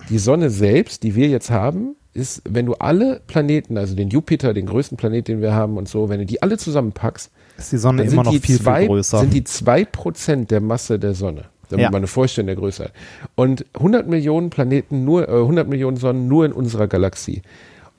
Die 0.10 0.20
Sonne 0.20 0.50
selbst, 0.50 1.04
die 1.04 1.16
wir 1.16 1.28
jetzt 1.28 1.50
haben, 1.52 1.96
ist, 2.14 2.42
wenn 2.50 2.66
du 2.66 2.76
alle 2.76 3.22
Planeten, 3.28 3.78
also 3.78 3.94
den 3.96 4.10
Jupiter, 4.10 4.54
den 4.54 4.66
größten 4.66 4.98
Planet, 4.98 5.28
den 5.28 5.42
wir 5.42 5.54
haben 5.54 5.78
und 5.78 5.90
so, 5.90 6.08
wenn 6.10 6.20
du 6.20 6.26
die 6.26 6.42
alle 6.42 6.58
zusammenpackst, 6.58 7.30
Ist 7.58 7.72
die 7.74 7.78
Sonne 7.78 8.04
immer 8.04 8.12
sind 8.12 8.24
noch 8.24 8.32
die 8.32 8.40
viel, 8.40 8.58
zwei, 8.60 8.80
viel 8.80 8.88
größer. 8.88 9.20
sind 9.20 9.34
die 9.34 9.44
zwei 9.44 9.84
Prozent 9.86 10.50
der 10.50 10.62
Masse 10.62 11.00
der 11.00 11.14
Sonne. 11.14 11.46
Damit 11.70 11.84
Ja. 11.84 11.90
man 11.92 11.98
eine 11.98 12.08
Vorstellung 12.08 12.48
der 12.48 12.56
Größe 12.56 12.86
hat. 12.86 12.94
Und 13.36 13.66
100 13.78 14.08
Millionen 14.08 14.50
Planeten 14.50 15.04
nur, 15.04 15.28
äh, 15.28 15.34
100 15.34 15.68
Millionen 15.68 15.98
Sonnen 15.98 16.30
nur 16.30 16.46
in 16.46 16.54
unserer 16.54 16.88
Galaxie. 16.88 17.42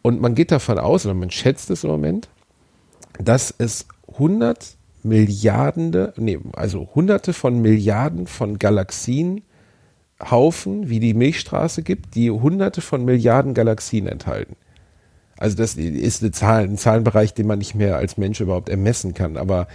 Und 0.02 0.20
man 0.20 0.34
geht 0.34 0.50
davon 0.52 0.78
aus, 0.78 1.04
oder 1.04 1.14
man 1.14 1.30
schätzt 1.30 1.70
es 1.70 1.84
im 1.84 1.90
Moment, 1.90 2.28
dass 3.18 3.54
es 3.56 3.86
100 4.12 4.76
Milliarden, 5.02 6.12
nee, 6.16 6.38
also 6.52 6.88
hunderte 6.94 7.32
von 7.32 7.60
Milliarden 7.60 8.26
von 8.26 8.58
Galaxien 8.58 9.42
Haufen, 10.20 10.88
wie 10.88 10.98
die 10.98 11.14
Milchstraße 11.14 11.82
gibt, 11.82 12.16
die 12.16 12.30
hunderte 12.30 12.80
von 12.80 13.04
Milliarden 13.04 13.54
Galaxien 13.54 14.08
enthalten. 14.08 14.56
Also 15.36 15.56
das 15.56 15.76
ist 15.76 16.22
eine 16.22 16.32
Zahl, 16.32 16.64
ein 16.64 16.76
Zahlenbereich, 16.76 17.34
den 17.34 17.46
man 17.46 17.58
nicht 17.58 17.76
mehr 17.76 17.96
als 17.96 18.16
Mensch 18.18 18.40
überhaupt 18.40 18.68
ermessen 18.68 19.14
kann. 19.14 19.36
Aber 19.36 19.68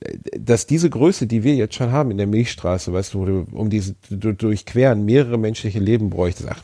äh, 0.00 0.16
dass 0.38 0.66
diese 0.66 0.88
Größe, 0.88 1.26
die 1.26 1.44
wir 1.44 1.54
jetzt 1.54 1.74
schon 1.74 1.92
haben 1.92 2.10
in 2.10 2.16
der 2.16 2.26
Milchstraße, 2.26 2.92
weißt 2.92 3.12
du, 3.12 3.46
um 3.52 3.68
diese 3.68 3.94
du, 4.08 4.32
durchqueren 4.32 5.04
mehrere 5.04 5.38
menschliche 5.38 5.80
Leben 5.80 6.08
bräuchtest, 6.08 6.48
ach, 6.50 6.62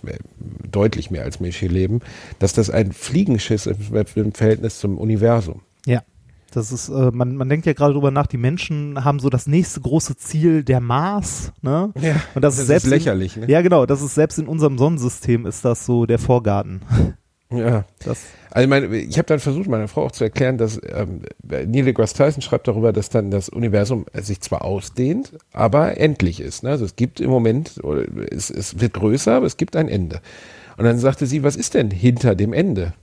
deutlich 0.71 1.11
mehr 1.11 1.25
als 1.25 1.41
menschliche 1.41 1.73
Leben, 1.73 2.01
dass 2.39 2.53
das 2.53 2.71
ein 2.71 2.93
Fliegenschiss 2.93 3.67
im, 3.67 3.77
im 4.15 4.33
Verhältnis 4.33 4.79
zum 4.79 4.99
Universum. 4.99 5.63
Ja. 5.87 6.03
Das 6.51 6.73
ist, 6.73 6.89
äh, 6.89 7.11
man, 7.13 7.37
man 7.37 7.49
denkt 7.49 7.67
ja 7.67 7.75
gerade 7.75 7.93
drüber 7.93 8.11
nach, 8.11 8.27
die 8.27 8.39
Menschen 8.39 9.05
haben 9.05 9.21
so 9.21 9.29
das 9.29 9.47
nächste 9.47 9.81
große 9.81 10.17
Ziel, 10.17 10.65
der 10.65 10.81
Mars, 10.81 11.53
ne? 11.61 11.93
Ja, 12.01 12.17
Und 12.35 12.43
das, 12.43 12.55
das 12.55 12.55
ist 12.55 12.61
ist 12.61 12.67
selbst 12.69 12.87
lächerlich, 12.87 13.37
in, 13.37 13.43
ne? 13.43 13.51
Ja, 13.51 13.61
genau, 13.61 13.85
das 13.85 14.01
ist 14.01 14.15
selbst 14.15 14.39
in 14.39 14.47
unserem 14.47 14.79
Sonnensystem 14.79 15.45
ist 15.45 15.65
das 15.65 15.85
so 15.85 16.07
der 16.07 16.19
Vorgarten. 16.19 16.81
Ja. 17.51 17.85
Das, 18.05 18.27
Also 18.51 18.65
ich, 18.65 18.69
meine, 18.69 18.95
ich 18.95 19.17
habe 19.17 19.27
dann 19.27 19.39
versucht, 19.41 19.69
meiner 19.69 19.89
Frau 19.89 20.05
auch 20.05 20.13
zu 20.13 20.23
erklären, 20.23 20.59
dass 20.59 20.79
ähm, 20.87 21.23
Neil 21.43 21.85
deGrasse 21.85 22.15
Tyson 22.15 22.43
schreibt 22.43 22.69
darüber, 22.69 22.93
dass 22.93 23.09
dann 23.09 23.31
das 23.31 23.49
Universum 23.49 24.05
sich 24.13 24.43
zwar 24.43 24.67
ausdehnt, 24.67 25.33
aber 25.53 25.97
endlich 25.99 26.41
ist. 26.41 26.63
Ne? 26.63 26.71
Also 26.71 26.85
es 26.85 26.95
gibt 26.95 27.21
im 27.21 27.31
Moment, 27.31 27.81
es, 28.31 28.51
es 28.51 28.81
wird 28.81 28.93
größer, 28.93 29.33
aber 29.33 29.47
es 29.47 29.57
gibt 29.57 29.77
ein 29.77 29.89
Ende. 29.89 30.21
Und 30.79 30.85
dann 30.85 30.99
sagte 30.99 31.27
sie, 31.27 31.43
was 31.43 31.57
ist 31.57 31.75
denn 31.75 31.91
hinter 31.91 32.37
dem 32.37 32.53
Ende? 32.53 32.95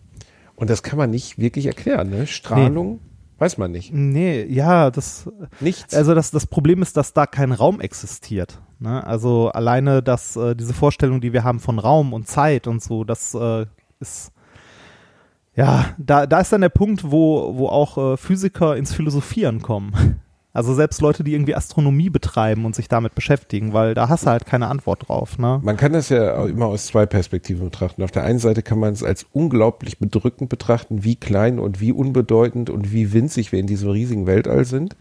Und 0.55 0.69
das 0.69 0.81
kann 0.81 0.97
man 0.97 1.09
nicht 1.09 1.38
wirklich 1.38 1.65
erklären. 1.65 2.09
Ne? 2.09 2.25
Strahlung, 2.25 3.01
weiß 3.38 3.57
man 3.57 3.71
nicht. 3.71 3.93
nee, 3.93 4.45
ja, 4.45 4.89
das, 4.89 5.29
Nichts. 5.59 5.93
also 5.93 6.15
das, 6.15 6.31
das 6.31 6.47
Problem 6.47 6.81
ist, 6.81 6.95
dass 6.95 7.11
da 7.11 7.25
kein 7.25 7.51
Raum 7.51 7.81
existiert. 7.81 8.61
Ne? 8.79 9.05
Also 9.05 9.49
alleine 9.49 10.01
dass 10.01 10.38
äh, 10.38 10.55
diese 10.55 10.73
Vorstellung, 10.73 11.19
die 11.19 11.33
wir 11.33 11.43
haben 11.43 11.59
von 11.59 11.77
Raum 11.77 12.13
und 12.13 12.29
Zeit 12.29 12.67
und 12.67 12.81
so, 12.81 13.03
das 13.03 13.33
äh, 13.35 13.65
ist 13.99 14.31
ja, 15.53 15.93
da, 15.97 16.25
da 16.27 16.39
ist 16.39 16.51
dann 16.51 16.61
der 16.61 16.69
Punkt, 16.69 17.11
wo, 17.11 17.57
wo 17.57 17.67
auch 17.67 17.97
äh, 17.97 18.17
Physiker 18.17 18.75
ins 18.75 18.93
Philosophieren 18.93 19.61
kommen. 19.61 20.21
Also 20.56 20.74
selbst 20.74 21.02
Leute, 21.02 21.26
die 21.26 21.34
irgendwie 21.34 21.54
Astronomie 21.54 22.10
betreiben 22.10 22.63
und 22.63 22.76
sich 22.76 22.88
damit 22.88 23.13
beschäftigen, 23.13 23.74
weil 23.74 23.94
da 23.94 24.08
hast 24.08 24.26
du 24.26 24.30
halt 24.30 24.46
keine 24.46 24.68
Antwort 24.68 25.10
drauf. 25.10 25.38
Ne? 25.38 25.60
Man 25.62 25.76
kann 25.76 25.91
das 25.91 26.08
ja 26.08 26.46
immer 26.46 26.68
aus 26.68 26.86
zwei 26.86 27.06
Perspektiven 27.06 27.65
betrachten. 27.65 28.02
Auf 28.04 28.12
der 28.12 28.24
einen 28.24 28.39
Seite 28.39 28.63
kann 28.63 28.80
man 28.80 28.94
es 28.94 29.04
als 29.04 29.26
unglaublich 29.34 30.00
bedrückend 30.00 30.50
betrachten, 30.50 31.04
wie 31.04 31.18
klein 31.18 31.60
und 31.60 31.82
wie 31.82 31.91
unbedeutend 31.91 32.70
und 32.70 32.94
wie 32.94 33.12
winzig 33.12 33.52
wir 33.52 33.60
in 33.60 33.68
diesem 33.68 33.89
riesigen 33.89 34.28
Weltall 34.28 34.63
sind. 34.63 34.96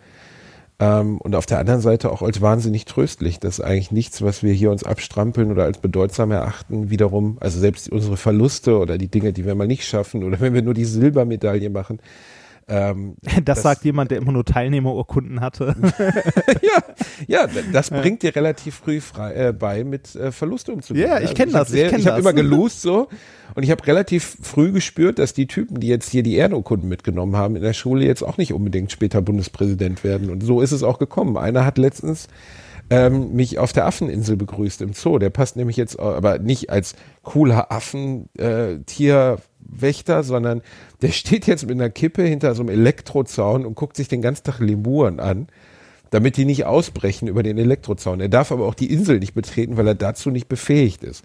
Ähm, 0.80 1.18
und 1.18 1.36
auf 1.36 1.46
der 1.46 1.60
anderen 1.60 1.80
Seite 1.80 2.10
auch 2.10 2.22
als 2.22 2.40
wahnsinnig 2.40 2.84
tröstlich, 2.84 3.38
dass 3.38 3.60
eigentlich 3.60 3.92
nichts, 3.92 4.22
was 4.22 4.42
wir 4.42 4.52
hier 4.52 4.72
uns 4.72 4.82
abstrampeln 4.82 5.52
oder 5.52 5.62
als 5.62 5.78
bedeutsam 5.78 6.32
erachten, 6.32 6.90
wiederum, 6.90 7.38
also 7.38 7.60
selbst 7.60 7.88
unsere 7.90 8.16
Verluste 8.16 8.78
oder 8.78 8.98
die 8.98 9.08
Dinge, 9.08 9.32
die 9.32 9.46
wir 9.46 9.54
mal 9.54 9.68
nicht 9.68 9.86
schaffen 9.86 10.24
oder 10.24 10.40
wenn 10.40 10.52
wir 10.52 10.62
nur 10.62 10.74
die 10.74 10.84
Silbermedaille 10.84 11.70
machen, 11.70 12.00
ähm, 12.68 13.16
Das, 13.44 13.62
sagt 13.62 13.84
jemand, 13.84 14.10
der 14.10 14.18
immer 14.18 14.32
nur 14.32 14.44
Teilnehmerurkunden 14.44 15.40
hatte. 15.40 15.74
ja, 17.26 17.46
d- 17.46 17.64
das 17.72 17.90
bringt 17.90 18.22
dir 18.22 18.34
relativ 18.34 18.76
früh 18.76 19.00
frei, 19.00 19.34
äh, 19.34 19.52
bei, 19.52 19.84
mit 19.84 20.14
äh, 20.14 20.32
Verluste 20.32 20.72
umzugehen. 20.72 21.06
Ja, 21.08 21.16
ich 21.18 21.22
Also 21.28 21.34
kenn 21.34 21.48
hab 21.52 21.60
das, 21.60 21.68
ich 21.68 21.74
sehr- 21.74 21.90
kenn 21.90 22.00
Ich 22.00 22.06
habe 22.06 22.16
das. 22.16 22.24
immer 22.24 22.32
gelost 22.32 22.82
so 22.82 23.08
und 23.54 23.62
ich 23.62 23.70
habe 23.70 23.86
relativ 23.86 24.36
früh 24.42 24.72
gespürt, 24.72 25.18
dass 25.18 25.32
die 25.34 25.46
Typen, 25.46 25.80
die 25.80 25.88
jetzt 25.88 26.10
hier 26.10 26.22
die 26.22 26.36
Ehrenurkunden 26.36 26.88
mitgenommen 26.88 27.36
haben 27.36 27.56
in 27.56 27.62
der 27.62 27.72
Schule, 27.74 28.04
jetzt 28.04 28.22
auch 28.22 28.36
nicht 28.38 28.52
unbedingt 28.52 28.90
später 28.92 29.22
Bundespräsident 29.22 30.02
werden. 30.04 30.30
Und 30.30 30.42
so 30.42 30.60
ist 30.60 30.72
es 30.72 30.82
auch 30.82 30.98
gekommen. 30.98 31.36
Einer 31.36 31.64
hat 31.64 31.78
letztens 31.78 32.28
ähm, 32.90 33.32
mich 33.32 33.58
auf 33.58 33.72
der 33.72 33.86
Affeninsel 33.86 34.36
begrüßt 34.36 34.82
im 34.82 34.92
Zoo. 34.92 35.18
Der 35.18 35.30
passt 35.30 35.56
nämlich 35.56 35.76
jetzt, 35.76 35.98
au- 35.98 36.12
aber 36.14 36.38
nicht 36.38 36.68
als 36.70 36.94
cooler 37.22 37.72
Affentierwächter, 37.72 39.34
äh, 39.34 39.36
Tierwächter, 39.74 40.22
sondern 40.22 40.62
der 41.02 41.10
steht 41.12 41.46
jetzt 41.46 41.66
mit 41.66 41.76
einer 41.76 41.90
Kippe 41.90 42.22
hinter 42.22 42.54
so 42.54 42.62
einem 42.62 42.70
Elektrozaun 42.70 43.66
und 43.66 43.74
guckt 43.74 43.96
sich 43.96 44.08
den 44.08 44.22
ganzen 44.22 44.44
Tag 44.44 44.60
Lemuren 44.60 45.20
an 45.20 45.48
damit 46.14 46.36
die 46.36 46.44
nicht 46.44 46.64
ausbrechen 46.64 47.26
über 47.26 47.42
den 47.42 47.58
Elektrozaun. 47.58 48.20
Er 48.20 48.28
darf 48.28 48.52
aber 48.52 48.66
auch 48.66 48.74
die 48.74 48.92
Insel 48.92 49.18
nicht 49.18 49.34
betreten, 49.34 49.76
weil 49.76 49.88
er 49.88 49.96
dazu 49.96 50.30
nicht 50.30 50.48
befähigt 50.48 51.02
ist. 51.02 51.24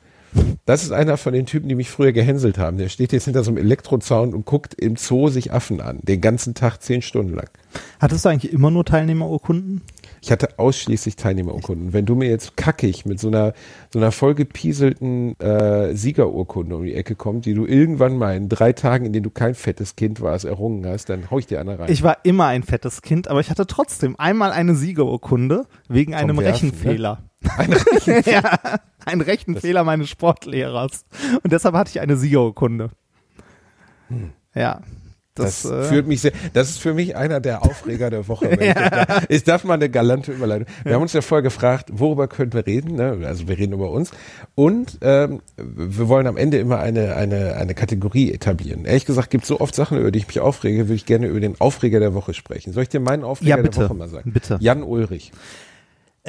Das 0.65 0.81
ist 0.81 0.91
einer 0.91 1.17
von 1.17 1.31
den 1.31 1.45
Typen, 1.45 1.69
die 1.69 1.75
mich 1.75 1.91
früher 1.91 2.11
gehänselt 2.11 2.57
haben. 2.57 2.79
Der 2.79 2.89
steht 2.89 3.13
jetzt 3.13 3.25
hinter 3.25 3.43
so 3.43 3.51
einem 3.51 3.57
Elektrozaun 3.57 4.33
und 4.33 4.45
guckt 4.45 4.73
im 4.73 4.95
Zoo 4.95 5.29
sich 5.29 5.51
Affen 5.51 5.79
an. 5.79 5.99
Den 6.01 6.21
ganzen 6.21 6.55
Tag 6.55 6.79
zehn 6.79 7.03
Stunden 7.03 7.35
lang. 7.35 7.51
Hattest 7.99 8.25
du 8.25 8.29
eigentlich 8.29 8.51
immer 8.51 8.71
nur 8.71 8.83
Teilnehmerurkunden? 8.83 9.81
Ich 10.21 10.31
hatte 10.31 10.57
ausschließlich 10.59 11.15
Teilnehmerurkunden. 11.15 11.93
Wenn 11.93 12.05
du 12.05 12.15
mir 12.15 12.29
jetzt 12.29 12.57
kackig 12.57 13.05
mit 13.05 13.19
so 13.19 13.27
einer, 13.29 13.53
so 13.93 13.99
einer 13.99 14.11
vollgepieselten 14.11 15.39
äh, 15.39 15.95
Siegerurkunde 15.95 16.75
um 16.75 16.83
die 16.83 16.93
Ecke 16.95 17.15
kommst, 17.15 17.45
die 17.45 17.53
du 17.53 17.65
irgendwann 17.65 18.17
mal 18.17 18.35
in 18.35 18.49
drei 18.49 18.73
Tagen, 18.73 19.05
in 19.05 19.13
denen 19.13 19.23
du 19.23 19.29
kein 19.29 19.55
fettes 19.55 19.95
Kind 19.95 20.21
warst, 20.21 20.45
errungen 20.45 20.85
hast, 20.85 21.09
dann 21.09 21.31
hau 21.31 21.39
ich 21.39 21.47
dir 21.47 21.59
eine 21.59 21.79
rein. 21.79 21.91
Ich 21.91 22.03
war 22.03 22.17
immer 22.23 22.47
ein 22.47 22.63
fettes 22.63 23.01
Kind, 23.01 23.27
aber 23.27 23.39
ich 23.39 23.49
hatte 23.49 23.65
trotzdem 23.67 24.15
einmal 24.19 24.51
eine 24.51 24.75
Siegerurkunde 24.75 25.65
wegen 25.87 26.13
einem 26.15 26.37
Werfen, 26.37 26.67
ne? 26.69 26.73
Rechenfehler. 26.73 27.23
Ein 27.57 27.71
Rechen- 27.71 28.23
ja, 28.29 28.59
ein 29.05 29.21
Rechenfehler 29.21 29.85
meines 29.85 30.09
Sportlehrers. 30.09 31.05
Und 31.41 31.53
deshalb 31.53 31.73
hatte 31.73 31.89
ich 31.89 32.01
eine 32.01 32.17
Siegerurkunde. 32.17 32.89
Ja. 34.53 34.81
Das, 35.39 35.63
Das, 35.63 35.71
äh, 35.71 35.83
führt 35.89 36.07
mich 36.07 36.21
sehr, 36.21 36.31
das 36.53 36.69
ist 36.69 36.79
für 36.79 36.93
mich 36.93 37.15
einer 37.15 37.39
der 37.39 37.63
Aufreger 37.63 38.09
der 38.09 38.27
Woche. 38.27 38.51
Wenn 38.51 38.61
ich, 38.61 38.73
das 38.73 38.89
da, 38.89 39.21
ich 39.29 39.43
darf 39.43 39.63
mal 39.63 39.75
eine 39.75 39.89
galante 39.89 40.31
Überleitung. 40.31 40.67
Wir 40.83 40.93
haben 40.93 41.01
uns 41.01 41.13
ja 41.13 41.21
vorher 41.21 41.43
gefragt, 41.43 41.89
worüber 41.93 42.27
können 42.27 42.53
wir 42.53 42.65
reden? 42.65 42.95
Ne? 42.95 43.19
Also 43.25 43.47
wir 43.47 43.57
reden 43.57 43.73
über 43.73 43.91
uns. 43.91 44.11
Und 44.55 44.97
ähm, 45.01 45.41
wir 45.57 46.07
wollen 46.07 46.27
am 46.27 46.37
Ende 46.37 46.57
immer 46.57 46.79
eine, 46.79 47.15
eine, 47.15 47.55
eine 47.55 47.73
Kategorie 47.73 48.31
etablieren. 48.31 48.85
Ehrlich 48.85 49.05
gesagt 49.05 49.29
gibt 49.29 49.43
es 49.43 49.47
so 49.47 49.59
oft 49.59 49.73
Sachen, 49.75 49.97
über 49.97 50.11
die 50.11 50.19
ich 50.19 50.27
mich 50.27 50.39
aufrege, 50.39 50.85
würde 50.87 50.95
ich 50.95 51.05
gerne 51.05 51.27
über 51.27 51.39
den 51.39 51.59
Aufreger 51.59 51.99
der 51.99 52.13
Woche 52.13 52.33
sprechen. 52.33 52.73
Soll 52.73 52.83
ich 52.83 52.89
dir 52.89 52.99
meinen 52.99 53.23
Aufreger 53.23 53.57
Ja, 53.57 53.57
bitte. 53.57 53.79
der 53.79 53.89
Woche 53.89 53.97
mal 53.97 54.09
sagen? 54.09 54.31
Bitte. 54.33 54.57
Jan 54.59 54.83
Ulrich. 54.83 55.31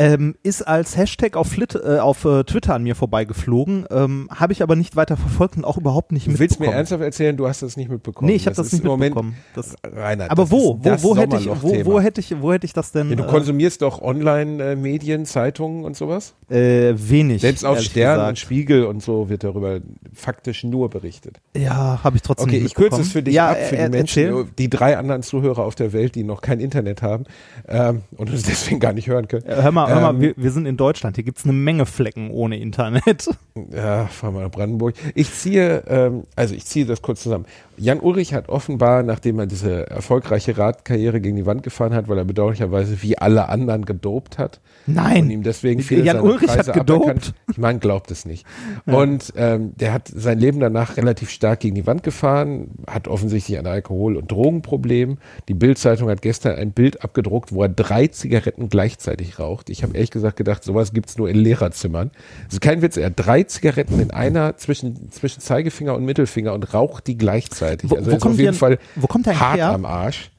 Ähm, 0.01 0.35
ist 0.43 0.63
als 0.63 0.97
Hashtag 0.97 1.37
auf, 1.37 1.49
Flit 1.49 1.75
äh, 1.75 1.99
auf 1.99 2.25
äh, 2.25 2.45
Twitter 2.45 2.75
an 2.75 2.83
mir 2.83 2.95
vorbeigeflogen, 2.95 3.87
ähm, 3.91 4.29
habe 4.35 4.53
ich 4.53 4.63
aber 4.63 4.75
nicht 4.77 4.97
weiter 4.97 5.17
verfolgt 5.17 5.57
und 5.57 5.65
auch 5.65 5.77
überhaupt 5.77 6.13
nicht 6.13 6.27
Du 6.27 6.31
willst 6.31 6.41
mir 6.41 6.47
mitbekommen. 6.65 6.77
ernsthaft 6.77 7.03
erzählen, 7.03 7.37
du 7.37 7.47
hast 7.47 7.63
das 7.63 7.77
nicht 7.77 7.91
mitbekommen. 7.91 8.31
Nee, 8.31 8.37
ich 8.37 8.47
habe 8.47 8.57
das, 8.57 8.73
ist 8.73 8.73
nicht 8.73 8.85
mitbekommen. 8.85 9.37
Das, 9.55 9.75
Reinhard, 9.85 10.31
aber 10.31 10.43
das 10.43 10.51
wo? 10.51 10.79
Wo, 10.79 10.83
das 10.83 11.03
wo 11.03 11.17
hätte 11.17 11.37
ich, 11.37 11.49
wo, 11.49 11.85
wo 11.85 12.01
hätte 12.01 12.21
ich, 12.21 12.41
wo 12.41 12.53
hätte 12.53 12.65
ich 12.67 12.73
das 12.73 12.93
denn? 12.93 13.11
Ja, 13.11 13.17
du 13.17 13.25
konsumierst 13.25 13.83
doch 13.83 14.01
Online-Medien, 14.01 15.27
Zeitungen 15.27 15.85
und 15.85 15.97
sowas? 15.97 16.35
äh, 16.51 16.91
äh, 16.91 16.95
wenig. 16.97 17.43
Selbst 17.43 17.65
auf 17.65 17.81
Stern 17.81 18.13
und 18.15 18.21
gesagt. 18.21 18.39
Spiegel 18.39 18.85
und 18.85 19.03
so 19.03 19.29
wird 19.29 19.45
darüber 19.45 19.81
faktisch 20.15 20.65
nur 20.65 20.91
berichtet. 20.91 21.41
Ja, 21.57 22.01
habe 22.03 22.17
ich 22.17 22.23
trotzdem 22.23 22.49
Okay, 22.49 22.57
nicht 22.59 22.67
ich 22.67 22.75
kürze 22.75 22.99
mitbekommen. 22.99 23.07
es 23.07 23.13
für 23.13 23.23
dich 23.23 23.35
ja, 23.35 23.51
ab, 23.51 23.59
für 23.59 23.77
äh, 23.77 23.85
die 23.85 23.91
Menschen, 23.91 24.25
erzähl. 24.25 24.45
die 24.59 24.71
drei 24.71 24.97
anderen 24.97 25.23
Zuhörer 25.23 25.65
auf 25.65 25.75
der 25.75 25.93
Welt, 25.93 26.15
die 26.15 26.25
noch 26.25 26.41
kein 26.41 26.61
Internet 26.61 27.03
haben 27.03 27.25
ähm, 27.69 28.03
und 28.17 28.31
uns 28.31 28.43
deswegen 28.43 28.81
gar 28.81 28.93
nicht 28.93 29.09
hören 29.09 29.29
können. 29.29 29.45
Hör 29.47 29.73
mal, 29.73 29.90
hör 29.95 30.01
mal 30.01 30.15
Ähm, 30.15 30.21
wir, 30.21 30.35
wir 30.37 30.51
sind 30.51 30.67
in 30.67 30.77
Deutschland. 30.77 31.17
Hier 31.17 31.25
gibt's 31.25 31.45
eine 31.45 31.53
Menge 31.53 31.87
Flecken 31.87 32.31
ohne 32.31 32.59
Internet. 32.59 33.29
Ja, 33.75 34.07
fahr 34.07 34.31
mal 34.31 34.45
nach 34.45 34.51
Brandenburg. 34.51 34.95
Ich 35.15 35.33
ziehe, 35.35 35.83
ähm, 35.87 36.23
also 36.35 36.55
ich 36.55 36.65
ziehe 36.65 36.87
das 36.87 37.03
kurz 37.03 37.23
zusammen. 37.23 37.45
Jan 37.77 38.01
Ulrich 38.01 38.33
hat 38.33 38.49
offenbar, 38.49 39.03
nachdem 39.03 39.39
er 39.39 39.47
diese 39.47 39.89
erfolgreiche 39.91 40.57
Radkarriere 40.57 41.21
gegen 41.21 41.37
die 41.37 41.47
Wand 41.47 41.63
gefahren 41.63 41.93
hat, 41.95 42.09
weil 42.09 42.17
er 42.19 42.25
bedauerlicherweise 42.25 43.03
wie 43.03 43.19
alle 43.19 43.49
anderen 43.49 43.85
gedopt 43.85 44.39
hat 44.39 44.61
Nein. 44.87 45.25
und 45.25 45.31
ihm 45.31 45.43
deswegen 45.43 45.81
viele 45.83 46.05
Jan 46.05 46.21
Ulrich 46.21 46.49
hat 46.49 46.57
Preise 46.57 46.73
gedopt? 46.73 47.03
aberkannt. 47.03 47.35
Ich 47.51 47.59
meine, 47.59 47.79
glaubt 47.81 48.11
es 48.11 48.25
nicht. 48.25 48.47
Und 48.87 49.33
ähm, 49.37 49.73
der 49.77 49.93
hat 49.93 50.09
sein 50.09 50.39
Leben 50.39 50.61
danach 50.61 50.97
relativ 50.97 51.31
stark 51.31 51.61
gegen 51.61 51.75
die 51.75 51.87
Wand 51.87 52.03
gefahren, 52.03 52.71
hat 52.87 53.09
offensichtlich 53.09 53.59
ein 53.59 53.67
Alkohol- 53.67 54.17
und 54.17 54.31
Drogenproblem. 54.31 55.19
Die 55.49 55.55
Bild-Zeitung 55.55 56.09
hat 56.09 56.23
gestern 56.23 56.57
ein 56.57 56.73
Bild 56.73 57.03
abgedruckt, 57.03 57.53
wo 57.53 57.63
er 57.63 57.69
drei 57.69 58.07
Zigaretten 58.07 58.69
gleichzeitig 58.69 59.39
raucht. 59.39 59.71
Ich 59.71 59.80
habe 59.83 59.95
ehrlich 59.95 60.11
gesagt 60.11 60.37
gedacht, 60.37 60.65
sowas 60.65 60.93
gibt's 60.93 61.17
nur 61.19 61.29
in 61.29 61.37
Lehrerzimmern. 61.37 62.11
Das 62.47 62.55
ist 62.55 62.61
kein 62.61 62.83
Witz, 62.83 62.97
er 62.97 63.07
hat 63.07 63.15
drei 63.17 63.43
Zigaretten 63.45 64.01
in 64.01 64.11
einer 64.11 64.57
zwischen, 64.57 65.11
zwischen 65.11 65.41
Zeigefinger 65.41 65.95
und 65.95 66.05
Mittelfinger 66.05 66.53
und 66.55 66.73
raucht 66.75 67.07
die 67.07 67.17
gleichzeitig. 67.19 67.91
Wo- 67.91 67.97
also 67.97 68.07
wo 68.07 68.11
er 68.11 68.17
ist 68.17 68.23
kommt 68.23 68.35
auf 68.35 68.41
jeden 68.41 68.53
die 68.53 68.59
Fall 68.59 68.77
denn- 68.77 69.03
wo 69.03 69.07
kommt 69.07 69.27
der 69.27 69.39
hart 69.41 69.57
her? 69.57 69.71
am 69.71 69.85
Arsch. 69.85 70.31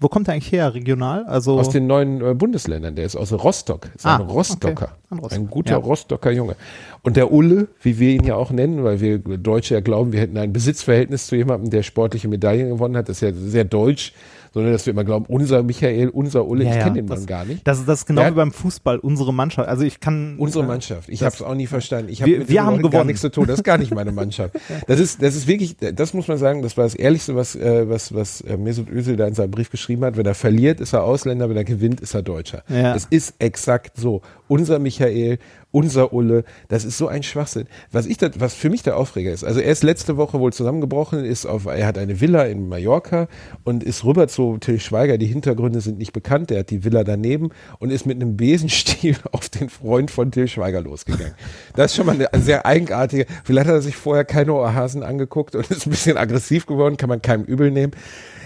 Wo 0.00 0.08
kommt 0.08 0.26
der 0.26 0.34
eigentlich 0.34 0.52
her? 0.52 0.74
Regional? 0.74 1.24
Also 1.24 1.58
Aus 1.58 1.70
den 1.70 1.86
neuen 1.86 2.20
äh, 2.20 2.34
Bundesländern. 2.34 2.94
Der 2.96 3.06
ist 3.06 3.16
aus 3.16 3.32
Rostock. 3.32 3.88
Ist 3.94 4.04
Ah, 4.04 4.16
ein 4.16 4.22
Rostocker. 4.22 4.70
okay. 4.72 4.92
Ein 5.10 5.18
Rostocker, 5.20 5.40
Ein 5.42 5.48
guter 5.48 5.70
ja. 5.70 5.76
Rostocker 5.78 6.30
Junge. 6.32 6.56
Und 7.02 7.16
der 7.16 7.32
Ulle, 7.32 7.68
wie 7.80 7.98
wir 7.98 8.10
ihn 8.10 8.24
ja 8.24 8.34
auch 8.34 8.50
nennen, 8.50 8.82
weil 8.84 9.00
wir 9.00 9.18
Deutsche 9.18 9.74
ja 9.74 9.80
glauben, 9.80 10.12
wir 10.12 10.20
hätten 10.20 10.36
ein 10.36 10.52
Besitzverhältnis 10.52 11.28
zu 11.28 11.36
jemandem, 11.36 11.70
der 11.70 11.84
sportliche 11.84 12.28
Medaillen 12.28 12.70
gewonnen 12.70 12.96
hat. 12.96 13.08
Das 13.08 13.18
ist 13.18 13.20
ja 13.22 13.32
sehr 13.32 13.64
deutsch, 13.64 14.12
sondern 14.52 14.72
dass 14.72 14.86
wir 14.86 14.92
immer 14.92 15.04
glauben, 15.04 15.26
unser 15.28 15.62
Michael, 15.62 16.08
unser 16.10 16.46
Ulle. 16.46 16.64
Ja, 16.64 16.70
ich 16.70 16.76
ja, 16.76 16.82
kenne 16.84 16.96
den 16.96 17.06
das- 17.06 17.20
Mann 17.20 17.26
gar 17.26 17.44
nicht. 17.44 17.66
Das, 17.66 17.84
das 17.84 18.00
ist 18.00 18.06
genau 18.06 18.22
Ja. 18.22 18.30
wie 18.30 18.34
beim 18.34 18.52
Fußball, 18.52 18.98
unsere 18.98 19.32
Mannschaft. 19.34 19.68
Also 19.68 19.84
ich 19.84 20.00
kann. 20.00 20.36
Unsere 20.38 20.64
äh, 20.64 20.68
Mannschaft. 20.68 21.08
Ich 21.08 21.18
das- 21.20 21.26
habe 21.40 21.44
es 21.44 21.50
auch 21.50 21.54
nie 21.54 21.66
verstanden. 21.66 22.10
Ich 22.10 22.18
Wir- 22.20 22.24
hab 22.24 22.28
mit 22.28 22.38
wir 22.40 22.46
diesen 22.46 22.60
haben 22.60 22.70
Leuten 22.72 22.82
gar 22.82 22.90
gewonnen. 22.90 23.06
nichts 23.08 23.22
zu 23.22 23.30
tun. 23.30 23.46
Das 23.46 23.58
ist 23.58 23.64
gar 23.64 23.78
nicht 23.78 23.94
meine 23.94 24.12
Mannschaft. 24.12 24.54
Das 24.86 25.00
ist, 25.00 25.22
das 25.22 25.34
ist 25.36 25.46
wirklich, 25.46 25.76
das 25.78 26.12
muss 26.14 26.28
man 26.28 26.38
sagen, 26.38 26.62
das 26.62 26.76
war 26.76 26.84
das 26.84 26.94
Ehrlichste, 26.94 27.34
was, 27.36 27.54
äh, 27.56 27.88
was, 27.88 28.14
was 28.14 28.40
äh, 28.42 28.56
Mesut 28.56 28.90
Özil 28.90 29.16
da 29.16 29.26
in 29.26 29.34
seinem 29.34 29.50
Brief 29.50 29.70
geschrieben 29.70 30.04
hat. 30.04 30.16
Wenn 30.16 30.26
er 30.26 30.34
verliert, 30.34 30.80
ist 30.80 30.92
er 30.92 31.04
Ausländer, 31.04 31.48
wenn 31.48 31.56
er 31.56 31.64
gewinnt, 31.64 32.00
ist 32.00 32.14
er 32.14 32.22
Deutscher. 32.22 32.62
Ja. 32.68 32.94
Es 32.94 33.06
ist 33.06 33.34
exakt 33.38 33.96
so. 33.96 34.22
Unser 34.48 34.78
Michael, 34.78 35.38
unser 35.72 36.12
Ulle, 36.12 36.44
das 36.68 36.84
ist 36.84 36.98
so 36.98 37.08
ein 37.08 37.22
Schwachsinn. 37.22 37.66
Was 37.90 38.06
ich, 38.06 38.18
da, 38.18 38.30
was 38.36 38.54
für 38.54 38.70
mich 38.70 38.82
der 38.82 38.96
Aufreger 38.96 39.32
ist, 39.32 39.42
also 39.42 39.60
er 39.60 39.72
ist 39.72 39.82
letzte 39.82 40.16
Woche 40.16 40.38
wohl 40.38 40.52
zusammengebrochen, 40.52 41.24
ist 41.24 41.46
auf, 41.46 41.66
er 41.66 41.86
hat 41.86 41.98
eine 41.98 42.20
Villa 42.20 42.44
in 42.44 42.68
Mallorca 42.68 43.26
und 43.64 43.82
ist 43.82 44.04
rüber 44.04 44.28
zu 44.28 44.58
Till 44.58 44.78
Schweiger. 44.78 45.18
Die 45.18 45.26
Hintergründe 45.26 45.80
sind 45.80 45.98
nicht 45.98 46.12
bekannt. 46.12 46.50
Der 46.50 46.60
hat 46.60 46.70
die 46.70 46.84
Villa 46.84 47.04
daneben 47.04 47.50
und 47.78 47.90
ist 47.90 48.06
mit 48.06 48.20
einem 48.20 48.36
Besenstiel 48.36 49.16
auf 49.32 49.48
den 49.48 49.68
Freund 49.68 50.10
von 50.10 50.30
Till 50.30 50.46
Schweiger 50.46 50.82
losgegangen. 50.82 51.34
Das 51.74 51.90
ist 51.90 51.96
schon 51.96 52.06
mal 52.06 52.14
eine 52.14 52.42
sehr 52.42 52.66
eigenartige. 52.66 53.26
Vielleicht 53.44 53.66
hat 53.66 53.74
er 53.74 53.82
sich 53.82 53.96
vorher 53.96 54.24
keine 54.24 54.52
Ohrhasen 54.52 55.02
angeguckt 55.02 55.56
und 55.56 55.70
ist 55.70 55.86
ein 55.86 55.90
bisschen 55.90 56.16
aggressiv 56.16 56.66
geworden, 56.66 56.96
kann 56.96 57.08
man 57.08 57.22
keinem 57.22 57.44
übel 57.44 57.70
nehmen. 57.70 57.92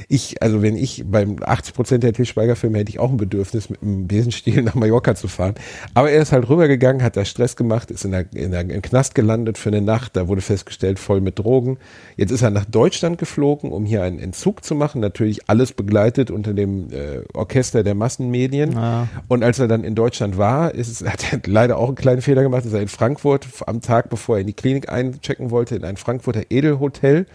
Ich, 0.09 0.43
also 0.43 0.63
wenn 0.63 0.77
ich 0.77 1.05
beim 1.07 1.37
80 1.43 1.75
Prozent 1.75 2.03
der 2.03 2.13
Til 2.13 2.27
Schweiger 2.27 2.57
Filme 2.57 2.79
hätte 2.79 2.91
ich 2.91 2.99
auch 2.99 3.11
ein 3.11 3.17
Bedürfnis, 3.17 3.71
mit 3.71 3.83
einem 3.83 4.07
Besenstiel 4.07 4.63
nach 4.65 4.75
Mallorca 4.75 5.15
zu 5.15 5.29
fahren. 5.29 5.55
Aber 5.95 6.11
er 6.11 6.23
ist 6.23 6.33
halt 6.33 6.49
rübergegangen, 6.49 7.03
hat 7.03 7.17
da 7.17 7.25
Stress 7.25 7.57
gemacht, 7.57 7.91
ist 7.91 8.05
in 8.05 8.13
der, 8.13 8.33
in 8.33 8.51
der, 8.51 8.61
im 8.61 8.83
Knast 8.83 9.15
gelandet 9.15 9.59
für 9.59 9.71
eine 9.71 9.83
Nacht. 9.83 10.17
Da 10.17 10.29
wurde 10.29 10.41
festgestellt, 10.41 10.99
voll 10.99 11.21
mit 11.21 11.39
Drogen. 11.39 11.79
Jetzt 12.17 12.31
ist 12.31 12.43
er 12.43 12.51
nach 12.51 12.65
Deutschland 12.65 13.19
geflogen, 13.19 13.73
um 13.73 13.85
hier 13.85 14.03
einen 14.03 14.19
Entzug 14.19 14.65
zu 14.65 14.75
machen. 14.75 15.01
Natürlich 15.01 15.49
alles 15.49 15.73
begleitet 15.73 16.31
unter 16.31 16.55
dem 16.55 16.93
äh, 16.93 17.23
Orchester 17.35 17.83
der 17.83 17.95
Massenmedien. 17.95 18.73
Ja. 18.73 19.09
Und 19.29 19.43
als 19.43 19.59
er 19.59 19.69
dann 19.69 19.85
in 19.85 19.95
Deutschland 19.95 20.39
war, 20.39 20.75
ist 20.75 21.05
hat 21.07 21.33
er 21.33 21.41
leider 21.47 21.79
auch 21.79 21.89
einen 21.89 21.97
kleinen 21.97 22.23
Fehler 22.23 22.43
gemacht, 22.43 22.65
ist 22.65 22.73
er 22.73 22.83
in 22.83 22.89
Frankfurt 22.89 23.47
am 23.67 23.81
Tag, 23.81 24.11
bevor 24.11 24.37
er 24.37 24.41
in 24.41 24.47
die 24.47 24.53
Klinik 24.53 24.91
einchecken 24.91 25.51
wollte, 25.51 25.77
in 25.77 25.85
ein 25.85 25.97
Frankfurter 25.97 26.43
Edelhotel 26.51 27.27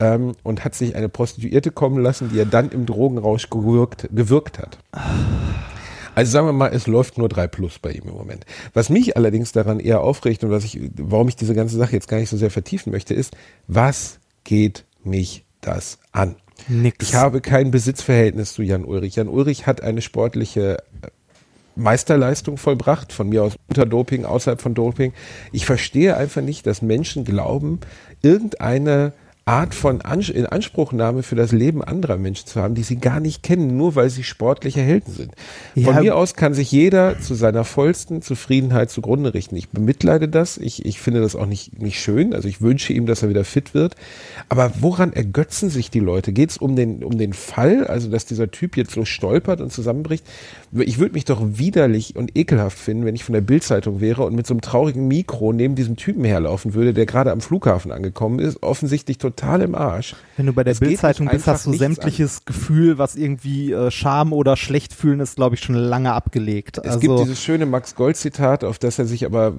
ähm, 0.00 0.34
und 0.42 0.64
hat 0.64 0.74
sich 0.74 0.96
eine 0.96 1.08
Prostituierte 1.08 1.70
kommen 1.70 2.02
lassen, 2.02 2.30
die 2.32 2.38
er 2.38 2.46
dann 2.46 2.70
im 2.70 2.86
Drogenrausch 2.86 3.50
gewirkt, 3.50 4.08
gewirkt 4.12 4.58
hat. 4.58 4.78
Also 6.14 6.32
sagen 6.32 6.46
wir 6.46 6.52
mal, 6.52 6.72
es 6.74 6.86
läuft 6.86 7.16
nur 7.16 7.28
3 7.28 7.46
plus 7.46 7.78
bei 7.78 7.92
ihm 7.92 8.08
im 8.08 8.14
Moment. 8.14 8.44
Was 8.74 8.90
mich 8.90 9.16
allerdings 9.16 9.52
daran 9.52 9.78
eher 9.78 10.00
aufregt 10.00 10.42
und 10.42 10.50
was 10.50 10.64
ich, 10.64 10.80
warum 10.96 11.28
ich 11.28 11.36
diese 11.36 11.54
ganze 11.54 11.76
Sache 11.76 11.92
jetzt 11.92 12.08
gar 12.08 12.18
nicht 12.18 12.30
so 12.30 12.36
sehr 12.36 12.50
vertiefen 12.50 12.90
möchte, 12.90 13.14
ist, 13.14 13.36
was 13.68 14.18
geht 14.44 14.84
mich 15.04 15.44
das 15.60 15.98
an? 16.12 16.36
Nix. 16.66 17.08
Ich 17.08 17.14
habe 17.14 17.40
kein 17.40 17.70
Besitzverhältnis 17.70 18.52
zu 18.52 18.62
Jan 18.62 18.84
Ulrich. 18.84 19.16
Jan 19.16 19.28
Ulrich 19.28 19.66
hat 19.66 19.80
eine 19.80 20.02
sportliche 20.02 20.78
äh, 21.02 21.08
Meisterleistung 21.76 22.56
vollbracht, 22.56 23.12
von 23.12 23.28
mir 23.28 23.44
aus 23.44 23.54
unter 23.68 23.86
Doping, 23.86 24.24
außerhalb 24.24 24.60
von 24.60 24.74
Doping. 24.74 25.12
Ich 25.52 25.66
verstehe 25.66 26.16
einfach 26.16 26.42
nicht, 26.42 26.66
dass 26.66 26.82
Menschen 26.82 27.24
glauben, 27.24 27.78
irgendeine 28.22 29.12
Art 29.48 29.74
von 29.74 30.04
Ans 30.04 30.28
in 30.28 30.44
Anspruchnahme 30.44 31.22
für 31.22 31.34
das 31.34 31.52
Leben 31.52 31.82
anderer 31.82 32.18
Menschen 32.18 32.46
zu 32.46 32.60
haben, 32.60 32.74
die 32.74 32.82
sie 32.82 32.96
gar 32.96 33.18
nicht 33.18 33.42
kennen, 33.42 33.78
nur 33.78 33.94
weil 33.94 34.10
sie 34.10 34.22
sportliche 34.22 34.82
Helden 34.82 35.10
sind. 35.10 35.32
Von 35.72 35.94
Ja. 35.94 36.00
mir 36.02 36.16
aus 36.16 36.34
kann 36.34 36.52
sich 36.52 36.70
jeder 36.70 37.18
zu 37.18 37.34
seiner 37.34 37.64
vollsten 37.64 38.20
Zufriedenheit 38.20 38.90
zugrunde 38.90 39.32
richten. 39.32 39.56
Ich 39.56 39.70
bemitleide 39.70 40.28
das. 40.28 40.58
Ich, 40.58 40.84
ich 40.84 41.00
finde 41.00 41.22
das 41.22 41.34
auch 41.34 41.46
nicht, 41.46 41.80
nicht 41.80 41.98
schön. 41.98 42.34
Also 42.34 42.46
ich 42.46 42.60
wünsche 42.60 42.92
ihm, 42.92 43.06
dass 43.06 43.22
er 43.22 43.30
wieder 43.30 43.42
fit 43.42 43.72
wird. 43.72 43.94
Aber 44.50 44.70
woran 44.80 45.14
ergötzen 45.14 45.70
sich 45.70 45.90
die 45.90 46.00
Leute? 46.00 46.34
Geht 46.34 46.50
es 46.50 46.58
um 46.58 46.76
den, 46.76 47.02
um 47.02 47.16
den 47.16 47.32
Fall, 47.32 47.86
also 47.86 48.10
dass 48.10 48.26
dieser 48.26 48.50
Typ 48.50 48.76
jetzt 48.76 48.92
so 48.92 49.06
stolpert 49.06 49.62
und 49.62 49.72
zusammenbricht? 49.72 50.26
Ich 50.72 50.98
würde 50.98 51.14
mich 51.14 51.24
doch 51.24 51.40
widerlich 51.42 52.16
und 52.16 52.36
ekelhaft 52.36 52.78
finden, 52.78 53.06
wenn 53.06 53.14
ich 53.14 53.24
von 53.24 53.32
der 53.32 53.40
Bildzeitung 53.40 54.02
wäre 54.02 54.24
und 54.26 54.34
mit 54.34 54.46
so 54.46 54.52
einem 54.52 54.60
traurigen 54.60 55.08
Mikro 55.08 55.54
neben 55.54 55.74
diesem 55.74 55.96
Typen 55.96 56.24
herlaufen 56.26 56.74
würde, 56.74 56.92
der 56.92 57.06
gerade 57.06 57.32
am 57.32 57.40
Flughafen 57.40 57.92
angekommen 57.92 58.40
ist, 58.40 58.62
offensichtlich 58.62 59.16
total 59.16 59.37
im 59.42 59.74
Arsch. 59.74 60.14
Wenn 60.36 60.46
du 60.46 60.52
bei 60.52 60.64
der 60.64 60.74
Bildzeitung 60.74 61.28
bist, 61.28 61.46
hast 61.46 61.66
du 61.66 61.72
sämtliches 61.72 62.44
Gefühl, 62.44 62.98
was 62.98 63.16
irgendwie 63.16 63.72
äh, 63.72 63.90
Scham 63.90 64.32
oder 64.32 64.56
schlecht 64.56 64.92
fühlen 64.92 65.20
ist, 65.20 65.36
glaube 65.36 65.56
ich, 65.56 65.62
schon 65.62 65.74
lange 65.74 66.12
abgelegt. 66.12 66.78
Es 66.78 66.84
also, 66.84 67.00
gibt 67.00 67.18
dieses 67.20 67.42
schöne 67.42 67.66
Max 67.66 67.94
Gold-Zitat, 67.94 68.64
auf 68.64 68.78
das 68.78 68.98
er 68.98 69.06
sich 69.06 69.24
aber 69.24 69.54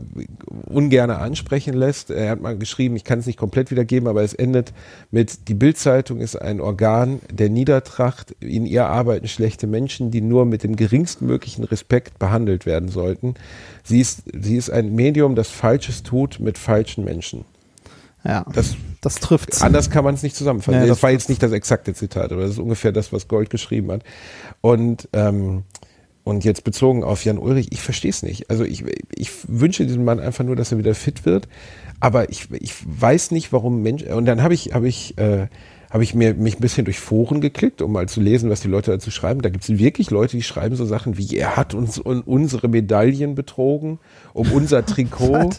ungern 0.68 1.12
ansprechen 1.12 1.74
lässt. 1.74 2.12
Er 2.12 2.32
hat 2.32 2.42
mal 2.42 2.58
geschrieben, 2.58 2.96
ich 2.96 3.04
kann 3.04 3.20
es 3.20 3.26
nicht 3.26 3.38
komplett 3.38 3.72
wiedergeben, 3.72 4.08
aber 4.08 4.24
es 4.24 4.34
endet 4.34 4.74
mit, 5.12 5.48
die 5.48 5.54
Bildzeitung 5.54 6.20
ist 6.20 6.36
ein 6.36 6.62
Organ 6.62 7.20
der 7.32 7.50
Niedertracht. 7.50 8.32
In 8.40 8.66
ihr 8.66 8.88
arbeiten 8.88 9.28
schlechte 9.28 9.68
Menschen, 9.68 10.12
die 10.12 10.22
nur 10.22 10.46
mit 10.46 10.64
dem 10.64 10.76
geringstmöglichen 10.76 11.64
Respekt 11.64 12.20
behandelt 12.20 12.66
werden 12.66 12.90
sollten. 12.90 13.36
Sie 13.84 14.00
ist, 14.00 14.24
sie 14.34 14.58
ist 14.58 14.70
ein 14.70 14.94
Medium, 14.96 15.36
das 15.36 15.50
Falsches 15.50 16.04
tut 16.04 16.40
mit 16.40 16.58
falschen 16.58 17.04
Menschen. 17.04 17.46
Ja, 18.24 18.46
Das 18.54 18.76
das 19.02 19.16
trifft's. 19.16 19.62
Anders 19.62 19.90
kann 19.90 20.04
man 20.04 20.14
es 20.16 20.24
nicht 20.24 20.36
zusammenfassen. 20.36 20.80
Nee, 20.82 20.88
das, 20.88 20.98
das- 20.98 21.04
war 21.04 21.12
jetzt 21.12 21.30
nicht 21.30 21.42
das 21.42 21.52
exakte 21.54 21.94
Zitat, 21.94 22.32
aber 22.34 22.42
das 22.42 22.52
ist 22.52 22.60
ungefähr 22.60 22.92
das, 22.92 23.14
was 23.14 23.28
Gold 23.28 23.50
geschrieben 23.50 23.92
hat. 23.92 24.04
Und 24.62 25.08
ähm, 25.14 25.64
Und 26.26 26.44
jetzt 26.44 26.64
bezogen 26.66 27.04
auf 27.04 27.24
Jan 27.26 27.38
Ulrich, 27.38 27.68
ich 27.72 27.82
verstehe 27.82 28.12
es 28.12 28.22
nicht. 28.24 28.50
Also 28.50 28.64
ich, 28.66 28.84
ich 29.16 29.32
wünsche 29.48 29.86
diesem 29.86 30.04
Mann 30.04 30.20
einfach 30.20 30.44
nur, 30.44 30.56
dass 30.56 30.72
er 30.72 30.78
wieder 30.78 30.94
fit 30.96 31.26
wird. 31.26 31.48
Aber 32.02 32.30
ich, 32.30 32.50
ich 32.52 32.74
weiß 32.86 33.32
nicht, 33.32 33.52
warum 33.54 33.82
Menschen. 33.82 34.10
Und 34.14 34.26
dann 34.26 34.44
habe 34.44 34.54
ich, 34.54 34.74
habe 34.74 34.88
ich, 34.88 35.18
äh, 35.18 35.48
habe 35.90 36.04
ich 36.04 36.14
mir 36.14 36.36
mich 36.36 36.58
ein 36.58 36.62
bisschen 36.62 36.86
durch 36.86 37.00
Foren 37.00 37.42
geklickt, 37.42 37.82
um 37.82 37.94
mal 37.94 38.08
zu 38.08 38.20
lesen, 38.22 38.50
was 38.50 38.60
die 38.62 38.68
Leute 38.68 38.92
dazu 38.92 39.10
schreiben. 39.12 39.42
Da 39.42 39.50
gibt 39.50 39.64
es 39.64 39.70
wirklich 39.80 40.12
Leute, 40.12 40.38
die 40.38 40.44
schreiben 40.44 40.76
so 40.76 40.86
Sachen 40.86 41.18
wie, 41.18 41.36
er 41.38 41.56
hat 41.56 41.74
uns 41.74 41.98
unsere 41.98 42.68
Medaillen 42.68 43.34
betrogen, 43.34 43.98
um 44.34 44.52
unser 44.52 44.86
Trikot. 44.86 45.52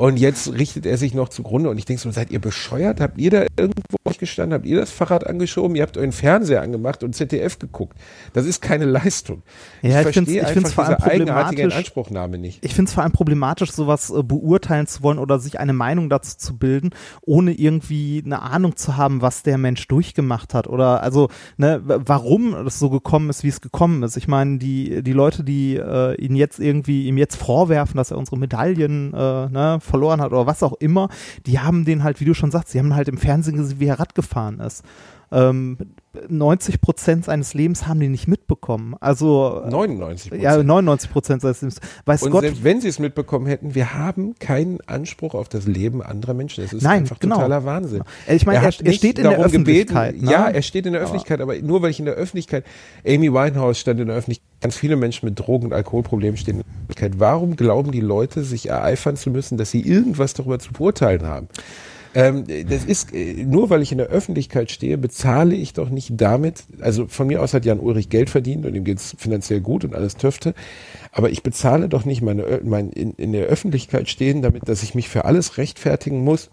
Und 0.00 0.18
jetzt 0.18 0.54
richtet 0.54 0.86
er 0.86 0.96
sich 0.96 1.12
noch 1.12 1.28
zugrunde 1.28 1.68
und 1.68 1.76
ich 1.76 1.84
denke 1.84 2.00
so, 2.00 2.10
seid 2.10 2.30
ihr 2.30 2.38
bescheuert? 2.38 3.02
Habt 3.02 3.18
ihr 3.18 3.30
da 3.30 3.44
irgendwo 3.58 3.98
gestanden? 4.20 4.54
Habt 4.54 4.66
ihr 4.66 4.78
das 4.78 4.90
Fahrrad 4.90 5.26
angeschoben? 5.26 5.74
Ihr 5.74 5.82
habt 5.82 5.96
euren 5.96 6.12
Fernseher 6.12 6.62
angemacht 6.62 7.02
und 7.02 7.14
ZDF 7.14 7.58
geguckt. 7.58 7.98
Das 8.32 8.46
ist 8.46 8.62
keine 8.62 8.84
Leistung. 8.84 9.42
Ja, 9.82 10.00
ich, 10.00 10.06
ich 10.06 10.12
verstehe 10.14 10.46
einfach 10.46 10.70
vor 10.70 10.84
allem 10.84 10.96
diese 10.96 11.10
eigenartige 11.10 11.62
Inanspruchnahme 11.62 12.38
nicht. 12.38 12.64
Ich 12.64 12.74
finde 12.74 12.88
es 12.88 12.94
vor 12.94 13.02
allem 13.02 13.12
problematisch, 13.12 13.72
sowas 13.72 14.10
äh, 14.10 14.22
beurteilen 14.22 14.86
zu 14.86 15.02
wollen 15.02 15.18
oder 15.18 15.38
sich 15.38 15.58
eine 15.58 15.72
Meinung 15.72 16.08
dazu 16.08 16.38
zu 16.38 16.56
bilden, 16.56 16.90
ohne 17.22 17.52
irgendwie 17.52 18.22
eine 18.24 18.42
Ahnung 18.42 18.76
zu 18.76 18.96
haben, 18.96 19.22
was 19.22 19.42
der 19.42 19.58
Mensch 19.58 19.86
durchgemacht 19.88 20.54
hat 20.54 20.66
oder 20.66 21.02
also 21.02 21.28
ne, 21.56 21.80
warum 21.84 22.54
es 22.66 22.78
so 22.78 22.90
gekommen 22.90 23.30
ist, 23.30 23.42
wie 23.42 23.48
es 23.48 23.60
gekommen 23.60 24.02
ist. 24.02 24.16
Ich 24.16 24.28
meine, 24.28 24.58
die 24.58 25.02
die 25.02 25.12
Leute, 25.12 25.44
die 25.44 25.76
äh, 25.76 26.14
ihn 26.14 26.36
jetzt 26.36 26.58
irgendwie 26.58 27.06
ihm 27.06 27.18
jetzt 27.18 27.36
vorwerfen, 27.36 27.96
dass 27.96 28.10
er 28.10 28.18
unsere 28.18 28.38
Medaillen 28.38 29.12
äh, 29.12 29.48
ne, 29.48 29.78
verloren 29.90 30.20
hat 30.20 30.32
oder 30.32 30.46
was 30.46 30.62
auch 30.62 30.74
immer, 30.74 31.08
die 31.46 31.58
haben 31.58 31.84
den 31.84 32.02
halt, 32.02 32.20
wie 32.20 32.24
du 32.24 32.34
schon 32.34 32.50
sagst, 32.50 32.70
sie 32.70 32.78
haben 32.78 32.94
halt 32.94 33.08
im 33.08 33.18
Fernsehen 33.18 33.56
gesehen, 33.56 33.80
wie 33.80 33.86
er 33.86 34.00
Rad 34.00 34.14
gefahren 34.14 34.60
ist. 34.60 34.84
Ähm, 35.32 35.78
90 36.28 36.80
Prozent 36.80 37.24
seines 37.26 37.54
Lebens 37.54 37.86
haben 37.86 38.00
die 38.00 38.08
nicht 38.08 38.26
mitbekommen. 38.26 38.96
Also 38.98 39.62
99 39.68 40.30
Prozent. 40.30 40.42
Ja, 40.42 40.60
99 40.60 41.10
Prozent 41.10 41.42
seines 41.42 41.60
Lebens. 41.62 41.80
Weiß 42.04 42.22
Und 42.24 42.32
Gott, 42.32 42.42
selbst 42.42 42.64
wenn 42.64 42.80
sie 42.80 42.88
es 42.88 42.98
mitbekommen 42.98 43.46
hätten, 43.46 43.76
wir 43.76 43.94
haben 43.94 44.34
keinen 44.40 44.80
Anspruch 44.88 45.34
auf 45.34 45.48
das 45.48 45.66
Leben 45.66 46.02
anderer 46.02 46.34
Menschen. 46.34 46.64
Das 46.64 46.72
ist 46.72 46.82
Nein, 46.82 47.02
einfach 47.02 47.20
genau. 47.20 47.36
totaler 47.36 47.64
Wahnsinn. 47.64 48.02
ich 48.28 48.44
meine, 48.44 48.58
er, 48.58 48.64
er 48.64 48.82
nicht 48.82 48.98
steht 48.98 49.18
in 49.18 49.24
der 49.24 49.38
Öffentlichkeit. 49.38 50.14
Gebeten, 50.14 50.26
ne? 50.26 50.32
Ja, 50.32 50.48
er 50.48 50.62
steht 50.62 50.86
in 50.86 50.94
der 50.94 51.02
Öffentlichkeit, 51.02 51.40
aber 51.40 51.56
nur 51.58 51.80
weil 51.82 51.90
ich 51.90 52.00
in 52.00 52.06
der 52.06 52.14
Öffentlichkeit, 52.14 52.64
Amy 53.06 53.32
Winehouse 53.32 53.78
stand 53.78 54.00
in 54.00 54.08
der 54.08 54.16
Öffentlichkeit, 54.16 54.48
ganz 54.60 54.76
viele 54.76 54.96
Menschen 54.96 55.26
mit 55.26 55.38
Drogen- 55.38 55.66
und 55.66 55.72
Alkoholproblemen 55.72 56.36
stehen 56.36 56.56
in 56.56 56.62
der 56.62 56.72
Öffentlichkeit. 56.72 57.20
Warum 57.20 57.54
glauben 57.54 57.92
die 57.92 58.00
Leute, 58.00 58.42
sich 58.42 58.68
ereifern 58.68 59.16
zu 59.16 59.30
müssen, 59.30 59.58
dass 59.58 59.70
sie 59.70 59.80
irgendwas 59.80 60.34
darüber 60.34 60.58
zu 60.58 60.72
beurteilen 60.72 61.22
haben? 61.26 61.48
Ähm, 62.14 62.44
das 62.68 62.84
ist, 62.84 63.14
äh, 63.14 63.44
nur 63.44 63.70
weil 63.70 63.82
ich 63.82 63.92
in 63.92 63.98
der 63.98 64.08
Öffentlichkeit 64.08 64.70
stehe, 64.70 64.98
bezahle 64.98 65.54
ich 65.54 65.74
doch 65.74 65.90
nicht 65.90 66.12
damit, 66.16 66.64
also 66.80 67.06
von 67.06 67.28
mir 67.28 67.40
aus 67.40 67.54
hat 67.54 67.64
Jan 67.64 67.78
Ulrich 67.78 68.08
Geld 68.08 68.30
verdient 68.30 68.66
und 68.66 68.74
ihm 68.74 68.82
geht's 68.82 69.14
finanziell 69.16 69.60
gut 69.60 69.84
und 69.84 69.94
alles 69.94 70.16
Töfte, 70.16 70.54
aber 71.12 71.30
ich 71.30 71.44
bezahle 71.44 71.88
doch 71.88 72.04
nicht 72.04 72.20
meine, 72.20 72.60
mein, 72.64 72.90
in, 72.90 73.12
in 73.12 73.32
der 73.32 73.46
Öffentlichkeit 73.46 74.08
stehen, 74.08 74.42
damit, 74.42 74.68
dass 74.68 74.82
ich 74.82 74.96
mich 74.96 75.08
für 75.08 75.24
alles 75.24 75.56
rechtfertigen 75.56 76.24
muss, 76.24 76.50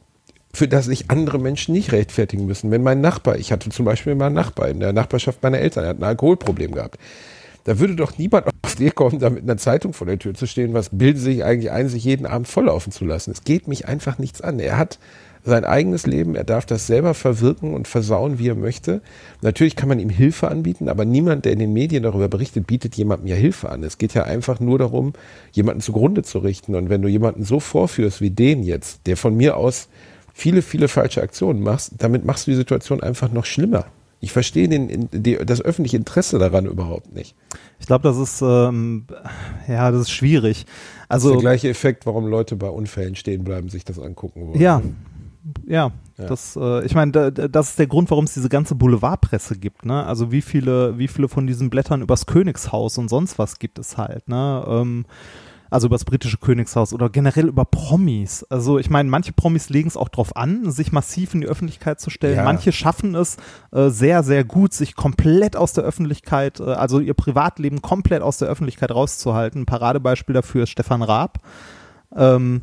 für 0.53 0.67
das 0.67 0.85
sich 0.85 1.09
andere 1.09 1.39
Menschen 1.39 1.73
nicht 1.73 1.91
rechtfertigen 1.91 2.45
müssen. 2.45 2.69
Wenn 2.69 2.83
mein 2.83 3.01
Nachbar, 3.01 3.37
ich 3.37 3.51
hatte 3.51 3.69
zum 3.69 3.85
Beispiel 3.85 4.13
mal 4.13 4.27
einen 4.27 4.35
Nachbar 4.35 4.69
in 4.69 4.79
der 4.79 4.93
Nachbarschaft 4.93 5.41
meiner 5.41 5.59
Eltern, 5.59 5.85
er 5.85 5.89
hat 5.89 5.99
ein 5.99 6.03
Alkoholproblem 6.03 6.71
gehabt. 6.71 6.99
Da 7.63 7.79
würde 7.79 7.95
doch 7.95 8.17
niemand 8.17 8.47
auf 8.47 8.75
die 8.75 8.91
kommen, 8.91 9.19
da 9.19 9.29
mit 9.29 9.43
einer 9.43 9.57
Zeitung 9.57 9.91
vor 9.91 10.07
der 10.07 10.17
Tür 10.17 10.33
zu 10.33 10.45
stehen, 10.45 10.73
was 10.73 10.89
bilden 10.91 11.19
sich 11.19 11.43
eigentlich 11.43 11.69
ein, 11.69 11.89
sich 11.89 12.03
jeden 12.05 12.25
Abend 12.25 12.47
volllaufen 12.47 12.93
zu 12.93 13.03
lassen. 13.03 13.31
Es 13.31 13.43
geht 13.43 13.67
mich 13.67 13.87
einfach 13.87 14.19
nichts 14.19 14.39
an. 14.39 14.59
Er 14.59 14.77
hat 14.77 14.99
sein 15.47 15.65
eigenes 15.65 16.05
Leben, 16.05 16.35
er 16.35 16.43
darf 16.43 16.65
das 16.65 16.87
selber 16.87 17.13
verwirken 17.13 17.73
und 17.73 17.87
versauen, 17.87 18.37
wie 18.39 18.49
er 18.49 18.55
möchte. 18.55 19.01
Natürlich 19.41 19.75
kann 19.75 19.89
man 19.89 19.99
ihm 19.99 20.09
Hilfe 20.09 20.49
anbieten, 20.49 20.89
aber 20.89 21.05
niemand, 21.05 21.45
der 21.45 21.53
in 21.53 21.59
den 21.59 21.73
Medien 21.73 22.03
darüber 22.03 22.27
berichtet, 22.27 22.67
bietet 22.67 22.95
jemandem 22.95 23.27
ja 23.27 23.35
Hilfe 23.35 23.69
an. 23.69 23.83
Es 23.83 23.97
geht 23.97 24.13
ja 24.13 24.23
einfach 24.23 24.59
nur 24.59 24.77
darum, 24.77 25.13
jemanden 25.51 25.81
zugrunde 25.81 26.23
zu 26.23 26.39
richten. 26.39 26.75
Und 26.75 26.89
wenn 26.89 27.01
du 27.01 27.07
jemanden 27.07 27.43
so 27.43 27.59
vorführst 27.59 28.21
wie 28.21 28.31
den 28.31 28.63
jetzt, 28.63 29.07
der 29.07 29.17
von 29.17 29.35
mir 29.35 29.57
aus 29.57 29.87
viele, 30.33 30.61
viele 30.61 30.87
falsche 30.87 31.21
Aktionen 31.21 31.61
machst, 31.61 31.93
damit 31.97 32.25
machst 32.25 32.45
du 32.47 32.51
die 32.51 32.57
Situation 32.57 33.01
einfach 33.01 33.31
noch 33.31 33.45
schlimmer. 33.45 33.85
Ich 34.19 34.31
verstehe 34.31 34.67
den, 34.67 35.09
die, 35.11 35.35
das 35.35 35.61
öffentliche 35.61 35.97
Interesse 35.97 36.39
daran 36.39 36.65
überhaupt 36.65 37.13
nicht. 37.13 37.35
Ich 37.79 37.85
glaube, 37.85 38.03
das 38.03 38.17
ist 38.17 38.41
ähm, 38.41 39.05
ja, 39.67 39.91
das 39.91 40.01
ist 40.01 40.11
schwierig. 40.11 40.65
Das 40.65 41.19
ist 41.19 41.25
Also 41.25 41.31
der 41.31 41.39
gleiche 41.39 41.69
Effekt, 41.69 42.05
warum 42.07 42.25
Leute 42.25 42.55
bei 42.55 42.67
Unfällen 42.67 43.15
stehen 43.15 43.43
bleiben, 43.43 43.69
sich 43.69 43.85
das 43.85 43.99
angucken 43.99 44.47
wollen. 44.47 44.59
ja, 44.59 44.81
ja, 45.65 45.91
Ja. 46.17 46.25
das, 46.25 46.55
äh, 46.59 46.85
ich 46.85 46.95
meine, 46.95 47.11
da, 47.11 47.31
da- 47.31 47.47
das 47.47 47.69
ist 47.69 47.79
der 47.79 47.87
Grund, 47.87 48.09
warum 48.11 48.25
es 48.25 48.33
diese 48.33 48.49
ganze 48.49 48.75
Boulevardpresse 48.75 49.57
gibt, 49.57 49.85
ne? 49.85 50.05
Also 50.05 50.31
wie 50.31 50.41
viele, 50.41 50.97
wie 50.97 51.07
viele 51.07 51.27
von 51.29 51.47
diesen 51.47 51.69
Blättern 51.69 52.01
übers 52.01 52.25
Königshaus 52.25 52.97
und 52.97 53.09
sonst 53.09 53.37
was 53.39 53.59
gibt 53.59 53.79
es 53.79 53.97
halt, 53.97 54.27
ne? 54.27 54.63
Ähm, 54.67 55.05
also 55.69 55.87
übers 55.87 56.05
britische 56.05 56.37
Königshaus 56.37 56.93
oder 56.93 57.09
generell 57.09 57.49
über 57.49 57.65
Promis. 57.65 58.45
Also 58.49 58.79
ich 58.79 58.89
meine, 58.89 59.09
manche 59.09 59.33
Promis 59.33 59.67
legen 59.67 59.89
es 59.89 59.97
auch 59.97 60.07
drauf 60.07 60.33
an, 60.37 60.71
sich 60.71 60.93
massiv 60.93 61.33
in 61.33 61.41
die 61.41 61.47
Öffentlichkeit 61.47 61.99
zu 61.99 62.09
stellen. 62.09 62.37
Ja. 62.37 62.43
Manche 62.45 62.71
schaffen 62.71 63.15
es 63.15 63.35
äh, 63.73 63.89
sehr, 63.89 64.23
sehr 64.23 64.45
gut, 64.45 64.71
sich 64.73 64.95
komplett 64.95 65.57
aus 65.57 65.73
der 65.73 65.83
Öffentlichkeit, 65.83 66.61
äh, 66.61 66.63
also 66.63 67.01
ihr 67.01 67.13
Privatleben 67.15 67.81
komplett 67.81 68.21
aus 68.21 68.37
der 68.37 68.47
Öffentlichkeit 68.47 68.91
rauszuhalten. 68.91 69.63
Ein 69.63 69.65
Paradebeispiel 69.65 70.33
dafür 70.33 70.63
ist 70.63 70.69
Stefan 70.69 71.01
Raab. 71.03 71.39
Ähm, 72.15 72.61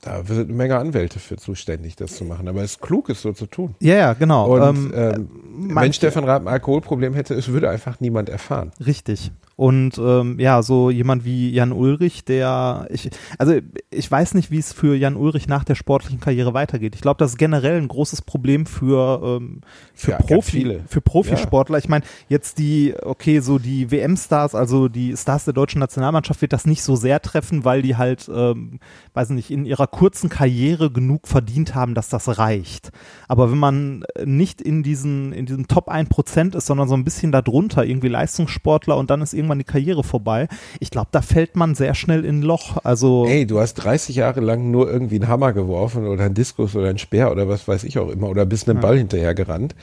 Da 0.00 0.22
sind 0.24 0.44
eine 0.48 0.52
Menge 0.54 0.78
Anwälte 0.78 1.18
für 1.18 1.36
zuständig, 1.36 1.96
das 1.96 2.16
zu 2.16 2.24
machen. 2.24 2.48
Aber 2.48 2.62
es 2.62 2.72
ist 2.72 2.80
klug, 2.80 3.08
es 3.10 3.20
so 3.22 3.32
zu 3.32 3.46
tun. 3.46 3.74
ja, 3.80 3.94
ja, 3.96 4.12
genau. 4.14 4.54
Und 4.54 4.62
ähm, 4.62 4.92
ähm, 4.94 5.28
wenn 5.66 5.74
manche- 5.74 5.92
Stefan 5.94 6.24
Raab 6.24 6.42
ein 6.42 6.48
Alkoholproblem 6.48 7.14
hätte, 7.14 7.34
es 7.34 7.48
würde 7.48 7.68
einfach 7.70 8.00
niemand 8.00 8.28
erfahren. 8.28 8.72
Richtig. 8.84 9.30
Und 9.56 9.98
ähm, 9.98 10.40
ja, 10.40 10.62
so 10.62 10.90
jemand 10.90 11.24
wie 11.24 11.50
Jan 11.50 11.72
Ulrich, 11.72 12.24
der 12.24 12.88
ich 12.90 13.10
also 13.38 13.54
ich 13.90 14.10
weiß 14.10 14.34
nicht, 14.34 14.50
wie 14.50 14.58
es 14.58 14.72
für 14.72 14.96
Jan 14.96 15.16
Ulrich 15.16 15.46
nach 15.46 15.62
der 15.62 15.76
sportlichen 15.76 16.20
Karriere 16.20 16.54
weitergeht. 16.54 16.94
Ich 16.96 17.00
glaube, 17.00 17.18
das 17.18 17.32
ist 17.32 17.38
generell 17.38 17.76
ein 17.76 17.88
großes 17.88 18.22
Problem 18.22 18.66
für 18.66 19.38
ähm, 19.40 19.60
für 19.94 20.12
Ja, 20.12 20.18
Profi 20.18 20.80
für 20.88 21.00
Profisportler. 21.00 21.78
Ich 21.78 21.88
meine, 21.88 22.04
jetzt 22.28 22.58
die 22.58 22.94
okay, 23.00 23.40
so 23.40 23.58
die 23.58 23.90
WM-Stars, 23.90 24.56
also 24.56 24.88
die 24.88 25.16
Stars 25.16 25.44
der 25.44 25.54
deutschen 25.54 25.78
Nationalmannschaft 25.78 26.42
wird 26.42 26.52
das 26.52 26.66
nicht 26.66 26.82
so 26.82 26.96
sehr 26.96 27.22
treffen, 27.22 27.64
weil 27.64 27.82
die 27.82 27.96
halt 27.96 28.28
ähm, 28.34 28.80
weiß 29.12 29.30
nicht, 29.30 29.52
in 29.52 29.66
ihrer 29.66 29.86
kurzen 29.86 30.28
Karriere 30.28 30.90
genug 30.90 31.28
verdient 31.28 31.76
haben, 31.76 31.94
dass 31.94 32.08
das 32.08 32.38
reicht. 32.38 32.90
Aber 33.28 33.52
wenn 33.52 33.58
man 33.58 34.04
nicht 34.24 34.60
in 34.60 34.82
diesen 34.82 35.32
in 35.32 35.46
diesem 35.46 35.68
Top 35.68 35.88
1% 35.88 36.56
ist, 36.56 36.66
sondern 36.66 36.88
so 36.88 36.94
ein 36.94 37.04
bisschen 37.04 37.30
darunter, 37.30 37.84
irgendwie 37.84 38.08
Leistungssportler 38.08 38.96
und 38.96 39.10
dann 39.10 39.22
ist 39.22 39.32
irgendwann 39.44 39.58
die 39.58 39.64
Karriere 39.64 40.02
vorbei. 40.02 40.48
Ich 40.80 40.90
glaube, 40.90 41.08
da 41.12 41.22
fällt 41.22 41.56
man 41.56 41.74
sehr 41.74 41.94
schnell 41.94 42.24
in 42.24 42.40
ein 42.40 42.42
Loch. 42.42 42.78
Also 42.82 43.26
Ey, 43.26 43.46
du 43.46 43.60
hast 43.60 43.74
30 43.74 44.16
Jahre 44.16 44.40
lang 44.40 44.70
nur 44.70 44.90
irgendwie 44.90 45.16
einen 45.16 45.28
Hammer 45.28 45.52
geworfen 45.52 46.06
oder 46.06 46.24
einen 46.24 46.34
Diskus 46.34 46.74
oder 46.74 46.88
einen 46.88 46.98
Speer 46.98 47.30
oder 47.30 47.48
was 47.48 47.68
weiß 47.68 47.84
ich 47.84 47.98
auch 47.98 48.08
immer 48.08 48.28
oder 48.28 48.46
bist 48.46 48.68
einem 48.68 48.80
Ball 48.80 48.98
hinterher 48.98 49.34
gerannt. 49.34 49.74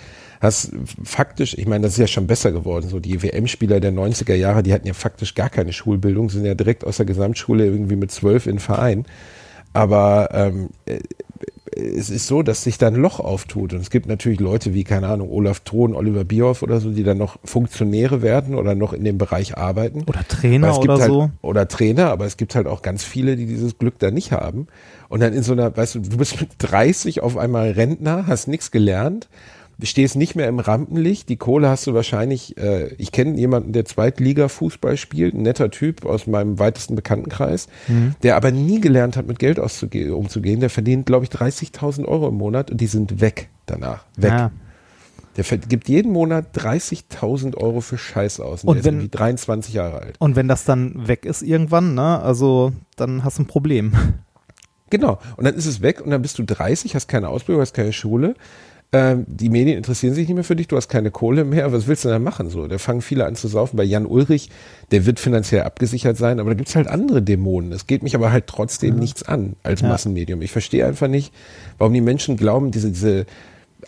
Hast 0.41 0.71
faktisch, 1.03 1.55
ich 1.55 1.67
meine, 1.67 1.83
das 1.83 1.93
ist 1.93 1.99
ja 1.99 2.07
schon 2.07 2.25
besser 2.25 2.51
geworden. 2.51 2.89
So 2.89 2.99
die 2.99 3.21
WM-Spieler 3.21 3.79
der 3.79 3.91
90er 3.91 4.33
Jahre, 4.33 4.63
die 4.63 4.73
hatten 4.73 4.87
ja 4.87 4.93
faktisch 4.93 5.35
gar 5.35 5.49
keine 5.49 5.71
Schulbildung, 5.71 6.29
sind 6.29 6.45
ja 6.45 6.55
direkt 6.55 6.83
aus 6.85 6.97
der 6.97 7.05
Gesamtschule 7.05 7.65
irgendwie 7.65 7.95
mit 7.95 8.11
zwölf 8.11 8.47
in 8.47 8.53
den 8.53 8.59
Verein. 8.59 9.05
Aber 9.73 10.29
ähm, 10.33 10.69
äh, 10.85 10.99
es 11.75 12.09
ist 12.09 12.27
so, 12.27 12.43
dass 12.43 12.63
sich 12.63 12.77
da 12.77 12.87
ein 12.87 12.95
Loch 12.95 13.19
auftut. 13.19 13.73
Und 13.73 13.79
es 13.79 13.89
gibt 13.89 14.07
natürlich 14.07 14.39
Leute 14.39 14.73
wie, 14.73 14.83
keine 14.83 15.07
Ahnung, 15.07 15.31
Olaf 15.31 15.61
Thon, 15.61 15.95
Oliver 15.95 16.23
Bierhoff 16.23 16.63
oder 16.63 16.79
so, 16.79 16.91
die 16.91 17.03
dann 17.03 17.17
noch 17.17 17.37
Funktionäre 17.45 18.21
werden 18.21 18.55
oder 18.55 18.75
noch 18.75 18.93
in 18.93 19.03
dem 19.03 19.17
Bereich 19.17 19.57
arbeiten. 19.57 20.03
oder 20.07 20.27
Trainer 20.27 20.67
Aber 20.67 20.75
es 20.75 20.81
gibt 20.81 20.93
oder 20.93 21.01
halt, 21.01 21.11
so. 21.11 21.29
Oder 21.41 21.67
Trainer, 21.67 22.09
aber 22.09 22.25
es 22.25 22.37
gibt 22.37 22.55
halt 22.55 22.67
auch 22.67 22.81
ganz 22.81 23.03
viele, 23.03 23.35
die 23.35 23.45
dieses 23.45 23.77
Glück 23.77 23.99
da 23.99 24.11
nicht 24.11 24.31
haben. 24.31 24.67
Und 25.07 25.21
dann 25.21 25.33
in 25.33 25.43
so 25.43 25.53
einer, 25.53 25.75
weißt 25.75 25.95
du, 25.95 25.99
du 25.99 26.17
bist 26.17 26.39
mit 26.41 26.49
30 26.57 27.21
auf 27.21 27.37
einmal 27.37 27.71
Rentner, 27.71 28.27
hast 28.27 28.47
nichts 28.47 28.71
gelernt, 28.71 29.29
stehst 29.83 30.15
nicht 30.15 30.35
mehr 30.35 30.47
im 30.47 30.59
Rampenlicht, 30.59 31.27
die 31.29 31.37
Kohle 31.37 31.69
hast 31.69 31.87
du 31.87 31.93
wahrscheinlich, 31.93 32.57
äh, 32.57 32.93
ich 32.97 33.11
kenne 33.11 33.37
jemanden, 33.37 33.73
der 33.73 33.85
Zweitliga-Fußball 33.85 34.97
spielt, 34.97 35.33
ein 35.33 35.41
netter 35.41 35.71
Typ 35.71 36.05
aus 36.05 36.27
meinem 36.27 36.59
weitesten 36.59 36.95
Bekanntenkreis, 36.95 37.67
Mhm. 37.87 38.15
der 38.23 38.35
aber 38.35 38.51
nie 38.51 38.79
gelernt 38.81 39.17
hat, 39.17 39.27
mit 39.27 39.39
Geld 39.39 39.59
auszuge- 39.59 40.11
umzugehen. 40.11 40.59
Der 40.59 40.69
verdient, 40.69 41.05
glaube 41.05 41.25
ich, 41.25 41.29
30.000 41.31 42.07
Euro 42.07 42.27
im 42.29 42.35
Monat 42.35 42.69
und 42.71 42.79
die 42.81 42.87
sind 42.87 43.21
weg 43.21 43.49
danach. 43.65 44.05
Weg. 44.17 44.31
Ja. 44.31 44.51
Der 45.37 45.45
gibt 45.59 45.87
jeden 45.87 46.11
Monat 46.11 46.47
30.000 46.57 47.55
Euro 47.55 47.79
für 47.79 47.97
Scheiß 47.97 48.41
aus. 48.41 48.63
Und, 48.63 48.69
Und 48.69 48.75
der 48.77 48.83
wenn- 48.85 48.95
ist 48.95 49.03
irgendwie 49.05 49.17
23 49.17 49.73
Jahre 49.73 50.01
alt. 50.01 50.15
Und 50.19 50.35
wenn 50.35 50.47
das 50.49 50.65
dann 50.65 51.07
weg 51.07 51.25
ist 51.25 51.41
irgendwann, 51.41 51.95
ne, 51.95 52.19
also 52.21 52.73
dann 52.97 53.23
hast 53.23 53.37
du 53.37 53.43
ein 53.43 53.47
Problem. 53.47 53.93
Genau. 54.89 55.19
Und 55.37 55.45
dann 55.45 55.55
ist 55.55 55.65
es 55.67 55.81
weg 55.81 56.01
und 56.01 56.11
dann 56.11 56.21
bist 56.21 56.37
du 56.37 56.43
30, 56.43 56.95
hast 56.95 57.07
keine 57.07 57.29
Ausbildung, 57.29 57.61
hast 57.61 57.73
keine 57.73 57.93
Schule. 57.93 58.35
Ähm, 58.93 59.25
die 59.25 59.47
Medien 59.49 59.77
interessieren 59.77 60.13
sich 60.13 60.27
nicht 60.27 60.35
mehr 60.35 60.43
für 60.43 60.57
dich, 60.57 60.67
du 60.67 60.75
hast 60.75 60.89
keine 60.89 61.11
Kohle 61.11 61.45
mehr. 61.45 61.71
Was 61.71 61.87
willst 61.87 62.03
du 62.03 62.09
denn 62.09 62.23
machen? 62.23 62.49
So, 62.49 62.67
da 62.67 62.77
fangen 62.77 63.01
viele 63.01 63.25
an 63.25 63.35
zu 63.35 63.47
saufen. 63.47 63.77
Bei 63.77 63.83
Jan 63.85 64.05
Ulrich, 64.05 64.49
der 64.91 65.05
wird 65.05 65.17
finanziell 65.19 65.61
abgesichert 65.63 66.17
sein, 66.17 66.41
aber 66.41 66.49
da 66.49 66.55
gibt's 66.55 66.75
halt 66.75 66.87
andere 66.87 67.21
Dämonen. 67.21 67.71
Es 67.71 67.87
geht 67.87 68.03
mich 68.03 68.15
aber 68.15 68.33
halt 68.33 68.47
trotzdem 68.47 68.97
nichts 68.97 69.23
an 69.23 69.55
als 69.63 69.79
Ja. 69.79 69.87
Massenmedium. 69.87 70.41
Ich 70.41 70.51
verstehe 70.51 70.85
einfach 70.85 71.07
nicht, 71.07 71.31
warum 71.77 71.93
die 71.93 72.01
Menschen 72.01 72.35
glauben, 72.35 72.71
diese, 72.71 72.89
diese 72.89 73.25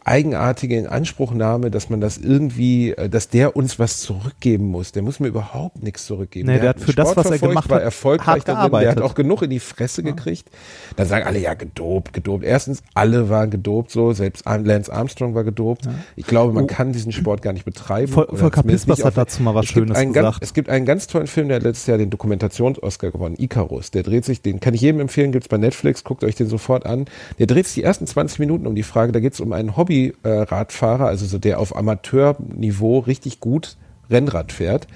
eigenartige 0.05 0.77
Inanspruchnahme, 0.77 1.71
dass 1.71 1.89
man 1.89 2.01
das 2.01 2.17
irgendwie, 2.17 2.91
äh, 2.91 3.09
dass 3.09 3.29
der 3.29 3.55
uns 3.55 3.79
was 3.79 3.99
zurückgeben 3.99 4.65
muss. 4.67 4.91
Der 4.91 5.01
muss 5.01 5.19
mir 5.19 5.27
überhaupt 5.27 5.81
nichts 5.83 6.05
zurückgeben. 6.05 6.47
Nee, 6.49 6.59
der 6.59 6.69
hat 6.69 6.77
einen 6.77 6.85
für 6.85 6.93
das, 6.93 7.15
was 7.15 7.29
er 7.29 7.39
gemacht 7.39 7.69
war 7.69 7.77
hat, 7.77 7.83
erfolgreich 7.83 8.27
hart 8.27 8.47
darin. 8.47 8.71
Der 8.71 8.91
hat 8.91 9.01
auch 9.01 9.15
genug 9.15 9.41
in 9.41 9.49
die 9.49 9.59
Fresse 9.59 10.03
gekriegt. 10.03 10.49
Dann 10.95 11.07
sagen 11.07 11.25
alle, 11.25 11.39
ja, 11.39 11.53
gedopt, 11.53 12.13
gedopt. 12.13 12.43
Erstens, 12.43 12.83
alle 12.93 13.29
waren 13.29 13.49
gedopt 13.49 13.91
so, 13.91 14.13
selbst 14.13 14.45
Lance 14.45 14.91
Armstrong 14.91 15.35
war 15.35 15.43
gedopt. 15.43 15.87
Ich 16.15 16.25
glaube, 16.25 16.53
man 16.53 16.63
Oh. 16.65 16.67
kann 16.67 16.91
diesen 16.93 17.11
Sport 17.11 17.41
gar 17.41 17.53
nicht 17.53 17.65
betreiben. 17.65 18.11
Vol- 18.13 18.27
Volker 18.35 18.63
Pispers 18.63 19.03
hat 19.03 19.17
dazu 19.17 19.41
mal 19.43 19.55
was 19.55 19.65
es 19.65 19.71
Schönes 19.71 19.97
gesagt. 19.97 20.13
Ganz, 20.13 20.37
es 20.41 20.53
gibt 20.53 20.69
einen 20.69 20.85
ganz 20.85 21.07
tollen 21.07 21.27
Film, 21.27 21.47
der 21.47 21.57
hat 21.57 21.63
letztes 21.63 21.87
Jahr 21.87 21.97
den 21.97 22.09
Dokumentations-Oscar 22.09 23.11
gewonnen, 23.11 23.35
Icarus. 23.37 23.91
Der 23.91 24.03
dreht 24.03 24.25
sich, 24.25 24.41
den 24.41 24.59
kann 24.59 24.73
ich 24.73 24.81
jedem 24.81 24.99
empfehlen, 25.01 25.31
gibt's 25.31 25.47
bei 25.47 25.57
Netflix, 25.57 26.03
guckt 26.03 26.23
euch 26.23 26.35
den 26.35 26.47
sofort 26.47 26.85
an. 26.85 27.05
Der 27.39 27.47
dreht 27.47 27.65
sich 27.65 27.75
die 27.75 27.83
ersten 27.83 28.07
20 28.07 28.39
Minuten 28.39 28.67
um 28.67 28.75
die 28.75 28.83
Frage, 28.83 29.11
da 29.11 29.19
geht's 29.19 29.39
um 29.39 29.53
einen 29.53 29.75
Hobby-Radfahrer, 29.93 31.05
also 31.05 31.25
so 31.25 31.37
der 31.37 31.59
auf 31.59 31.75
Amateurniveau 31.75 32.99
richtig 32.99 33.39
gut 33.39 33.77
Rennrad 34.09 34.51
fährt. 34.51 34.87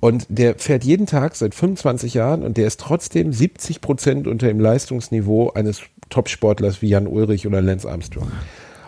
Und 0.00 0.26
der 0.30 0.54
fährt 0.54 0.82
jeden 0.84 1.06
Tag 1.06 1.36
seit 1.36 1.54
25 1.54 2.14
Jahren 2.14 2.42
und 2.42 2.56
der 2.56 2.66
ist 2.66 2.80
trotzdem 2.80 3.32
70 3.32 3.82
Prozent 3.82 4.26
unter 4.26 4.46
dem 4.46 4.58
Leistungsniveau 4.58 5.50
eines 5.50 5.82
Topsportlers 6.08 6.80
wie 6.80 6.88
Jan 6.88 7.06
Ulrich 7.06 7.46
oder 7.46 7.60
Lance 7.60 7.88
Armstrong. 7.88 8.32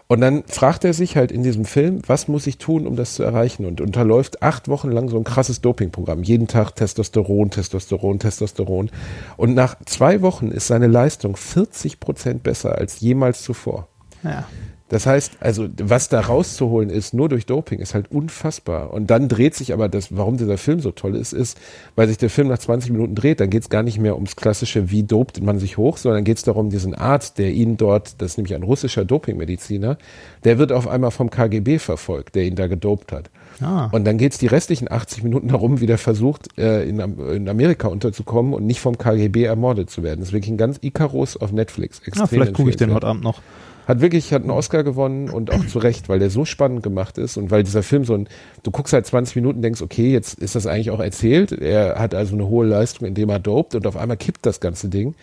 Und 0.08 0.20
dann 0.20 0.42
fragt 0.46 0.84
er 0.84 0.94
sich 0.94 1.16
halt 1.16 1.30
in 1.30 1.42
diesem 1.42 1.64
Film, 1.64 2.02
was 2.06 2.28
muss 2.28 2.46
ich 2.46 2.58
tun, 2.58 2.86
um 2.86 2.96
das 2.96 3.14
zu 3.14 3.22
erreichen? 3.22 3.66
Und 3.66 3.80
unterläuft 3.80 4.42
acht 4.42 4.68
Wochen 4.68 4.90
lang 4.90 5.08
so 5.08 5.16
ein 5.16 5.24
krasses 5.24 5.60
Dopingprogramm. 5.60 6.22
Jeden 6.22 6.48
Tag 6.48 6.74
Testosteron, 6.74 7.50
Testosteron, 7.50 8.18
Testosteron. 8.18 8.90
Und 9.36 9.54
nach 9.54 9.76
zwei 9.86 10.20
Wochen 10.22 10.50
ist 10.50 10.66
seine 10.66 10.86
Leistung 10.86 11.36
40 11.36 12.00
Prozent 12.00 12.42
besser 12.42 12.76
als 12.76 13.00
jemals 13.00 13.42
zuvor. 13.42 13.88
Ja. 14.22 14.44
Das 14.88 15.06
heißt, 15.06 15.38
also 15.40 15.68
was 15.78 16.08
da 16.08 16.20
rauszuholen 16.20 16.90
ist, 16.90 17.14
nur 17.14 17.28
durch 17.28 17.46
Doping, 17.46 17.78
ist 17.78 17.94
halt 17.94 18.10
unfassbar. 18.10 18.92
Und 18.92 19.10
dann 19.10 19.28
dreht 19.28 19.54
sich 19.54 19.72
aber 19.72 19.88
das, 19.88 20.14
warum 20.16 20.36
dieser 20.36 20.58
Film 20.58 20.80
so 20.80 20.90
toll 20.90 21.16
ist, 21.16 21.32
ist, 21.32 21.58
weil 21.96 22.08
sich 22.08 22.18
der 22.18 22.28
Film 22.28 22.48
nach 22.48 22.58
20 22.58 22.90
Minuten 22.90 23.14
dreht, 23.14 23.40
dann 23.40 23.48
geht 23.48 23.62
es 23.62 23.70
gar 23.70 23.82
nicht 23.82 23.98
mehr 23.98 24.14
ums 24.14 24.36
klassische, 24.36 24.90
wie 24.90 25.02
dopt 25.02 25.42
man 25.42 25.58
sich 25.58 25.78
hoch, 25.78 25.96
sondern 25.96 26.24
geht 26.24 26.36
es 26.36 26.42
darum, 26.42 26.68
diesen 26.68 26.94
Arzt, 26.94 27.38
der 27.38 27.52
ihn 27.52 27.76
dort, 27.78 28.20
das 28.20 28.32
ist 28.32 28.36
nämlich 28.36 28.54
ein 28.54 28.62
russischer 28.62 29.04
Dopingmediziner, 29.04 29.96
der 30.44 30.58
wird 30.58 30.72
auf 30.72 30.86
einmal 30.86 31.10
vom 31.10 31.30
KGB 31.30 31.78
verfolgt, 31.78 32.34
der 32.34 32.44
ihn 32.44 32.56
da 32.56 32.66
gedopt 32.66 33.12
hat. 33.12 33.30
Ah. 33.60 33.88
Und 33.92 34.04
dann 34.04 34.18
geht 34.18 34.32
es 34.32 34.38
die 34.38 34.46
restlichen 34.46 34.90
80 34.90 35.22
Minuten 35.22 35.48
darum, 35.48 35.80
wie 35.80 35.86
der 35.86 35.98
versucht, 35.98 36.58
äh, 36.58 36.84
in, 36.88 36.98
in 36.98 37.48
Amerika 37.48 37.88
unterzukommen 37.88 38.54
und 38.54 38.66
nicht 38.66 38.80
vom 38.80 38.98
KGB 38.98 39.44
ermordet 39.44 39.90
zu 39.90 40.02
werden. 40.02 40.20
Das 40.20 40.28
ist 40.28 40.32
wirklich 40.34 40.52
ein 40.52 40.58
ganz 40.58 40.78
Icarus 40.82 41.36
auf 41.36 41.52
Netflix. 41.52 41.98
Extrem 42.00 42.20
Ja, 42.20 42.26
vielleicht 42.26 42.54
gucke 42.54 42.70
ich 42.70 42.76
den 42.76 42.92
heute 42.92 43.06
Abend 43.06 43.22
noch. 43.22 43.40
Hat 43.86 44.00
wirklich, 44.00 44.32
hat 44.32 44.42
einen 44.42 44.50
Oscar 44.50 44.84
gewonnen 44.84 45.28
und 45.28 45.52
auch 45.52 45.66
zu 45.66 45.78
Recht, 45.80 46.08
weil 46.08 46.18
der 46.20 46.30
so 46.30 46.44
spannend 46.44 46.82
gemacht 46.82 47.18
ist 47.18 47.36
und 47.36 47.50
weil 47.50 47.62
dieser 47.64 47.82
Film 47.82 48.04
so 48.04 48.14
ein, 48.14 48.28
du 48.62 48.70
guckst 48.70 48.92
halt 48.92 49.06
20 49.06 49.36
Minuten, 49.36 49.60
denkst, 49.62 49.82
okay, 49.82 50.12
jetzt 50.12 50.38
ist 50.38 50.54
das 50.54 50.66
eigentlich 50.66 50.90
auch 50.90 51.00
erzählt. 51.00 51.52
Er 51.52 51.98
hat 51.98 52.14
also 52.14 52.34
eine 52.34 52.46
hohe 52.46 52.66
Leistung, 52.66 53.08
indem 53.08 53.28
er 53.28 53.40
dopt 53.40 53.74
und 53.74 53.86
auf 53.86 53.96
einmal 53.96 54.16
kippt 54.16 54.46
das 54.46 54.60
ganze 54.60 54.88
Ding. 54.88 55.14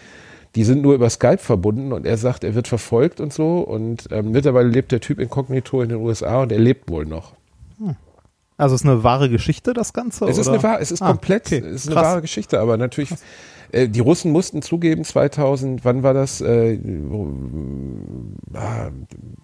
Die 0.55 0.63
sind 0.63 0.81
nur 0.81 0.95
über 0.95 1.09
Skype 1.09 1.37
verbunden 1.37 1.93
und 1.93 2.05
er 2.05 2.17
sagt, 2.17 2.43
er 2.43 2.55
wird 2.55 2.67
verfolgt 2.67 3.21
und 3.21 3.31
so 3.31 3.59
und 3.59 4.07
ähm, 4.11 4.31
mittlerweile 4.31 4.67
lebt 4.67 4.91
der 4.91 4.99
Typ 4.99 5.19
inkognito 5.19 5.81
in 5.81 5.89
den 5.89 5.99
USA 5.99 6.41
und 6.41 6.51
er 6.51 6.59
lebt 6.59 6.89
wohl 6.89 7.05
noch. 7.05 7.33
Also 8.57 8.75
ist 8.75 8.83
eine 8.83 9.03
wahre 9.05 9.29
Geschichte, 9.29 9.73
das 9.73 9.93
Ganze? 9.93 10.25
Es 10.25 10.37
ist 10.37 10.47
oder? 10.47 10.55
eine 10.55 10.63
wahre, 10.63 10.81
es 10.81 10.91
ist 10.91 11.01
Ah, 11.01 11.07
komplett, 11.07 11.45
okay. 11.45 11.59
es 11.59 11.75
ist 11.83 11.87
eine 11.87 11.95
Krass. 11.95 12.05
wahre 12.05 12.21
Geschichte, 12.21 12.59
aber 12.59 12.75
natürlich, 12.75 13.09
äh, 13.71 13.87
die 13.87 13.99
Russen 13.99 14.31
mussten 14.31 14.61
zugeben, 14.61 15.03
2000, 15.03 15.85
wann 15.85 16.03
war 16.03 16.13
das? 16.13 16.41
Äh, 16.41 16.79
ah, 18.53 18.89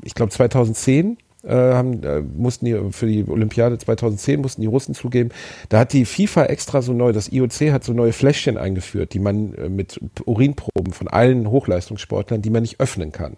ich 0.04 0.14
glaube 0.14 0.32
2010 0.32 1.18
äh, 1.44 1.50
haben, 1.50 2.02
mussten 2.36 2.66
die 2.66 2.80
für 2.92 3.06
die 3.06 3.26
Olympiade 3.28 3.78
2010 3.78 4.42
mussten 4.42 4.62
die 4.62 4.68
Russen 4.68 4.96
zugeben. 4.96 5.30
Da 5.70 5.80
hat 5.80 5.94
die 5.94 6.06
FIFA 6.06 6.46
extra 6.46 6.82
so 6.82 6.94
neu, 6.94 7.12
das 7.12 7.32
IOC 7.32 7.72
hat 7.72 7.84
so 7.84 7.94
neue 7.94 8.14
Fläschchen 8.14 8.58
eingeführt, 8.58 9.14
die 9.14 9.20
man 9.20 9.54
mit 9.70 10.00
Urinproben 10.26 10.94
von 10.94 11.08
allen 11.08 11.50
Hochleistungssportlern, 11.50 12.42
die 12.42 12.50
man 12.50 12.64
nicht 12.64 12.80
öffnen 12.80 13.12
kann 13.12 13.38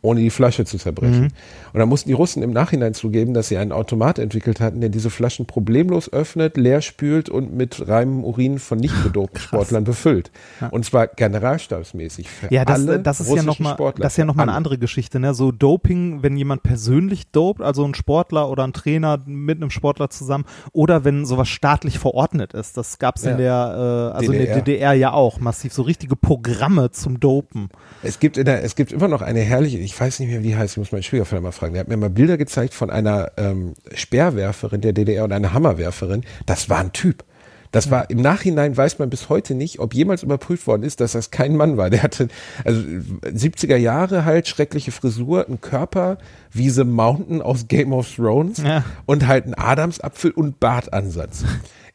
ohne 0.00 0.20
die 0.20 0.30
Flasche 0.30 0.64
zu 0.64 0.78
zerbrechen. 0.78 1.20
Mhm. 1.20 1.72
Und 1.72 1.80
dann 1.80 1.88
mussten 1.88 2.08
die 2.08 2.14
Russen 2.14 2.42
im 2.42 2.52
Nachhinein 2.52 2.94
zugeben, 2.94 3.34
dass 3.34 3.48
sie 3.48 3.56
einen 3.56 3.72
Automat 3.72 4.18
entwickelt 4.18 4.60
hatten, 4.60 4.80
der 4.80 4.90
diese 4.90 5.10
Flaschen 5.10 5.46
problemlos 5.46 6.12
öffnet, 6.12 6.56
leer 6.56 6.80
spült 6.82 7.28
und 7.28 7.54
mit 7.54 7.88
reinem 7.88 8.24
Urin 8.24 8.58
von 8.58 8.78
nicht 8.78 9.02
gedopten 9.02 9.40
Sportlern 9.40 9.84
befüllt. 9.84 10.30
Und 10.70 10.84
zwar 10.84 11.08
generalstabsmäßig 11.08 12.28
für 12.28 12.52
Ja, 12.52 12.64
das, 12.64 12.86
alle 12.86 13.00
das 13.00 13.20
ist 13.20 13.34
ja 13.34 13.42
nochmal, 13.42 13.74
Sportler. 13.74 14.02
das 14.02 14.14
ist 14.14 14.16
ja 14.18 14.24
noch 14.24 14.34
mal 14.34 14.44
eine 14.44 14.52
andere 14.52 14.78
Geschichte, 14.78 15.20
ne? 15.20 15.34
So 15.34 15.52
Doping, 15.52 16.22
wenn 16.22 16.36
jemand 16.36 16.62
persönlich 16.62 17.30
dopt, 17.30 17.60
also 17.60 17.84
ein 17.84 17.94
Sportler 17.94 18.48
oder 18.48 18.64
ein 18.64 18.72
Trainer 18.72 19.20
mit 19.26 19.58
einem 19.58 19.70
Sportler 19.70 20.10
zusammen, 20.10 20.44
oder 20.72 21.04
wenn 21.04 21.26
sowas 21.26 21.48
staatlich 21.48 21.98
verordnet 21.98 22.54
ist. 22.54 22.76
Das 22.76 22.98
gab 22.98 23.16
es 23.16 23.24
in 23.24 23.36
der, 23.38 24.12
äh, 24.14 24.16
also 24.16 24.32
in 24.32 24.38
der 24.38 24.54
DDR. 24.54 24.78
DDR 24.78 24.92
ja 24.92 25.12
auch 25.12 25.40
massiv, 25.40 25.72
so 25.72 25.82
richtige 25.82 26.16
Programme 26.16 26.90
zum 26.90 27.20
Dopen. 27.20 27.68
Es 28.02 28.20
gibt 28.20 28.36
in 28.36 28.44
der, 28.44 28.62
es 28.62 28.76
gibt 28.76 28.92
immer 28.92 29.08
noch 29.08 29.22
eine 29.22 29.40
herrliche, 29.40 29.78
ich 29.88 29.98
weiß 29.98 30.20
nicht 30.20 30.28
mehr, 30.28 30.42
wie 30.42 30.48
die 30.48 30.56
heißt, 30.56 30.74
ich 30.74 30.78
muss 30.78 30.92
meinen 30.92 31.02
Schwiegervater 31.02 31.40
mal 31.40 31.52
fragen. 31.52 31.72
Der 31.72 31.80
hat 31.80 31.88
mir 31.88 31.96
mal 31.96 32.10
Bilder 32.10 32.36
gezeigt 32.36 32.74
von 32.74 32.90
einer 32.90 33.32
ähm, 33.38 33.72
Speerwerferin 33.94 34.80
der 34.82 34.92
DDR 34.92 35.24
und 35.24 35.32
einer 35.32 35.54
Hammerwerferin. 35.54 36.24
Das 36.46 36.68
war 36.68 36.78
ein 36.78 36.92
Typ. 36.92 37.24
Das 37.72 37.90
war 37.90 38.08
im 38.08 38.20
Nachhinein 38.22 38.76
weiß 38.76 38.98
man 38.98 39.10
bis 39.10 39.28
heute 39.28 39.54
nicht, 39.54 39.78
ob 39.78 39.92
jemals 39.94 40.22
überprüft 40.22 40.66
worden 40.66 40.82
ist, 40.82 41.00
dass 41.00 41.12
das 41.12 41.30
kein 41.30 41.54
Mann 41.56 41.76
war. 41.76 41.90
Der 41.90 42.02
hatte 42.02 42.28
also 42.64 42.80
70er 42.80 43.76
Jahre 43.76 44.24
halt 44.24 44.48
schreckliche 44.48 44.90
Frisur, 44.90 45.46
einen 45.46 45.60
Körper 45.60 46.16
wie 46.50 46.70
The 46.70 46.84
Mountain 46.84 47.42
aus 47.42 47.68
Game 47.68 47.92
of 47.92 48.14
Thrones 48.14 48.58
Ja. 48.62 48.84
und 49.06 49.26
halt 49.26 49.44
einen 49.44 49.54
Adamsapfel 49.54 50.30
und 50.30 50.60
Bartansatz. 50.60 51.44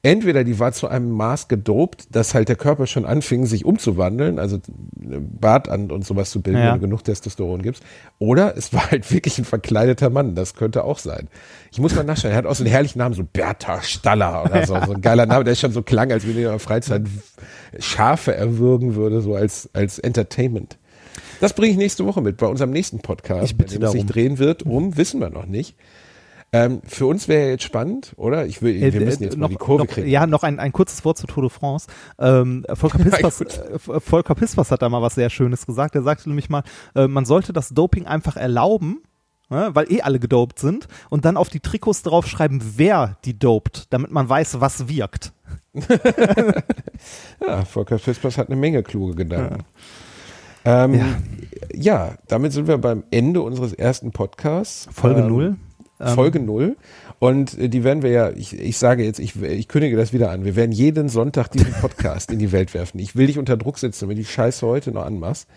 Entweder 0.05 0.43
die 0.43 0.59
war 0.59 0.73
zu 0.73 0.89
einem 0.89 1.11
Maß 1.11 1.47
gedopt, 1.47 2.07
dass 2.11 2.33
halt 2.33 2.49
der 2.49 2.57
Körper 2.57 2.87
schon 2.87 3.05
anfing, 3.05 3.45
sich 3.45 3.63
umzuwandeln, 3.63 4.37
also 4.37 4.59
Bart 4.91 5.69
an 5.69 5.91
und 5.91 6.05
sowas 6.05 6.29
zu 6.29 6.41
bilden, 6.41 6.59
Ja. 6.59 6.73
wenn 6.73 6.81
du 6.81 6.87
genug 6.87 7.05
Testosteron 7.05 7.61
gibst. 7.61 7.83
Oder 8.19 8.57
es 8.57 8.73
war 8.73 8.91
halt 8.91 9.09
wirklich 9.13 9.37
ein 9.37 9.45
verkleideter 9.45 10.09
Mann, 10.09 10.35
das 10.35 10.55
könnte 10.55 10.83
auch 10.83 10.99
sein. 10.99 11.29
Ich 11.71 11.79
muss 11.79 11.95
mal 11.95 12.03
nachschauen, 12.03 12.31
er 12.31 12.37
hat 12.37 12.45
auch 12.45 12.53
so 12.55 12.65
einen 12.65 12.71
herrlichen 12.71 12.99
Namen, 12.99 13.15
so 13.15 13.23
Bertha 13.23 13.81
Staller 13.81 14.43
oder 14.43 14.67
so, 14.67 14.77
so 14.85 14.91
ein 14.91 14.99
geiler 15.01 15.25
Name, 15.25 15.45
der 15.45 15.55
schon 15.55 15.71
so 15.71 15.81
klang, 15.83 16.11
als 16.11 16.23
wenn 16.27 16.31
er 16.35 16.37
in 16.37 16.43
der 16.49 16.59
Freizeit 16.59 17.03
Schafe 17.79 18.35
erwürgen 18.35 18.95
würde, 18.95 19.21
so 19.21 19.35
als, 19.35 19.69
als 19.71 19.99
Entertainment. 19.99 20.77
Das 21.39 21.53
bringe 21.53 21.71
ich 21.71 21.77
nächste 21.77 22.05
Woche 22.05 22.21
mit 22.21 22.35
bei 22.37 22.47
unserem 22.47 22.71
nächsten 22.71 22.99
Podcast, 22.99 23.45
Ich 23.45 23.57
bitte 23.57 23.75
bei 23.75 23.79
dem 23.79 23.85
es 23.85 23.91
sich 23.93 24.05
drehen 24.05 24.37
wird, 24.37 24.63
um, 24.63 24.97
wissen 24.97 25.21
wir 25.21 25.29
noch 25.29 25.45
nicht. 25.45 25.75
Ähm, 26.55 26.81
für 26.85 27.07
uns 27.07 27.27
wäre 27.27 27.49
jetzt 27.49 27.63
spannend, 27.63 28.13
oder? 28.15 28.45
Ich 28.45 28.61
will, 28.61 28.79
wir 28.79 28.93
äh, 28.93 28.99
müssen 29.03 29.23
äh, 29.23 29.25
jetzt 29.25 29.33
äh, 29.33 29.39
noch, 29.39 29.49
mal 29.49 29.53
die 29.53 29.55
Kurve 29.55 29.85
noch, 29.85 29.91
kriegen. 29.91 30.07
Ja, 30.07 30.27
noch 30.27 30.43
ein, 30.43 30.59
ein 30.59 30.71
kurzes 30.71 31.03
Wort 31.03 31.17
zu 31.17 31.25
Tour 31.25 31.41
de 31.41 31.49
France. 31.49 31.87
Ähm, 32.19 32.63
Volker, 32.75 32.99
Pispers, 33.03 33.41
äh, 33.41 33.99
Volker 33.99 34.35
Pispers 34.35 34.69
hat 34.69 34.83
da 34.83 34.89
mal 34.89 35.01
was 35.01 35.15
sehr 35.15 35.31
Schönes 35.31 35.65
gesagt. 35.65 35.95
Er 35.95 36.03
sagte 36.03 36.29
nämlich 36.29 36.51
mal, 36.51 36.61
äh, 36.93 37.07
man 37.07 37.25
sollte 37.25 37.53
das 37.53 37.69
Doping 37.69 38.05
einfach 38.05 38.37
erlauben, 38.37 39.01
ne, 39.49 39.71
weil 39.73 39.91
eh 39.91 40.01
alle 40.01 40.19
gedopt 40.19 40.59
sind, 40.59 40.87
und 41.09 41.25
dann 41.25 41.37
auf 41.37 41.49
die 41.49 41.59
Trikots 41.59 42.03
draufschreiben, 42.03 42.61
wer 42.75 43.17
die 43.25 43.37
dopt, 43.37 43.91
damit 43.91 44.11
man 44.11 44.29
weiß, 44.29 44.61
was 44.61 44.87
wirkt. 44.87 45.33
ja, 47.41 47.65
Volker 47.65 47.97
Pispers 47.97 48.37
hat 48.37 48.49
eine 48.49 48.57
Menge 48.57 48.83
kluge 48.83 49.15
Gedanken. 49.15 49.63
Ja. 50.65 50.85
Ähm, 50.85 50.93
ja. 50.93 51.05
ja. 51.73 52.15
damit 52.27 52.53
sind 52.53 52.67
wir 52.67 52.77
beim 52.77 53.05
Ende 53.09 53.41
unseres 53.41 53.73
ersten 53.73 54.11
Podcasts. 54.11 54.87
Folge 54.93 55.21
ähm, 55.21 55.27
0. 55.29 55.55
Folge 55.99 56.39
null. 56.39 56.75
Und 57.19 57.57
äh, 57.57 57.69
die 57.69 57.83
werden 57.83 58.01
wir 58.03 58.09
ja, 58.09 58.29
ich, 58.31 58.59
ich 58.59 58.77
sage 58.77 59.03
jetzt, 59.03 59.19
ich, 59.19 59.41
ich 59.41 59.67
kündige 59.67 59.95
das 59.95 60.11
wieder 60.13 60.31
an. 60.31 60.43
Wir 60.45 60.55
werden 60.55 60.71
jeden 60.71 61.07
Sonntag 61.09 61.49
diesen 61.49 61.73
Podcast 61.73 62.31
in 62.31 62.39
die 62.39 62.51
Welt 62.51 62.73
werfen. 62.73 62.99
Ich 62.99 63.15
will 63.15 63.27
dich 63.27 63.39
unter 63.39 63.55
Druck 63.57 63.77
setzen, 63.79 64.09
wenn 64.09 64.15
du 64.15 64.21
die 64.21 64.27
Scheiße 64.27 64.65
heute 64.65 64.91
noch 64.91 65.05
anmachst. 65.05 65.47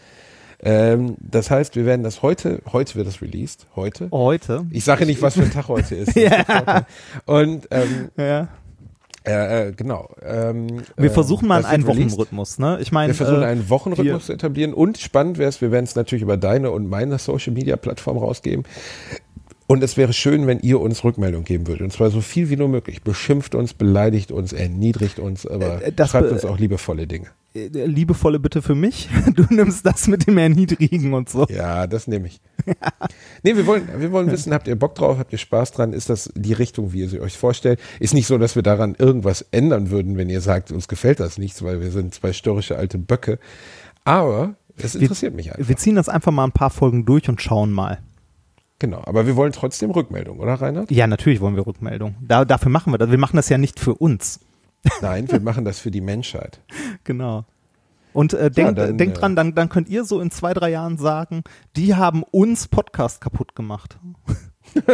Ähm, 0.62 1.16
das 1.20 1.50
heißt, 1.50 1.76
wir 1.76 1.84
werden 1.84 2.02
das 2.02 2.22
heute, 2.22 2.62
heute 2.72 2.94
wird 2.94 3.06
das 3.06 3.20
released, 3.20 3.66
heute. 3.76 4.08
Heute. 4.10 4.64
Ich 4.70 4.84
sage 4.84 5.04
nicht, 5.04 5.20
was 5.20 5.34
für 5.34 5.42
ein 5.42 5.50
Tag 5.50 5.68
heute 5.68 5.94
ist. 5.94 6.14
Ja. 6.16 6.86
Und 7.26 7.68
ähm, 7.70 8.10
Ja. 8.16 8.48
äh, 9.26 9.68
äh, 9.68 9.72
genau. 9.72 10.08
Ähm, 10.22 10.82
Wir 10.96 11.10
äh, 11.10 11.12
versuchen 11.12 11.46
mal 11.46 11.60
das 11.60 11.70
einen. 11.70 11.86
Wochenrhythmus, 11.86 12.58
ne? 12.58 12.78
Ich 12.80 12.90
meine, 12.90 13.08
Wir 13.08 13.14
versuchen 13.16 13.42
äh, 13.42 13.46
einen 13.46 13.68
Wochenrhythmus 13.68 14.26
zu 14.26 14.32
etablieren 14.32 14.72
und 14.72 14.96
spannend 14.96 15.36
wäre 15.36 15.48
es, 15.50 15.60
wir 15.60 15.72
werden 15.72 15.84
es 15.84 15.94
natürlich 15.94 16.22
über 16.22 16.38
deine 16.38 16.70
und 16.70 16.88
meine 16.88 17.18
Social 17.18 17.52
Media 17.52 17.76
Plattform 17.76 18.16
rausgeben. 18.16 18.64
Und 19.68 19.82
es 19.82 19.96
wäre 19.96 20.12
schön, 20.12 20.46
wenn 20.46 20.60
ihr 20.60 20.80
uns 20.80 21.02
Rückmeldung 21.02 21.42
geben 21.44 21.66
würdet. 21.66 21.82
Und 21.82 21.92
zwar 21.92 22.10
so 22.10 22.20
viel 22.20 22.50
wie 22.50 22.56
nur 22.56 22.68
möglich. 22.68 23.02
Beschimpft 23.02 23.54
uns, 23.56 23.74
beleidigt 23.74 24.30
uns, 24.30 24.52
erniedrigt 24.52 25.18
uns, 25.18 25.44
aber 25.46 25.82
Äh, 25.82 25.92
das 25.92 26.10
schreibt 26.10 26.30
uns 26.30 26.44
auch 26.44 26.58
liebevolle 26.58 27.08
Dinge. 27.08 27.26
äh, 27.54 27.68
liebevolle 27.86 28.38
Bitte 28.38 28.62
für 28.62 28.76
mich. 28.76 29.08
Du 29.34 29.44
nimmst 29.50 29.84
das 29.84 30.06
mit 30.06 30.26
dem 30.28 30.38
Erniedrigen 30.38 31.14
und 31.14 31.28
so. 31.28 31.46
Ja, 31.48 31.86
das 31.88 32.06
nehme 32.06 32.28
ich. 32.28 32.40
nee, 33.42 33.56
wir 33.56 33.66
wollen, 33.66 33.88
wir 33.98 34.12
wollen 34.12 34.30
wissen, 34.30 34.52
habt 34.52 34.68
ihr 34.68 34.76
Bock 34.76 34.94
drauf, 34.94 35.18
habt 35.18 35.32
ihr 35.32 35.38
Spaß 35.38 35.72
dran? 35.72 35.92
Ist 35.92 36.10
das 36.10 36.30
die 36.36 36.52
Richtung, 36.52 36.92
wie 36.92 37.00
ihr 37.00 37.08
sie 37.08 37.20
euch 37.20 37.36
vorstellt? 37.36 37.80
Ist 37.98 38.14
nicht 38.14 38.28
so, 38.28 38.38
dass 38.38 38.54
wir 38.54 38.62
daran 38.62 38.94
irgendwas 38.96 39.44
ändern 39.50 39.90
würden, 39.90 40.16
wenn 40.16 40.28
ihr 40.30 40.40
sagt, 40.40 40.70
uns 40.70 40.86
gefällt 40.86 41.18
das 41.18 41.38
nichts, 41.38 41.62
weil 41.62 41.80
wir 41.80 41.90
sind 41.90 42.14
zwei 42.14 42.32
störrische 42.32 42.76
alte 42.76 42.98
Böcke. 42.98 43.38
Aber 44.04 44.54
es 44.76 44.94
interessiert 44.94 45.34
mich 45.34 45.52
einfach. 45.52 45.68
Wir 45.68 45.76
ziehen 45.76 45.96
das 45.96 46.08
einfach 46.08 46.30
mal 46.30 46.44
ein 46.44 46.52
paar 46.52 46.70
Folgen 46.70 47.04
durch 47.04 47.28
und 47.28 47.42
schauen 47.42 47.72
mal. 47.72 47.98
Genau, 48.78 49.02
aber 49.04 49.26
wir 49.26 49.36
wollen 49.36 49.52
trotzdem 49.52 49.90
Rückmeldung, 49.90 50.38
oder 50.38 50.54
Reinhard? 50.54 50.90
Ja, 50.90 51.06
natürlich 51.06 51.40
wollen 51.40 51.56
wir 51.56 51.66
Rückmeldung. 51.66 52.16
Da, 52.20 52.44
dafür 52.44 52.70
machen 52.70 52.92
wir 52.92 52.98
das. 52.98 53.10
Wir 53.10 53.18
machen 53.18 53.36
das 53.36 53.48
ja 53.48 53.58
nicht 53.58 53.80
für 53.80 53.94
uns. 53.94 54.40
Nein, 55.00 55.30
wir 55.30 55.40
machen 55.40 55.64
das 55.64 55.78
für 55.78 55.90
die 55.90 56.02
Menschheit. 56.02 56.60
Genau. 57.04 57.44
Und 58.12 58.32
äh, 58.34 58.50
denkt, 58.50 58.78
dann, 58.78 58.96
denkt 58.96 59.16
äh, 59.16 59.20
dran, 59.20 59.36
dann, 59.36 59.54
dann 59.54 59.68
könnt 59.68 59.88
ihr 59.88 60.04
so 60.04 60.20
in 60.20 60.30
zwei, 60.30 60.54
drei 60.54 60.70
Jahren 60.70 60.96
sagen, 60.96 61.42
die 61.76 61.94
haben 61.94 62.22
uns 62.22 62.68
Podcast 62.68 63.20
kaputt 63.20 63.54
gemacht. 63.54 63.98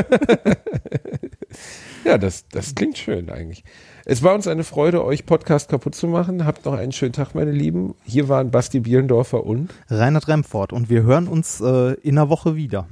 Ja, 2.05 2.18
das, 2.18 2.49
das 2.49 2.74
klingt 2.74 2.99
schön 2.99 3.30
eigentlich. 3.30 3.64
Es 4.05 4.22
war 4.22 4.35
uns 4.35 4.49
eine 4.49 4.64
Freude, 4.64 5.05
euch 5.05 5.24
Podcast 5.24 5.68
kaputt 5.68 5.95
zu 5.95 6.09
machen. 6.09 6.45
Habt 6.45 6.64
noch 6.64 6.74
einen 6.74 6.93
schönen 6.93 7.12
Tag, 7.12 7.35
meine 7.35 7.53
Lieben. 7.53 7.95
Hier 8.05 8.28
waren 8.28 8.51
Basti 8.51 8.80
Bielendorfer 8.80 9.45
und 9.45 9.72
Reinhard 9.89 10.26
Remford. 10.26 10.72
Und 10.72 10.91
wir 10.91 11.03
hören 11.03 11.28
uns 11.28 11.61
äh, 11.61 11.93
in 12.01 12.18
einer 12.18 12.28
Woche 12.28 12.57
wieder. 12.57 12.89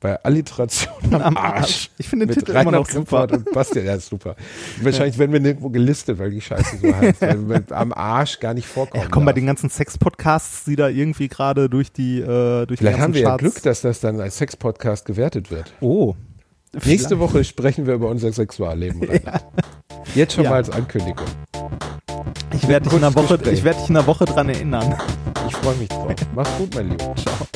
Bei 0.00 0.22
Alliteration 0.24 0.92
am, 1.12 1.22
Am 1.22 1.36
Arsch. 1.36 1.60
Arsch. 1.60 1.90
Ich 1.98 2.08
finde 2.08 2.26
den 2.26 2.34
Titel 2.34 2.50
immer 2.52 2.60
Reinhard 2.60 2.74
noch 2.74 2.88
super. 2.90 3.26
Und 3.30 3.50
Basti, 3.52 3.80
ja, 3.80 3.94
ist 3.94 4.08
super. 4.08 4.36
Wahrscheinlich 4.82 5.18
werden 5.18 5.32
wir 5.32 5.40
nirgendwo 5.40 5.70
gelistet, 5.70 6.18
weil 6.18 6.30
die 6.30 6.40
Scheiße 6.40 6.78
so 6.78 6.94
heißt. 6.94 7.20
weil 7.20 7.48
wir 7.48 7.62
am 7.76 7.92
Arsch 7.92 8.38
gar 8.40 8.54
nicht 8.54 8.66
vorkommen. 8.66 9.02
Ja, 9.02 9.08
komm, 9.10 9.24
bei 9.24 9.32
darf. 9.32 9.36
den 9.40 9.46
ganzen 9.46 9.70
Sex-Podcasts, 9.70 10.64
die 10.64 10.76
da 10.76 10.88
irgendwie 10.88 11.28
gerade 11.28 11.68
durch 11.68 11.92
die, 11.92 12.20
äh, 12.20 12.66
durch 12.66 12.78
Vielleicht 12.78 12.98
die 12.98 13.02
haben 13.02 13.14
wir 13.14 13.22
ja 13.22 13.28
Charts. 13.30 13.40
Glück, 13.42 13.62
dass 13.62 13.80
das 13.80 14.00
dann 14.00 14.20
als 14.20 14.38
Sex-Podcast 14.38 15.04
gewertet 15.04 15.50
wird. 15.50 15.72
Oh. 15.80 16.14
Nächste 16.72 17.16
Vielleicht. 17.16 17.18
Woche 17.18 17.44
sprechen 17.44 17.86
wir 17.86 17.94
über 17.94 18.08
unser 18.08 18.32
Sexualleben. 18.32 19.02
Reinhard. 19.02 19.44
Jetzt 20.14 20.34
schon 20.34 20.44
Ja. 20.44 20.50
mal 20.50 20.56
als 20.56 20.70
Ankündigung. 20.70 21.26
Ich 22.52 22.68
werde 22.68 22.88
dich, 22.88 22.98
in 22.98 23.04
einer 23.04 23.12
Kurzes 23.12 23.30
Woche- 23.30 23.38
Gespräch. 23.38 23.58
ich 23.58 23.64
werd 23.64 23.80
dich 23.80 23.88
in 23.90 23.96
einer 23.96 24.06
Woche 24.06 24.24
dran 24.26 24.48
erinnern. 24.48 24.94
Ich 25.48 25.56
freue 25.56 25.76
mich 25.76 25.88
drauf. 25.88 26.12
Mach's 26.34 26.50
gut, 26.58 26.74
mein 26.74 26.90
Lieber. 26.90 27.14
Ciao. 27.16 27.48